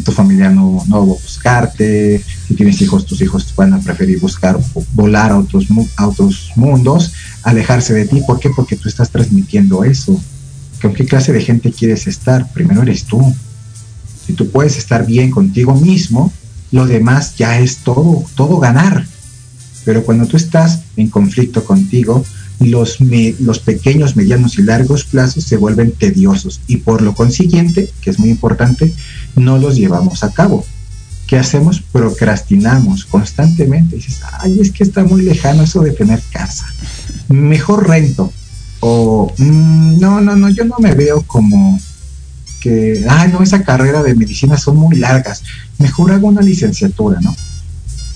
tu 0.03 0.11
familia 0.11 0.49
no, 0.49 0.83
no 0.87 0.97
va 0.97 1.03
a 1.03 1.05
buscarte, 1.05 2.23
si 2.47 2.53
tienes 2.53 2.81
hijos, 2.81 3.05
tus 3.05 3.21
hijos 3.21 3.53
van 3.55 3.73
a 3.73 3.79
preferir 3.79 4.19
buscar 4.19 4.57
volar 4.93 5.31
a 5.31 5.39
otros, 5.39 5.67
a 5.97 6.07
otros 6.07 6.51
mundos, 6.55 7.11
alejarse 7.43 7.93
de 7.93 8.05
ti. 8.05 8.21
¿Por 8.25 8.39
qué? 8.39 8.49
Porque 8.49 8.75
tú 8.75 8.87
estás 8.87 9.09
transmitiendo 9.09 9.83
eso. 9.83 10.19
¿Con 10.81 10.93
qué 10.93 11.05
clase 11.05 11.33
de 11.33 11.41
gente 11.41 11.71
quieres 11.71 12.07
estar? 12.07 12.51
Primero 12.53 12.81
eres 12.81 13.05
tú. 13.05 13.35
Si 14.25 14.33
tú 14.33 14.49
puedes 14.49 14.77
estar 14.77 15.05
bien 15.05 15.31
contigo 15.31 15.75
mismo, 15.75 16.31
lo 16.71 16.85
demás 16.85 17.35
ya 17.37 17.59
es 17.59 17.77
todo, 17.77 18.23
todo 18.35 18.59
ganar. 18.59 19.05
Pero 19.83 20.03
cuando 20.03 20.25
tú 20.25 20.37
estás 20.37 20.79
en 20.97 21.09
conflicto 21.09 21.63
contigo, 21.63 22.25
los, 22.59 22.97
los 23.39 23.59
pequeños, 23.59 24.15
medianos 24.15 24.57
y 24.57 24.63
largos 24.63 25.03
plazos 25.03 25.43
se 25.43 25.57
vuelven 25.57 25.91
tediosos 25.91 26.61
y 26.67 26.77
por 26.77 27.01
lo 27.01 27.13
consiguiente, 27.13 27.89
que 28.01 28.09
es 28.09 28.19
muy 28.19 28.29
importante, 28.29 28.93
no 29.35 29.57
los 29.57 29.75
llevamos 29.75 30.23
a 30.23 30.31
cabo. 30.31 30.65
¿Qué 31.27 31.37
hacemos? 31.37 31.81
Procrastinamos 31.81 33.05
constantemente. 33.05 33.95
dices, 33.95 34.21
ay, 34.39 34.59
es 34.61 34.71
que 34.71 34.83
está 34.83 35.03
muy 35.03 35.23
lejano 35.23 35.63
eso 35.63 35.81
de 35.81 35.91
tener 35.91 36.21
casa. 36.31 36.65
Mejor 37.29 37.87
rento. 37.87 38.31
O, 38.79 39.33
mm, 39.37 39.99
no, 39.99 40.21
no, 40.21 40.35
no, 40.35 40.49
yo 40.49 40.65
no 40.65 40.75
me 40.79 40.93
veo 40.93 41.23
como 41.23 41.79
que, 42.61 43.03
ay, 43.09 43.31
no, 43.31 43.41
esa 43.41 43.63
carrera 43.63 44.03
de 44.03 44.13
medicina 44.13 44.57
son 44.57 44.77
muy 44.77 44.97
largas. 44.97 45.43
Mejor 45.79 46.11
hago 46.11 46.27
una 46.27 46.41
licenciatura, 46.41 47.19
¿no? 47.21 47.35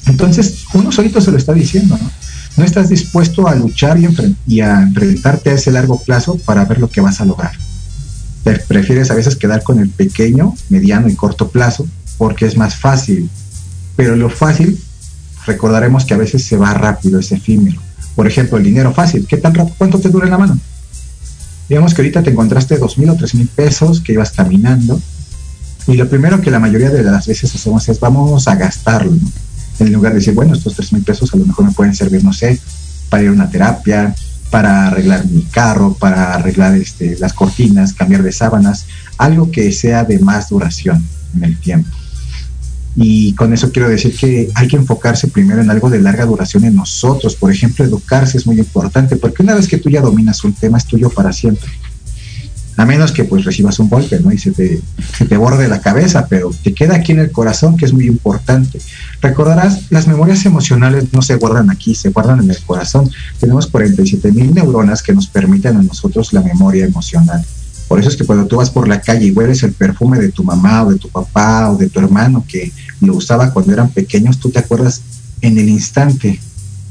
Entonces, 0.06 0.66
uno 0.74 0.92
solito 0.92 1.20
se 1.22 1.32
lo 1.32 1.38
está 1.38 1.54
diciendo, 1.54 1.98
¿no? 2.00 2.12
No 2.60 2.66
estás 2.66 2.90
dispuesto 2.90 3.48
a 3.48 3.56
luchar 3.56 3.98
y, 4.46 4.60
a 4.62 4.82
enfrentarte 4.82 5.50
a 5.50 5.54
ese 5.54 5.72
largo 5.72 6.00
plazo 6.00 6.38
para 6.46 6.66
ver 6.66 6.80
lo 6.80 6.90
que 6.90 7.02
vas 7.02 7.22
a 7.22 7.26
lograr. 7.26 7.54
Prefieres 8.68 9.10
a 9.12 9.16
veces 9.16 9.36
quedar 9.36 9.64
con 9.64 9.80
el 9.80 9.90
pequeño, 9.90 10.56
mediano 10.70 11.08
y 11.08 11.16
corto 11.16 11.50
plazo 11.50 11.88
porque 12.18 12.46
es 12.46 12.58
más 12.58 12.76
fácil. 12.76 13.30
Pero 13.96 14.16
lo 14.16 14.30
fácil, 14.30 14.78
recordaremos 15.46 16.04
que 16.04 16.14
a 16.14 16.18
veces 16.18 16.44
se 16.44 16.58
va 16.58 16.74
rápido, 16.74 17.20
es 17.20 17.32
efímero. 17.32 17.82
Por 18.16 18.28
ejemplo, 18.28 18.58
el 18.58 18.64
dinero 18.64 18.94
fácil, 18.94 19.26
¿qué 19.26 19.38
tan 19.38 19.54
rápido? 19.54 19.76
¿Cuánto 19.78 20.00
te 20.00 20.10
dura 20.10 20.26
en 20.26 20.32
la 20.32 20.38
mano? 20.38 20.60
Digamos 21.70 21.94
que 21.94 22.02
ahorita 22.02 22.24
te 22.24 22.32
encontraste 22.32 22.78
dos 22.78 22.98
mil 22.98 23.10
o 23.10 23.16
tres 23.16 23.36
mil 23.36 23.48
pesos 23.48 24.02
que 24.02 24.14
ibas 24.14 24.32
caminando 24.32 25.00
y 25.88 25.96
lo 25.96 26.10
primero 26.10 26.42
que 26.42 26.52
la 26.52 26.60
mayoría 26.60 26.90
de 26.90 27.04
las 27.04 27.28
veces 27.28 27.56
hacemos 27.56 27.88
es 27.88 28.00
vamos 28.00 28.48
a 28.48 28.56
gastarlo. 28.56 29.18
En 29.80 29.94
lugar 29.94 30.14
de 30.14 30.20
decir, 30.20 30.34
bueno, 30.34 30.54
estos 30.54 30.76
tres 30.76 30.92
mil 30.94 31.04
pesos 31.04 31.34
a 31.34 31.38
lo 31.38 31.46
mejor 31.46 31.66
me 31.66 31.72
pueden 31.72 31.96
servir, 31.96 32.24
no 32.24 32.34
sé, 32.34 32.60
para 33.10 33.24
ir 33.24 33.30
a 33.30 33.34
una 33.34 33.50
terapia, 33.50 34.16
para 34.50 34.88
arreglar 34.88 35.26
mi 35.28 35.44
carro, 35.44 35.94
para 35.94 36.34
arreglar 36.34 36.76
este, 36.76 37.18
las 37.20 37.34
cortinas, 37.34 37.94
cambiar 37.94 38.24
de 38.24 38.32
sábanas, 38.32 38.86
algo 39.18 39.52
que 39.52 39.72
sea 39.72 40.04
de 40.04 40.20
más 40.20 40.50
duración 40.50 41.04
en 41.36 41.44
el 41.44 41.58
tiempo. 41.60 41.90
Y 42.96 43.34
con 43.34 43.54
eso 43.54 43.72
quiero 43.72 43.88
decir 43.88 44.16
que 44.16 44.50
hay 44.56 44.68
que 44.68 44.76
enfocarse 44.76 45.28
primero 45.28 45.62
en 45.62 45.70
algo 45.70 45.90
de 45.90 46.02
larga 46.02 46.26
duración 46.26 46.66
en 46.66 46.76
nosotros. 46.76 47.36
Por 47.36 47.52
ejemplo, 47.52 47.86
educarse 47.86 48.38
es 48.38 48.46
muy 48.46 48.58
importante, 48.60 49.16
porque 49.16 49.44
una 49.44 49.54
vez 49.54 49.68
que 49.68 49.78
tú 49.78 49.90
ya 49.90 50.02
dominas 50.02 50.44
un 50.44 50.54
tema, 50.54 50.80
es 50.80 50.86
tuyo 50.86 51.10
para 51.10 51.32
siempre 51.32 51.70
a 52.78 52.86
menos 52.86 53.12
que 53.12 53.26
pues 53.26 53.44
recibas 53.46 53.80
un 53.80 53.90
golpe, 53.90 54.20
¿no? 54.20 54.32
Y 54.32 54.38
se 54.38 54.52
te, 54.52 54.82
se 55.18 55.26
te 55.26 55.38
borde 55.38 55.68
la 55.68 55.82
cabeza, 55.82 56.28
pero 56.28 56.52
te 56.64 56.74
queda 56.74 56.96
aquí 56.96 57.12
en 57.12 57.20
el 57.20 57.32
corazón, 57.32 57.76
que 57.76 57.86
es 57.86 57.94
muy 57.94 58.08
importante. 58.08 58.80
Recordarás, 59.22 59.92
las 59.92 60.08
memorias 60.08 60.46
emocionales 60.46 61.12
no 61.12 61.22
se 61.22 61.36
guardan 61.36 61.70
aquí, 61.70 61.96
se 61.96 62.10
guardan 62.10 62.40
en 62.40 62.50
el 62.50 62.60
corazón. 62.64 63.10
Tenemos 63.40 63.68
47 63.68 64.32
mil 64.32 64.54
neuronas 64.54 65.04
que 65.04 65.14
nos 65.14 65.28
permiten 65.28 65.78
a 65.78 65.82
nosotros 65.82 66.32
la 66.32 66.42
memoria 66.42 66.86
emocional. 66.86 67.46
Por 67.90 68.00
eso 68.00 68.10
es 68.10 68.16
que 68.16 68.26
cuando 68.26 68.46
tú 68.46 68.58
vas 68.58 68.70
por 68.70 68.88
la 68.88 69.02
calle 69.02 69.26
y 69.26 69.32
hueles 69.32 69.64
el 69.64 69.74
perfume 69.74 70.20
de 70.20 70.32
tu 70.32 70.44
mamá 70.44 70.84
o 70.84 70.92
de 70.92 71.00
tu 71.00 71.10
papá 71.10 71.72
o 71.72 71.76
de 71.76 71.90
tu 71.90 72.00
hermano 72.00 72.46
que 72.48 72.72
lo 73.02 73.16
usaba 73.16 73.52
cuando 73.52 73.74
eran 73.74 73.90
pequeños, 73.90 74.40
tú 74.40 74.52
te 74.52 74.60
acuerdas 74.60 75.02
en 75.42 75.58
el 75.58 75.68
instante. 75.68 76.40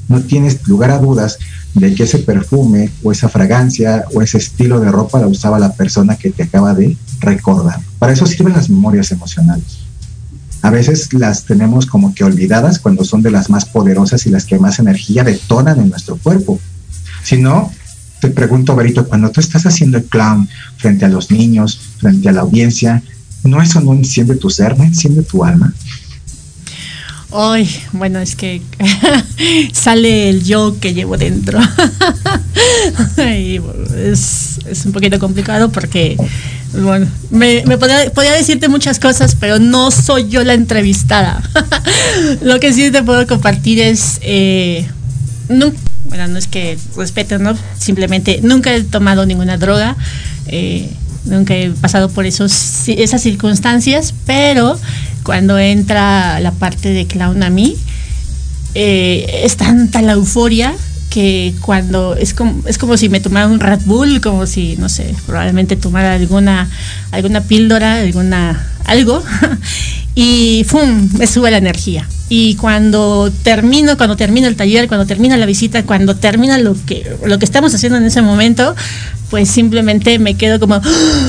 No 0.08 0.20
tienes 0.20 0.66
lugar 0.66 0.90
a 0.90 0.98
dudas 0.98 1.38
de 1.74 1.94
que 1.94 2.04
ese 2.04 2.18
perfume 2.18 2.90
o 3.02 3.12
esa 3.12 3.28
fragancia 3.28 4.04
o 4.14 4.22
ese 4.22 4.38
estilo 4.38 4.80
de 4.80 4.90
ropa 4.90 5.20
la 5.20 5.26
usaba 5.26 5.58
la 5.58 5.72
persona 5.72 6.16
que 6.16 6.30
te 6.30 6.44
acaba 6.44 6.74
de 6.74 6.96
recordar. 7.20 7.80
Para 7.98 8.12
eso 8.12 8.26
sirven 8.26 8.54
las 8.54 8.70
memorias 8.70 9.12
emocionales. 9.12 9.78
A 10.62 10.70
veces 10.70 11.12
las 11.12 11.44
tenemos 11.44 11.86
como 11.86 12.14
que 12.14 12.24
olvidadas 12.24 12.78
cuando 12.78 13.04
son 13.04 13.22
de 13.22 13.30
las 13.30 13.48
más 13.48 13.64
poderosas 13.64 14.26
y 14.26 14.30
las 14.30 14.44
que 14.44 14.58
más 14.58 14.78
energía 14.78 15.22
detonan 15.22 15.78
en 15.78 15.90
nuestro 15.90 16.16
cuerpo. 16.16 16.58
Si 17.22 17.36
no, 17.36 17.70
te 18.20 18.28
pregunto, 18.28 18.74
Berito, 18.74 19.06
cuando 19.06 19.30
tú 19.30 19.40
estás 19.40 19.66
haciendo 19.66 19.98
el 19.98 20.04
clown 20.04 20.48
frente 20.76 21.04
a 21.04 21.08
los 21.08 21.30
niños, 21.30 21.80
frente 21.98 22.28
a 22.28 22.32
la 22.32 22.40
audiencia, 22.40 23.02
¿no 23.44 23.62
eso 23.62 23.80
no 23.80 23.92
enciende 23.92 24.34
tu 24.34 24.50
ser, 24.50 24.76
no 24.76 24.84
enciende 24.84 25.22
tu 25.22 25.44
alma? 25.44 25.72
Ay, 27.30 27.68
bueno, 27.92 28.20
es 28.20 28.36
que 28.36 28.62
sale 29.72 30.30
el 30.30 30.44
yo 30.44 30.78
que 30.80 30.94
llevo 30.94 31.18
dentro. 31.18 31.60
y 33.18 33.60
es, 33.96 34.58
es, 34.66 34.86
un 34.86 34.92
poquito 34.92 35.18
complicado 35.18 35.70
porque, 35.70 36.16
bueno, 36.72 37.06
me, 37.30 37.64
me 37.66 37.76
podría, 37.76 38.32
decirte 38.32 38.68
muchas 38.68 38.98
cosas, 38.98 39.36
pero 39.38 39.58
no 39.58 39.90
soy 39.90 40.28
yo 40.28 40.42
la 40.42 40.54
entrevistada. 40.54 41.42
Lo 42.42 42.60
que 42.60 42.72
sí 42.72 42.90
te 42.90 43.02
puedo 43.02 43.26
compartir 43.26 43.80
es, 43.80 44.18
eh, 44.22 44.88
no, 45.50 45.70
bueno, 46.06 46.28
no 46.28 46.38
es 46.38 46.46
que 46.46 46.78
respeto, 46.96 47.38
¿no? 47.38 47.54
Simplemente 47.78 48.40
nunca 48.42 48.74
he 48.74 48.82
tomado 48.84 49.26
ninguna 49.26 49.58
droga. 49.58 49.96
Eh, 50.46 50.90
nunca 51.28 51.54
he 51.54 51.70
pasado 51.70 52.08
por 52.08 52.26
esos, 52.26 52.88
esas 52.88 53.22
circunstancias, 53.22 54.14
pero 54.26 54.78
cuando 55.22 55.58
entra 55.58 56.40
la 56.40 56.52
parte 56.52 56.90
de 56.90 57.06
clown 57.06 57.42
a 57.42 57.50
mí, 57.50 57.76
es 58.74 59.56
tanta 59.56 60.02
la 60.02 60.12
euforia 60.12 60.74
que 61.10 61.54
cuando 61.62 62.14
es 62.14 62.34
como 62.34 62.62
es 62.66 62.78
como 62.78 62.96
si 62.96 63.08
me 63.08 63.20
tomara 63.20 63.46
un 63.46 63.60
Red 63.60 63.80
Bull, 63.86 64.20
como 64.20 64.46
si 64.46 64.76
no 64.76 64.88
sé, 64.88 65.14
probablemente 65.26 65.76
tomara 65.76 66.14
alguna 66.14 66.68
alguna 67.10 67.40
píldora, 67.42 67.94
alguna 67.94 68.66
algo 68.88 69.22
y 70.14 70.64
¡fum! 70.66 71.08
me 71.18 71.26
sube 71.26 71.50
la 71.50 71.58
energía. 71.58 72.08
Y 72.30 72.56
cuando 72.56 73.32
termino, 73.42 73.96
cuando 73.96 74.16
termina 74.16 74.48
el 74.48 74.56
taller, 74.56 74.86
cuando 74.86 75.06
termina 75.06 75.36
la 75.36 75.46
visita, 75.46 75.84
cuando 75.84 76.16
termina 76.16 76.58
lo 76.58 76.76
que 76.84 77.16
lo 77.24 77.38
que 77.38 77.44
estamos 77.46 77.74
haciendo 77.74 77.96
en 77.96 78.04
ese 78.04 78.20
momento, 78.20 78.74
pues 79.30 79.50
simplemente 79.50 80.18
me 80.18 80.34
quedo 80.34 80.58
como 80.58 80.80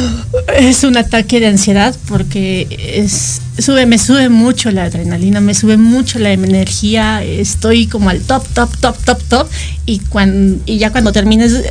es 0.57 0.83
un 0.83 0.97
ataque 0.97 1.39
de 1.39 1.47
ansiedad 1.47 1.95
porque 2.07 2.67
es 2.95 3.41
sube 3.57 3.85
me 3.85 3.97
sube 3.97 4.29
mucho 4.29 4.71
la 4.71 4.85
adrenalina 4.85 5.41
me 5.41 5.53
sube 5.53 5.75
mucho 5.75 6.17
la 6.17 6.31
energía 6.31 7.21
estoy 7.23 7.87
como 7.87 8.09
al 8.09 8.21
top 8.21 8.47
top 8.53 8.69
top 8.79 8.97
top 9.03 9.21
top 9.23 9.49
y 9.85 9.99
cuando 9.99 10.61
y 10.65 10.77
ya 10.77 10.91
cuando 10.91 11.11
termines 11.11 11.53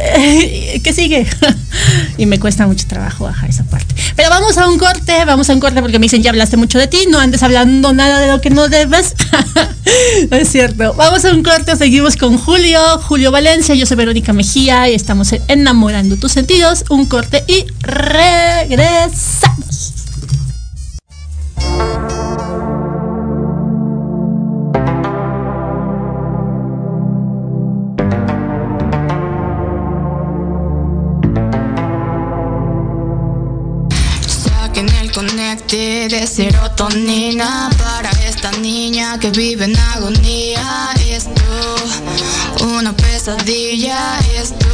qué 0.82 0.92
sigue 0.92 1.26
y 2.18 2.26
me 2.26 2.38
cuesta 2.38 2.66
mucho 2.66 2.86
trabajo 2.86 3.24
bajar 3.24 3.48
esa 3.48 3.64
parte 3.64 3.94
pero 4.16 4.28
vamos 4.28 4.58
a 4.58 4.68
un 4.68 4.78
corte 4.78 5.24
vamos 5.24 5.48
a 5.48 5.54
un 5.54 5.60
corte 5.60 5.77
porque 5.80 5.98
me 5.98 6.04
dicen 6.04 6.22
ya 6.22 6.30
hablaste 6.30 6.56
mucho 6.56 6.78
de 6.78 6.86
ti 6.86 7.06
no 7.10 7.18
andes 7.18 7.42
hablando 7.42 7.92
nada 7.92 8.20
de 8.20 8.28
lo 8.28 8.40
que 8.40 8.50
no 8.50 8.68
debes 8.68 9.14
es 10.30 10.48
cierto 10.48 10.94
vamos 10.94 11.24
a 11.24 11.32
un 11.32 11.42
corte 11.42 11.76
seguimos 11.76 12.16
con 12.16 12.38
Julio 12.38 12.80
Julio 13.02 13.30
Valencia 13.30 13.74
yo 13.74 13.86
soy 13.86 13.96
Verónica 13.96 14.32
Mejía 14.32 14.88
y 14.88 14.94
estamos 14.94 15.32
enamorando 15.48 16.16
tus 16.16 16.32
sentidos, 16.32 16.84
un 16.88 17.06
corte 17.06 17.44
y 17.46 17.66
regresamos. 17.80 19.67
Serotonina 36.78 37.70
para 37.76 38.10
esta 38.24 38.52
niña 38.52 39.18
que 39.18 39.30
vive 39.30 39.64
en 39.64 39.76
agonía. 39.76 40.90
Esto, 41.10 41.76
una 42.76 42.94
pesadilla, 42.94 44.18
esto 44.40 44.66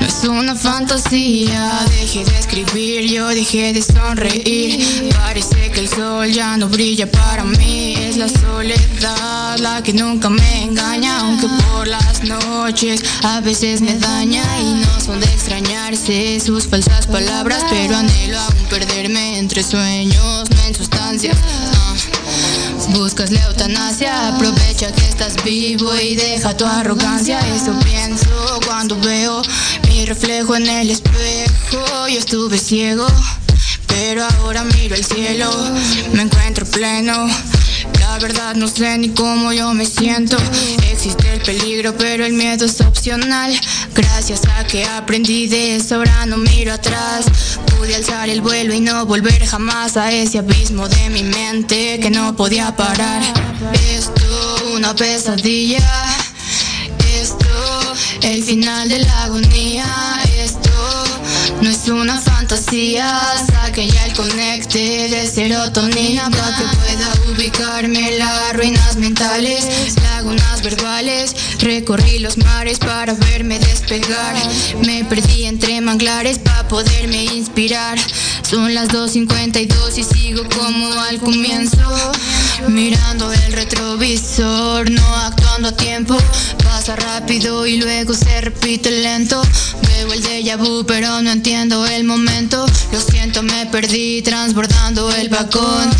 no 0.00 0.06
es 0.06 0.24
una 0.24 0.54
fantasía, 0.54 1.80
dejé 1.90 2.24
de 2.24 2.38
escribir, 2.38 3.10
yo 3.10 3.28
dejé 3.28 3.72
de 3.74 3.82
sonreír. 3.82 5.12
Parece 5.14 5.70
que 5.70 5.80
el 5.80 5.88
sol 5.88 6.30
ya 6.30 6.56
no 6.56 6.68
brilla 6.68 7.10
para 7.10 7.44
mí. 7.44 7.94
Es 7.98 8.16
la 8.16 8.28
soledad 8.28 9.58
la 9.58 9.82
que 9.82 9.92
nunca 9.92 10.30
me 10.30 10.62
engaña, 10.62 11.20
aunque 11.20 11.48
por 11.64 11.86
las 11.86 12.22
noches 12.22 13.02
a 13.22 13.40
veces 13.40 13.82
me 13.82 13.94
daña. 13.98 14.42
Y 14.60 14.84
no 14.84 15.00
son 15.00 15.20
de 15.20 15.26
extrañarse 15.26 16.40
sus 16.40 16.66
falsas 16.66 17.06
palabras, 17.06 17.62
pero 17.68 17.96
anhelo 17.96 18.38
aún 18.38 18.64
perderme 18.70 19.38
entre 19.38 19.62
sueños, 19.62 20.48
no 20.70 20.74
en 20.74 20.74
sustancias. 20.74 21.36
Buscas 22.90 23.30
la 23.30 23.42
eutanasia, 23.46 24.28
aprovecha 24.28 24.92
que 24.92 25.04
estás 25.04 25.42
vivo 25.44 25.94
y 25.96 26.16
deja 26.16 26.56
tu 26.56 26.64
arrogancia. 26.64 27.40
Eso 27.54 27.72
pienso 27.80 28.26
cuando 28.66 28.98
veo 29.00 29.42
mi 29.88 30.04
reflejo 30.04 30.56
en 30.56 30.68
el 30.68 30.90
espejo. 30.90 32.08
Yo 32.08 32.18
estuve 32.18 32.58
ciego, 32.58 33.06
pero 33.86 34.24
ahora 34.24 34.64
miro 34.64 34.94
el 34.94 35.04
cielo. 35.04 35.50
Me 36.12 36.22
encuentro 36.22 36.66
pleno. 36.66 37.28
La 38.12 38.18
verdad 38.18 38.56
no 38.56 38.66
sé 38.66 38.98
ni 38.98 39.10
cómo 39.10 39.52
yo 39.52 39.72
me 39.72 39.86
siento. 39.86 40.36
Existe 40.90 41.32
el 41.32 41.40
peligro, 41.42 41.94
pero 41.96 42.26
el 42.26 42.32
miedo 42.32 42.66
es 42.66 42.80
opcional. 42.80 43.52
Gracias 43.94 44.42
a 44.46 44.66
que 44.66 44.84
aprendí 44.84 45.46
de 45.46 45.76
eso, 45.76 45.94
ahora 45.94 46.26
no 46.26 46.36
miro 46.36 46.72
atrás. 46.72 47.26
Pude 47.66 47.94
alzar 47.94 48.28
el 48.28 48.40
vuelo 48.40 48.74
y 48.74 48.80
no 48.80 49.06
volver 49.06 49.46
jamás 49.46 49.96
a 49.96 50.10
ese 50.10 50.38
abismo 50.38 50.88
de 50.88 51.08
mi 51.08 51.22
mente 51.22 52.00
que 52.00 52.10
no 52.10 52.34
podía 52.34 52.74
parar. 52.74 53.22
Esto, 53.96 54.74
una 54.74 54.92
pesadilla. 54.92 55.88
Esto, 57.14 57.94
el 58.22 58.42
final 58.42 58.88
de 58.88 58.98
la 58.98 59.22
agonía. 59.22 59.86
Esto, 60.36 61.04
no 61.62 61.70
es 61.70 61.88
una 61.88 62.20
fantasía. 62.50 63.20
Saque 63.46 63.88
ya 63.88 64.06
el 64.06 64.14
conecte 64.14 65.08
de 65.08 65.26
serotonina 65.26 66.28
para 66.30 66.56
que 66.56 66.76
pueda 66.76 67.32
ubicarme 67.32 68.18
las 68.18 68.52
ruinas 68.54 68.96
mentales, 68.96 69.66
lagunas 70.02 70.62
verbales. 70.62 71.34
Recorrí 71.60 72.18
los 72.18 72.36
mares 72.38 72.78
para 72.78 73.14
verme 73.14 73.58
despegar. 73.58 74.34
Me 74.84 75.04
perdí 75.04 75.44
entre 75.44 75.80
manglares 75.80 76.38
para 76.38 76.66
poderme 76.66 77.24
inspirar. 77.24 77.98
Son 78.42 78.74
las 78.74 78.88
2.52 78.88 79.98
y 79.98 80.02
sigo 80.02 80.42
como 80.48 80.92
al 81.02 81.18
comienzo. 81.18 81.78
Mirando 82.68 83.32
el 83.32 83.52
retrovisor, 83.52 84.90
no 84.90 85.16
actuando 85.16 85.68
a 85.68 85.76
tiempo. 85.76 86.16
Pasa 86.64 86.96
rápido 86.96 87.66
y 87.66 87.76
luego 87.76 88.12
se 88.14 88.40
repite 88.40 88.90
lento. 88.90 89.40
Veo 89.82 90.12
el 90.12 90.22
déjà 90.22 90.56
vu, 90.56 90.84
pero 90.84 91.20
no 91.22 91.30
entiendo 91.30 91.86
el 91.86 92.04
momento. 92.04 92.39
Lo 92.40 93.00
siento, 93.02 93.42
me 93.42 93.66
perdí 93.66 94.22
transbordando 94.22 95.12
el 95.12 95.28
vagón. 95.28 95.90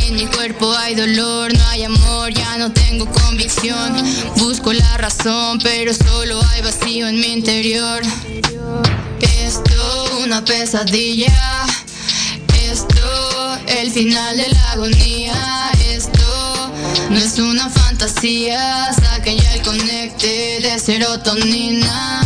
En 0.00 0.14
mi 0.14 0.24
cuerpo 0.24 0.74
hay 0.74 0.94
dolor, 0.94 1.52
no 1.52 1.68
hay 1.68 1.84
amor, 1.84 2.32
ya 2.32 2.56
no 2.56 2.72
tengo 2.72 3.04
convicción. 3.04 4.02
Busco 4.36 4.72
la 4.72 4.96
razón, 4.96 5.58
pero 5.62 5.92
solo 5.92 6.40
hay 6.52 6.62
vacío 6.62 7.06
en 7.06 7.20
mi 7.20 7.26
interior. 7.26 8.00
Esto, 9.20 10.20
una 10.24 10.42
pesadilla. 10.42 11.66
Esto, 12.70 13.58
el 13.66 13.90
final 13.90 14.38
de 14.38 14.48
la 14.48 14.70
agonía. 14.70 15.70
Esto, 15.86 16.72
no 17.10 17.18
es 17.18 17.38
una 17.38 17.68
fantasía. 17.68 18.90
Saquen 18.94 19.36
ya 19.36 19.52
el 19.52 19.60
conecte 19.60 20.60
de 20.62 20.78
serotonina. 20.78 22.22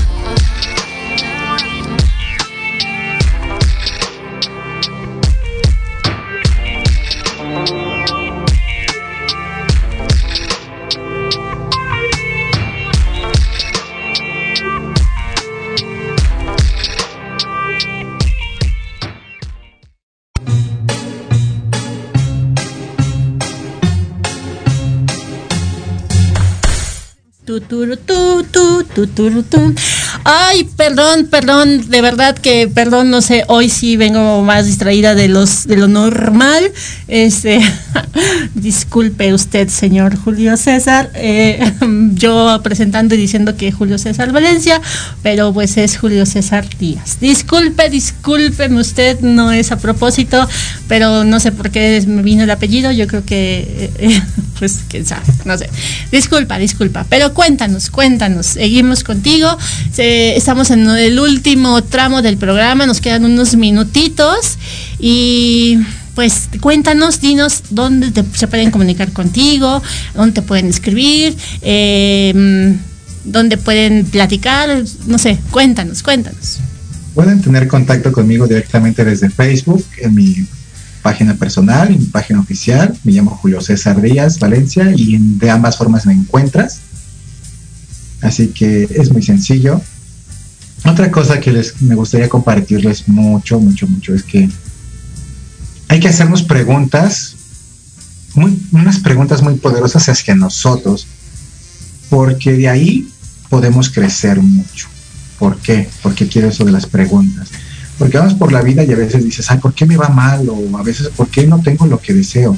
Tu, 27.54 27.60
tu, 29.14 29.42
tu. 29.50 29.93
Ay, 30.26 30.64
perdón, 30.64 31.26
perdón, 31.30 31.90
de 31.90 32.00
verdad 32.00 32.34
que 32.34 32.66
perdón, 32.66 33.10
no 33.10 33.20
sé, 33.20 33.44
hoy 33.46 33.68
sí 33.68 33.98
vengo 33.98 34.42
más 34.42 34.64
distraída 34.64 35.14
de 35.14 35.28
los 35.28 35.66
de 35.66 35.76
lo 35.76 35.86
normal. 35.86 36.72
Este, 37.08 37.60
disculpe 38.54 39.34
usted, 39.34 39.68
señor 39.68 40.16
Julio 40.16 40.56
César, 40.56 41.10
eh, 41.14 41.70
yo 42.14 42.58
presentando 42.62 43.14
y 43.14 43.18
diciendo 43.18 43.54
que 43.58 43.70
Julio 43.70 43.98
César 43.98 44.32
Valencia, 44.32 44.80
pero 45.22 45.52
pues 45.52 45.76
es 45.76 45.98
Julio 45.98 46.24
César 46.24 46.64
Díaz. 46.78 47.18
Disculpe, 47.20 47.90
discúlpeme 47.90 48.80
usted, 48.80 49.20
no 49.20 49.52
es 49.52 49.72
a 49.72 49.76
propósito, 49.76 50.48
pero 50.88 51.24
no 51.24 51.38
sé 51.38 51.52
por 51.52 51.70
qué 51.70 52.02
me 52.06 52.22
vino 52.22 52.44
el 52.44 52.50
apellido, 52.50 52.90
yo 52.92 53.06
creo 53.08 53.26
que 53.26 53.90
eh, 53.98 54.22
pues 54.58 54.84
quién 54.88 55.04
sabe, 55.04 55.26
no 55.44 55.58
sé. 55.58 55.68
Disculpa, 56.10 56.56
disculpa, 56.56 57.04
pero 57.10 57.34
cuéntanos, 57.34 57.90
cuéntanos, 57.90 58.46
seguimos 58.46 59.04
contigo. 59.04 59.54
Eh, 60.16 60.36
estamos 60.36 60.70
en 60.70 60.88
el 60.88 61.18
último 61.18 61.82
tramo 61.82 62.22
del 62.22 62.36
programa, 62.36 62.86
nos 62.86 63.00
quedan 63.00 63.24
unos 63.24 63.56
minutitos 63.56 64.58
y 65.00 65.80
pues 66.14 66.48
cuéntanos, 66.60 67.20
dinos 67.20 67.64
dónde 67.70 68.22
se 68.32 68.46
pueden 68.46 68.70
comunicar 68.70 69.10
contigo, 69.10 69.82
dónde 70.14 70.34
te 70.34 70.42
pueden 70.42 70.66
escribir, 70.68 71.36
em, 71.62 72.78
dónde 73.24 73.56
pueden 73.56 74.04
platicar, 74.04 74.84
no 75.08 75.18
sé, 75.18 75.36
cuéntanos, 75.50 76.04
cuéntanos. 76.04 76.60
Pueden 77.12 77.40
tener 77.40 77.66
contacto 77.66 78.12
conmigo 78.12 78.46
directamente 78.46 79.04
desde 79.04 79.30
Facebook, 79.30 79.84
en 80.00 80.14
mi 80.14 80.46
página 81.02 81.34
personal, 81.34 81.88
en 81.88 81.98
mi 81.98 82.06
página 82.06 82.38
oficial. 82.38 82.96
Me 83.02 83.10
llamo 83.10 83.32
Julio 83.32 83.60
César 83.60 84.00
Díaz 84.00 84.38
Valencia 84.38 84.92
y 84.94 85.18
de 85.18 85.50
ambas 85.50 85.76
formas 85.76 86.06
me 86.06 86.12
encuentras. 86.12 86.78
Así 88.22 88.46
que 88.54 88.84
es 88.84 89.10
muy 89.10 89.24
sencillo. 89.24 89.82
Otra 90.84 91.10
cosa 91.10 91.40
que 91.40 91.50
les 91.50 91.80
me 91.80 91.94
gustaría 91.94 92.28
compartirles 92.28 93.08
mucho, 93.08 93.58
mucho, 93.58 93.86
mucho 93.86 94.14
es 94.14 94.22
que 94.22 94.48
hay 95.88 96.00
que 96.00 96.08
hacernos 96.08 96.42
preguntas, 96.42 97.36
muy, 98.34 98.60
unas 98.72 98.98
preguntas 98.98 99.42
muy 99.42 99.54
poderosas 99.54 100.08
hacia 100.08 100.34
nosotros, 100.34 101.06
porque 102.10 102.52
de 102.52 102.68
ahí 102.68 103.08
podemos 103.48 103.88
crecer 103.88 104.40
mucho. 104.42 104.88
¿Por 105.38 105.56
qué? 105.58 105.88
Porque 106.02 106.28
quiero 106.28 106.48
eso 106.48 106.64
de 106.64 106.72
las 106.72 106.86
preguntas. 106.86 107.48
Porque 107.98 108.18
vamos 108.18 108.34
por 108.34 108.52
la 108.52 108.60
vida 108.60 108.84
y 108.84 108.92
a 108.92 108.96
veces 108.96 109.24
dices, 109.24 109.50
ay, 109.50 109.58
¿por 109.58 109.72
qué 109.72 109.86
me 109.86 109.96
va 109.96 110.08
mal? 110.08 110.48
O 110.48 110.76
a 110.76 110.82
veces, 110.82 111.08
¿por 111.08 111.28
qué 111.28 111.46
no 111.46 111.60
tengo 111.62 111.86
lo 111.86 112.00
que 112.00 112.12
deseo? 112.12 112.56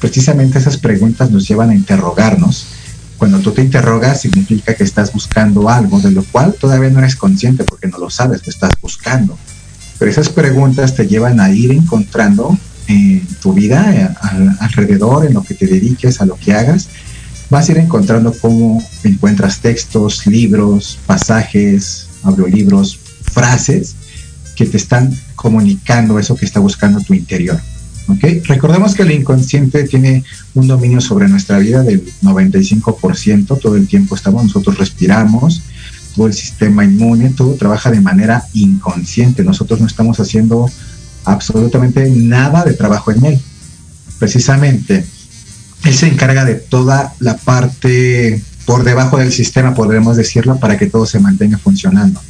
Precisamente 0.00 0.58
esas 0.58 0.76
preguntas 0.76 1.30
nos 1.30 1.48
llevan 1.48 1.70
a 1.70 1.74
interrogarnos 1.74 2.66
cuando 3.18 3.38
tú 3.38 3.52
te 3.52 3.62
interrogas 3.62 4.20
significa 4.20 4.74
que 4.74 4.84
estás 4.84 5.12
buscando 5.12 5.68
algo 5.68 6.00
de 6.00 6.10
lo 6.10 6.24
cual 6.24 6.54
todavía 6.54 6.90
no 6.90 6.98
eres 6.98 7.16
consciente 7.16 7.64
porque 7.64 7.88
no 7.88 7.98
lo 7.98 8.10
sabes, 8.10 8.42
que 8.42 8.50
estás 8.50 8.72
buscando. 8.80 9.38
Pero 9.98 10.10
esas 10.10 10.28
preguntas 10.28 10.94
te 10.94 11.06
llevan 11.06 11.40
a 11.40 11.50
ir 11.50 11.72
encontrando 11.72 12.58
en 12.88 13.26
tu 13.40 13.52
vida, 13.52 13.94
eh, 13.94 14.08
alrededor, 14.60 15.26
en 15.26 15.34
lo 15.34 15.42
que 15.42 15.54
te 15.54 15.66
dediques, 15.66 16.20
a 16.20 16.26
lo 16.26 16.36
que 16.36 16.52
hagas. 16.52 16.88
Vas 17.50 17.68
a 17.68 17.72
ir 17.72 17.78
encontrando 17.78 18.34
cómo 18.40 18.82
encuentras 19.04 19.60
textos, 19.60 20.26
libros, 20.26 20.98
pasajes, 21.06 22.08
audiolibros, 22.22 22.98
frases 23.22 23.94
que 24.56 24.66
te 24.66 24.76
están 24.76 25.16
comunicando 25.34 26.18
eso 26.18 26.36
que 26.36 26.44
está 26.44 26.60
buscando 26.60 27.00
tu 27.00 27.14
interior. 27.14 27.60
Recordemos 28.06 28.94
que 28.94 29.02
el 29.02 29.12
inconsciente 29.12 29.84
tiene 29.84 30.24
un 30.54 30.66
dominio 30.66 31.00
sobre 31.00 31.28
nuestra 31.28 31.58
vida 31.58 31.82
del 31.82 32.04
95%, 32.22 33.58
todo 33.60 33.76
el 33.76 33.88
tiempo 33.88 34.14
estamos, 34.14 34.44
nosotros 34.44 34.78
respiramos, 34.78 35.62
todo 36.14 36.26
el 36.26 36.34
sistema 36.34 36.84
inmune, 36.84 37.30
todo 37.30 37.54
trabaja 37.54 37.90
de 37.90 38.00
manera 38.00 38.44
inconsciente, 38.52 39.42
nosotros 39.42 39.80
no 39.80 39.86
estamos 39.86 40.20
haciendo 40.20 40.70
absolutamente 41.24 42.08
nada 42.10 42.64
de 42.64 42.74
trabajo 42.74 43.10
en 43.10 43.24
él. 43.24 43.40
Precisamente, 44.18 45.04
él 45.84 45.94
se 45.94 46.08
encarga 46.08 46.44
de 46.44 46.54
toda 46.54 47.14
la 47.20 47.36
parte 47.36 48.42
por 48.66 48.84
debajo 48.84 49.18
del 49.18 49.32
sistema, 49.32 49.74
podremos 49.74 50.16
decirlo, 50.16 50.58
para 50.58 50.78
que 50.78 50.86
todo 50.86 51.06
se 51.06 51.20
mantenga 51.20 51.58
funcionando. 51.58 52.20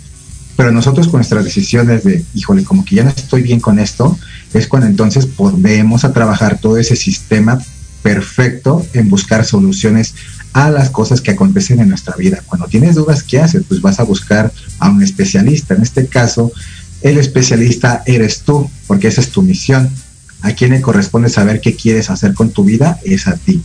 Pero 0.57 0.71
nosotros 0.71 1.09
con 1.09 1.19
nuestras 1.19 1.45
decisiones 1.45 2.05
de, 2.05 2.25
híjole, 2.35 2.65
como 2.65 2.85
que 2.85 2.97
ya 2.97 3.05
no 3.05 3.11
estoy 3.11 3.43
bien 3.43 3.61
con 3.61 3.79
esto, 3.79 4.17
es 4.55 4.69
cuando 4.69 4.87
entonces 4.87 5.27
podemos 5.27 6.05
a 6.05 6.13
trabajar 6.13 6.59
todo 6.59 6.79
ese 6.79 6.97
sistema 6.97 7.59
perfecto 8.03 8.87
en 8.93 9.09
buscar 9.09 9.45
soluciones 9.45 10.15
a 10.53 10.71
las 10.71 10.91
cosas 10.91 11.21
que 11.21 11.33
acontecen 11.33 11.81
en 11.81 11.89
nuestra 11.89 12.17
vida. 12.17 12.43
Cuando 12.47 12.69
tienes 12.69 12.95
dudas, 12.95 13.23
¿qué 13.23 13.41
haces? 13.41 13.65
Pues 13.67 13.81
vas 13.81 13.99
a 13.99 14.05
buscar 14.05 14.53
a 14.79 14.91
un 14.91 15.03
especialista. 15.03 15.75
En 15.75 15.83
este 15.83 16.07
caso, 16.07 16.53
el 17.03 17.19
especialista 17.19 18.03
eres 18.07 18.41
tú, 18.41 18.71
porque 18.87 19.09
esa 19.09 19.21
es 19.21 19.31
tu 19.31 19.43
misión. 19.43 19.91
A 20.43 20.53
quien 20.53 20.73
le 20.73 20.83
corresponde 20.83 21.31
saber 21.31 21.61
qué 21.61 21.75
quieres 21.75 22.11
hacer 22.11 22.35
con 22.35 22.51
tu 22.51 22.65
vida 22.65 23.01
es 23.05 23.27
a 23.27 23.37
ti. 23.37 23.63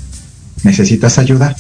¿Necesitas 0.64 1.18
ayuda? 1.20 1.56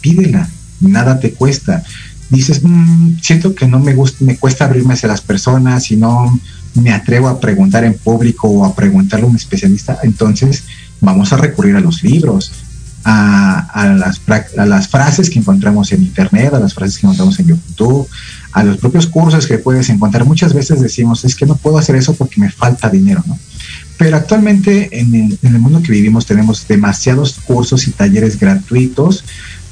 Pídela, 0.00 0.48
nada 0.80 1.18
te 1.18 1.32
cuesta 1.32 1.82
dices, 2.30 2.60
mm, 2.62 3.18
siento 3.22 3.54
que 3.54 3.66
no 3.66 3.80
me 3.80 3.94
gusta, 3.94 4.24
me 4.24 4.36
cuesta 4.36 4.64
abrirme 4.64 4.94
hacia 4.94 5.08
las 5.08 5.20
personas 5.20 5.90
y 5.90 5.96
no 5.96 6.38
me 6.74 6.92
atrevo 6.92 7.28
a 7.28 7.40
preguntar 7.40 7.84
en 7.84 7.94
público 7.94 8.48
o 8.48 8.64
a 8.64 8.74
preguntarle 8.74 9.26
a 9.26 9.28
un 9.28 9.36
especialista, 9.36 9.98
entonces 10.02 10.64
vamos 11.00 11.32
a 11.32 11.36
recurrir 11.36 11.76
a 11.76 11.80
los 11.80 12.02
libros, 12.02 12.52
a, 13.04 13.96
las, 14.66 14.88
frases 14.88 15.30
que 15.30 15.38
encontramos 15.38 15.92
en 15.92 16.02
internet, 16.02 16.52
a 16.52 16.60
las 16.60 16.74
frases 16.74 16.98
que 16.98 17.06
encontramos 17.06 17.38
en 17.38 17.46
YouTube, 17.46 18.06
a 18.52 18.64
los 18.64 18.76
propios 18.78 19.06
cursos 19.06 19.46
que 19.46 19.58
puedes 19.58 19.88
encontrar. 19.88 20.24
Muchas 20.24 20.52
veces 20.52 20.80
decimos, 20.80 21.24
es 21.24 21.34
que 21.34 21.46
no 21.46 21.56
puedo 21.56 21.78
hacer 21.78 21.96
eso 21.96 22.14
porque 22.14 22.40
me 22.40 22.50
falta 22.50 22.90
dinero, 22.90 23.22
¿no? 23.26 23.38
Pero 23.96 24.16
actualmente 24.16 25.00
en 25.00 25.14
el, 25.14 25.38
en 25.42 25.54
el 25.54 25.60
mundo 25.60 25.82
que 25.82 25.92
vivimos 25.92 26.26
tenemos 26.26 26.66
demasiados 26.68 27.34
cursos 27.44 27.88
y 27.88 27.92
talleres 27.92 28.38
gratuitos 28.38 29.24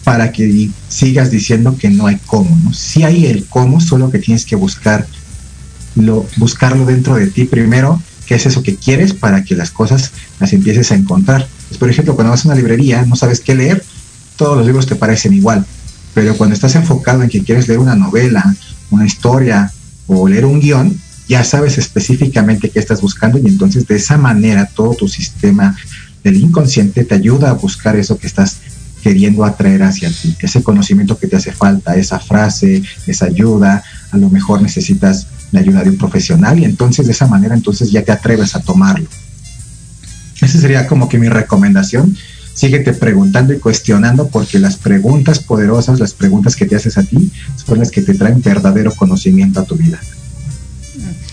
para 0.02 0.32
que 0.32 0.70
sigas 0.88 1.30
diciendo 1.30 1.76
que 1.76 1.90
no 1.90 2.06
hay 2.06 2.18
cómo, 2.26 2.56
¿no? 2.62 2.72
Sí 2.72 3.02
hay 3.02 3.26
el 3.26 3.46
cómo, 3.46 3.80
solo 3.80 4.10
que 4.10 4.18
tienes 4.18 4.44
que 4.44 4.56
buscar 4.56 5.06
lo, 5.96 6.26
buscarlo 6.36 6.84
dentro 6.84 7.16
de 7.16 7.26
ti 7.26 7.44
primero, 7.44 8.00
qué 8.26 8.34
es 8.36 8.46
eso 8.46 8.62
que 8.62 8.76
quieres 8.76 9.12
para 9.12 9.44
que 9.44 9.54
las 9.54 9.70
cosas 9.70 10.12
las 10.38 10.52
empieces 10.52 10.92
a 10.92 10.94
encontrar. 10.94 11.48
Pues, 11.68 11.78
por 11.78 11.90
ejemplo, 11.90 12.14
cuando 12.14 12.30
vas 12.30 12.44
a 12.44 12.48
una 12.48 12.56
librería, 12.56 13.04
no 13.06 13.16
sabes 13.16 13.40
qué 13.40 13.54
leer, 13.54 13.84
todos 14.36 14.56
los 14.58 14.66
libros 14.66 14.86
te 14.86 14.96
parecen 14.96 15.32
igual, 15.32 15.66
pero 16.14 16.36
cuando 16.36 16.54
estás 16.54 16.74
enfocado 16.74 17.22
en 17.22 17.28
que 17.28 17.42
quieres 17.42 17.68
leer 17.68 17.80
una 17.80 17.94
novela, 17.94 18.54
una 18.90 19.06
historia 19.06 19.72
o 20.06 20.28
leer 20.28 20.44
un 20.44 20.60
guion, 20.60 21.00
ya 21.28 21.42
sabes 21.42 21.78
específicamente 21.78 22.70
qué 22.70 22.78
estás 22.78 23.00
buscando 23.00 23.38
y 23.38 23.46
entonces 23.46 23.86
de 23.86 23.96
esa 23.96 24.16
manera 24.16 24.66
todo 24.66 24.94
tu 24.94 25.08
sistema 25.08 25.76
del 26.22 26.36
inconsciente 26.36 27.04
te 27.04 27.14
ayuda 27.14 27.50
a 27.50 27.54
buscar 27.54 27.96
eso 27.96 28.18
que 28.18 28.26
estás 28.26 28.58
queriendo 29.06 29.44
atraer 29.44 29.84
hacia 29.84 30.10
ti, 30.10 30.36
ese 30.40 30.64
conocimiento 30.64 31.16
que 31.16 31.28
te 31.28 31.36
hace 31.36 31.52
falta, 31.52 31.94
esa 31.94 32.18
frase, 32.18 32.82
esa 33.06 33.26
ayuda, 33.26 33.84
a 34.10 34.16
lo 34.16 34.30
mejor 34.30 34.60
necesitas 34.60 35.28
la 35.52 35.60
ayuda 35.60 35.84
de 35.84 35.90
un 35.90 35.96
profesional 35.96 36.58
y 36.58 36.64
entonces 36.64 37.06
de 37.06 37.12
esa 37.12 37.28
manera 37.28 37.54
entonces 37.54 37.92
ya 37.92 38.02
te 38.02 38.10
atreves 38.10 38.56
a 38.56 38.62
tomarlo. 38.62 39.08
Esa 40.42 40.58
sería 40.58 40.88
como 40.88 41.08
que 41.08 41.20
mi 41.20 41.28
recomendación. 41.28 42.16
Síguete 42.52 42.94
preguntando 42.94 43.52
y 43.52 43.60
cuestionando 43.60 44.26
porque 44.26 44.58
las 44.58 44.74
preguntas 44.74 45.38
poderosas, 45.38 46.00
las 46.00 46.12
preguntas 46.12 46.56
que 46.56 46.66
te 46.66 46.74
haces 46.74 46.98
a 46.98 47.04
ti, 47.04 47.30
son 47.64 47.78
las 47.78 47.92
que 47.92 48.02
te 48.02 48.14
traen 48.14 48.42
verdadero 48.42 48.92
conocimiento 48.92 49.60
a 49.60 49.64
tu 49.64 49.76
vida. 49.76 50.00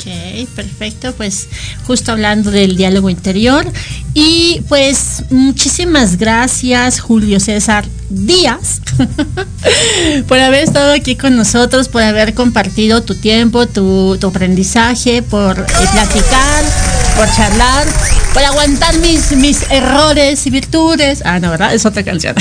Ok, 0.04 0.50
perfecto. 0.56 1.14
Pues 1.14 1.48
justo 1.86 2.12
hablando 2.12 2.52
del 2.52 2.76
diálogo 2.76 3.10
interior. 3.10 3.66
Y 4.14 4.62
pues 4.68 5.24
muchísimas 5.32 6.18
gracias, 6.18 7.00
Julio 7.00 7.40
César 7.40 7.86
Díaz, 8.10 8.82
por 10.28 10.38
haber 10.38 10.64
estado 10.64 10.94
aquí 10.94 11.16
con 11.16 11.36
nosotros, 11.36 11.88
por 11.88 12.04
haber 12.04 12.36
compartido 12.36 13.02
tu 13.02 13.16
tiempo, 13.16 13.66
tu, 13.66 14.20
aprendizaje, 14.22 15.24
por 15.24 15.66
platicar, 15.66 16.64
por 17.16 17.32
charlar 17.36 17.88
por 18.34 18.44
aguantar 18.44 18.98
mis, 18.98 19.32
mis 19.38 19.62
errores 19.70 20.46
y 20.48 20.50
virtudes. 20.50 21.22
Ah, 21.24 21.40
no, 21.40 21.52
¿verdad? 21.52 21.74
Es 21.74 21.86
otra 21.86 22.04
canción. 22.04 22.36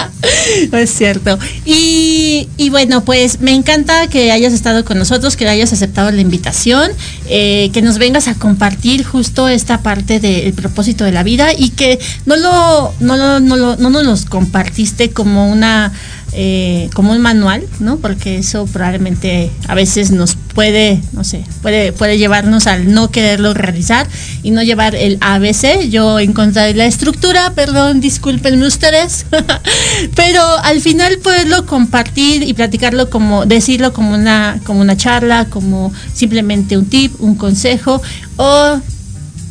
es 0.72 0.90
cierto. 0.90 1.38
Y, 1.66 2.48
bueno, 2.70 3.04
pues 3.04 3.40
me 3.40 3.52
encanta 3.52 4.06
que 4.06 4.32
hayas 4.32 4.54
estado 4.54 4.84
con 4.86 4.98
nosotros, 4.98 5.36
que 5.36 5.46
hayas 5.46 5.72
aceptado 5.72 6.10
la 6.10 6.22
invitación, 6.22 6.90
eh, 7.28 7.70
que 7.74 7.82
nos 7.82 7.98
vengas 7.98 8.26
a 8.26 8.34
compartir 8.34 9.04
justo 9.04 9.48
esta 9.48 9.82
parte 9.82 10.18
del 10.18 10.54
propósito 10.54 11.04
de 11.04 11.12
la 11.12 11.22
vida 11.22 11.52
y 11.52 11.70
que 11.70 11.98
no 12.24 12.36
lo, 12.36 12.94
no 13.00 13.16
lo, 13.16 13.40
no 13.40 13.56
lo, 13.56 13.76
no 13.76 13.90
nos 13.90 14.24
compartiste 14.24 15.10
como 15.10 15.50
una 15.50 15.92
eh, 16.32 16.90
como 16.94 17.12
un 17.12 17.20
manual, 17.20 17.64
¿no? 17.80 17.96
Porque 17.96 18.38
eso 18.38 18.66
probablemente 18.66 19.50
a 19.66 19.74
veces 19.74 20.10
nos 20.10 20.36
puede, 20.36 21.00
no 21.12 21.24
sé, 21.24 21.44
puede, 21.62 21.92
puede 21.92 22.18
llevarnos 22.18 22.66
al 22.66 22.92
no 22.92 23.10
quererlo 23.10 23.54
realizar 23.54 24.06
y 24.42 24.50
no 24.50 24.62
llevar 24.62 24.94
el 24.94 25.18
ABC. 25.20 25.88
Yo 25.88 26.18
encontré 26.18 26.74
la 26.74 26.86
estructura, 26.86 27.52
perdón, 27.54 28.00
discúlpenme 28.00 28.66
ustedes, 28.66 29.26
pero 30.14 30.42
al 30.62 30.80
final 30.80 31.18
poderlo 31.18 31.64
compartir 31.64 32.42
y 32.42 32.52
platicarlo 32.54 33.08
como, 33.08 33.46
decirlo 33.46 33.92
como 33.92 34.14
una, 34.14 34.60
como 34.64 34.80
una 34.80 34.96
charla, 34.96 35.46
como 35.46 35.92
simplemente 36.12 36.76
un 36.76 36.86
tip, 36.86 37.20
un 37.20 37.36
consejo 37.36 38.02
o 38.36 38.80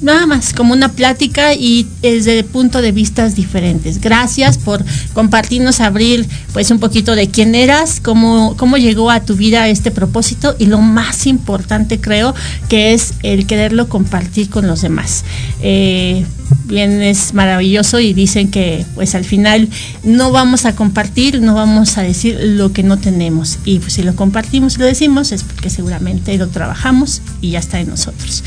nada 0.01 0.25
más, 0.25 0.53
como 0.53 0.73
una 0.73 0.89
plática 0.89 1.53
y 1.53 1.87
desde 2.01 2.43
punto 2.43 2.81
de 2.81 2.91
vistas 2.91 3.35
diferentes. 3.35 3.99
Gracias 3.99 4.57
por 4.57 4.83
compartirnos, 5.13 5.79
abrir 5.79 6.27
pues 6.53 6.71
un 6.71 6.79
poquito 6.79 7.15
de 7.15 7.29
quién 7.29 7.55
eras, 7.55 7.99
cómo, 7.99 8.55
cómo 8.57 8.77
llegó 8.77 9.09
a 9.09 9.21
tu 9.21 9.35
vida 9.35 9.67
este 9.67 9.91
propósito 9.91 10.55
y 10.59 10.67
lo 10.67 10.79
más 10.79 11.27
importante 11.27 11.99
creo 11.99 12.35
que 12.69 12.93
es 12.93 13.13
el 13.23 13.47
quererlo 13.47 13.89
compartir 13.89 14.49
con 14.49 14.67
los 14.67 14.81
demás. 14.81 15.23
Eh, 15.61 16.25
bien 16.65 17.01
es 17.01 17.33
maravilloso 17.33 17.99
y 17.99 18.13
dicen 18.13 18.51
que 18.51 18.85
pues 18.95 19.15
al 19.15 19.25
final 19.25 19.69
no 20.03 20.31
vamos 20.31 20.65
a 20.65 20.75
compartir, 20.75 21.41
no 21.41 21.55
vamos 21.55 21.97
a 21.97 22.03
decir 22.03 22.37
lo 22.41 22.73
que 22.73 22.83
no 22.83 22.97
tenemos. 22.97 23.59
Y 23.65 23.79
pues 23.79 23.93
si 23.93 24.03
lo 24.03 24.15
compartimos 24.15 24.75
y 24.75 24.79
lo 24.79 24.85
decimos 24.85 25.31
es 25.31 25.43
porque 25.43 25.69
seguramente 25.69 26.37
lo 26.37 26.47
trabajamos 26.49 27.21
y 27.41 27.51
ya 27.51 27.59
está 27.59 27.79
en 27.79 27.89
nosotros. 27.89 28.43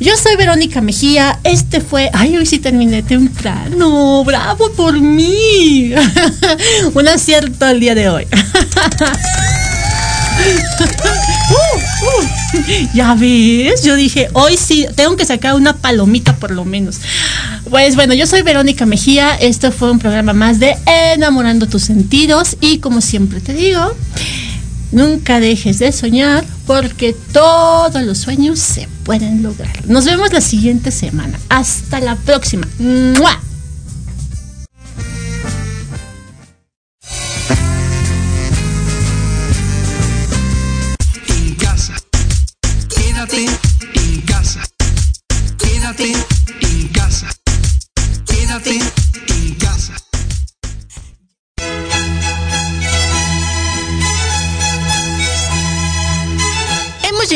Yo 0.00 0.16
soy 0.16 0.36
Verónica 0.36 0.80
Mejía, 0.80 1.38
este 1.44 1.80
fue, 1.80 2.10
ay, 2.12 2.36
hoy 2.36 2.46
sí 2.46 2.58
terminé 2.58 3.02
temprano, 3.02 4.24
bravo 4.24 4.70
por 4.72 5.00
mí. 5.00 5.92
Un 6.94 7.08
acierto 7.08 7.66
el 7.66 7.80
día 7.80 7.94
de 7.94 8.08
hoy. 8.08 8.26
Ya 12.94 13.14
ves, 13.14 13.82
yo 13.82 13.94
dije, 13.96 14.28
hoy 14.32 14.56
sí, 14.56 14.86
tengo 14.96 15.16
que 15.16 15.24
sacar 15.24 15.54
una 15.54 15.76
palomita 15.76 16.36
por 16.36 16.50
lo 16.50 16.64
menos. 16.64 16.96
Pues 17.68 17.94
bueno, 17.94 18.14
yo 18.14 18.26
soy 18.26 18.42
Verónica 18.42 18.86
Mejía, 18.86 19.34
esto 19.36 19.72
fue 19.72 19.90
un 19.90 19.98
programa 19.98 20.32
más 20.32 20.58
de 20.58 20.76
Enamorando 20.86 21.66
tus 21.66 21.82
sentidos 21.82 22.56
y 22.60 22.78
como 22.78 23.00
siempre 23.00 23.40
te 23.40 23.52
digo, 23.52 23.94
nunca 24.92 25.40
dejes 25.40 25.78
de 25.78 25.92
soñar 25.92 26.44
porque 26.66 27.14
todos 27.32 28.02
los 28.02 28.18
sueños 28.18 28.58
se 28.58 28.88
pueden 29.04 29.42
lograr. 29.42 29.86
Nos 29.86 30.04
vemos 30.04 30.32
la 30.32 30.40
siguiente 30.40 30.90
semana. 30.90 31.38
Hasta 31.48 32.00
la 32.00 32.16
próxima. 32.16 32.66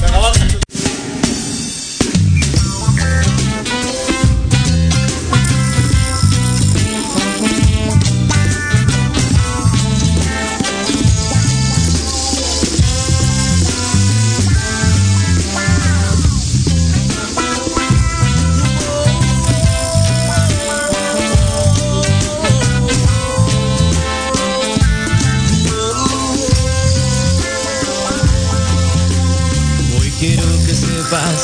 Pero 0.00 0.55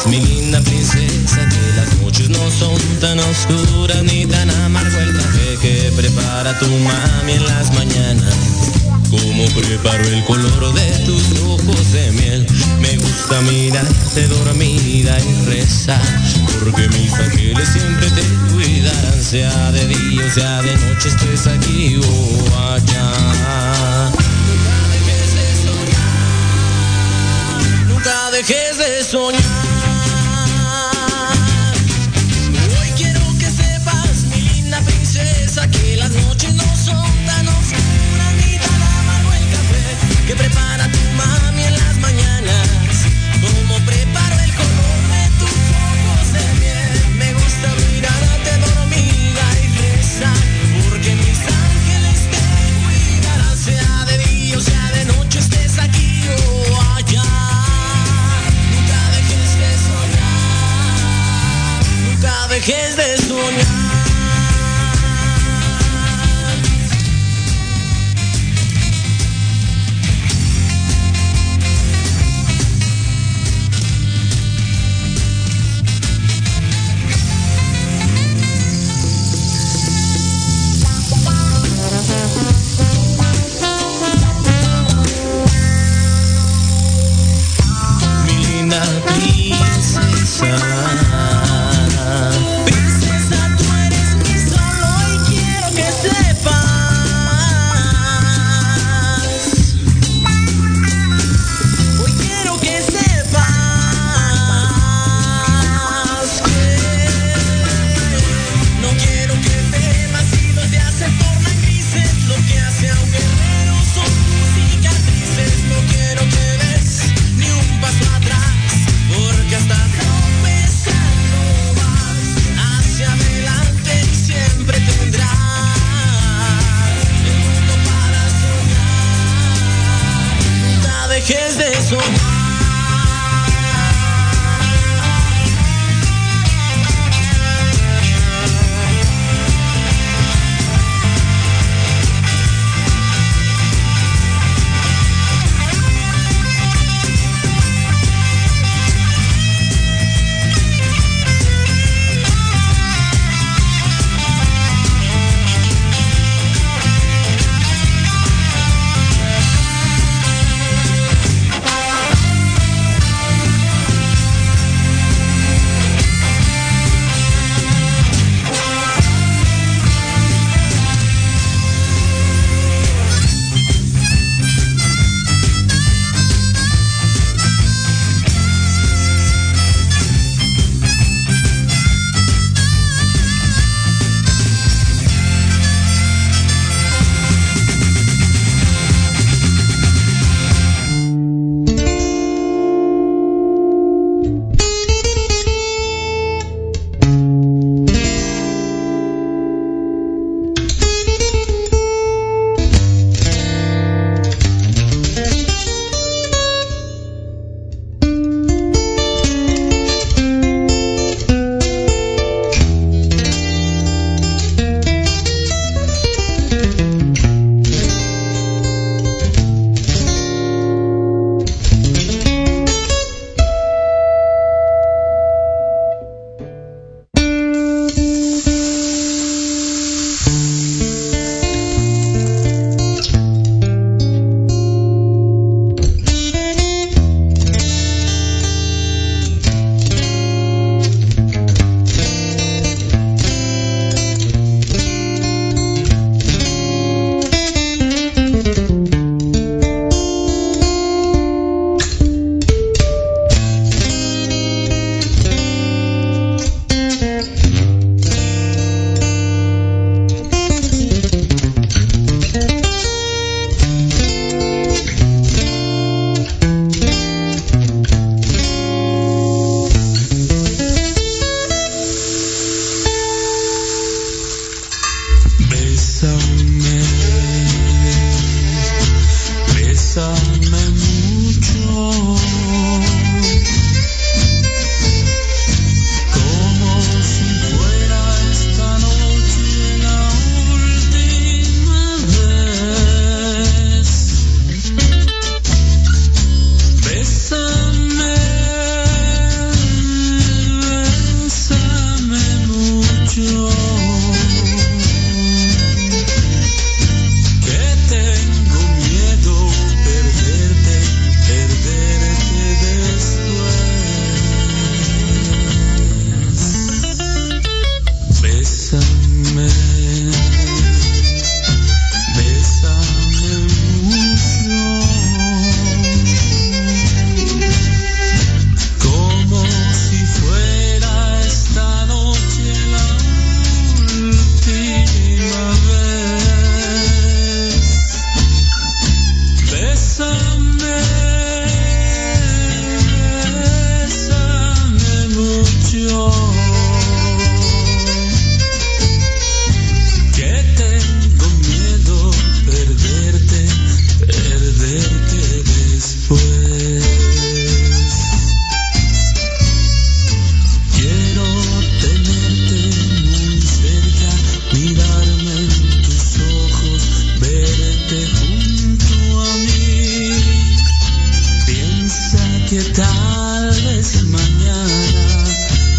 mi 0.07 0.21
linda 0.21 0.61
princesa, 0.61 1.49
que 1.49 1.77
las 1.77 2.01
noches 2.01 2.29
no 2.31 2.51
son 2.51 2.77
tan 3.01 3.19
oscuras 3.21 4.03
ni 4.03 4.27
tan 4.27 4.51
amargo 4.51 4.99
el 4.99 5.17
café 5.17 5.57
que 5.61 5.93
prepara 5.95 6.59
tu 6.59 6.67
mami 6.67 7.33
en 7.33 7.45
las 7.47 7.73
mañanas. 7.73 8.35
Como 9.09 9.45
preparo 9.55 10.05
el 10.05 10.25
color 10.25 10.75
de 10.75 10.91
tus 11.07 11.39
ojos 11.43 11.93
de 11.93 12.11
miel, 12.13 12.47
me 12.81 12.97
gusta 12.97 13.41
mirarte 13.43 14.27
dormida 14.27 15.17
y 15.21 15.45
rezar, 15.47 16.01
porque 16.59 16.89
mis 16.89 17.13
ángeles 17.13 17.69
siempre 17.69 18.11
te 18.11 18.23
cuidarán, 18.53 19.23
sea 19.23 19.71
de 19.71 19.87
día 19.87 20.25
o 20.27 20.31
sea 20.35 20.63
de 20.63 20.77
noche, 20.77 21.09
estés 21.09 21.47
aquí 21.47 22.01
o 22.03 22.59
allá. 22.73 24.02
Dejes 28.33 28.79
de 28.79 29.05
soñar. 29.05 29.43
dejes 29.43 29.93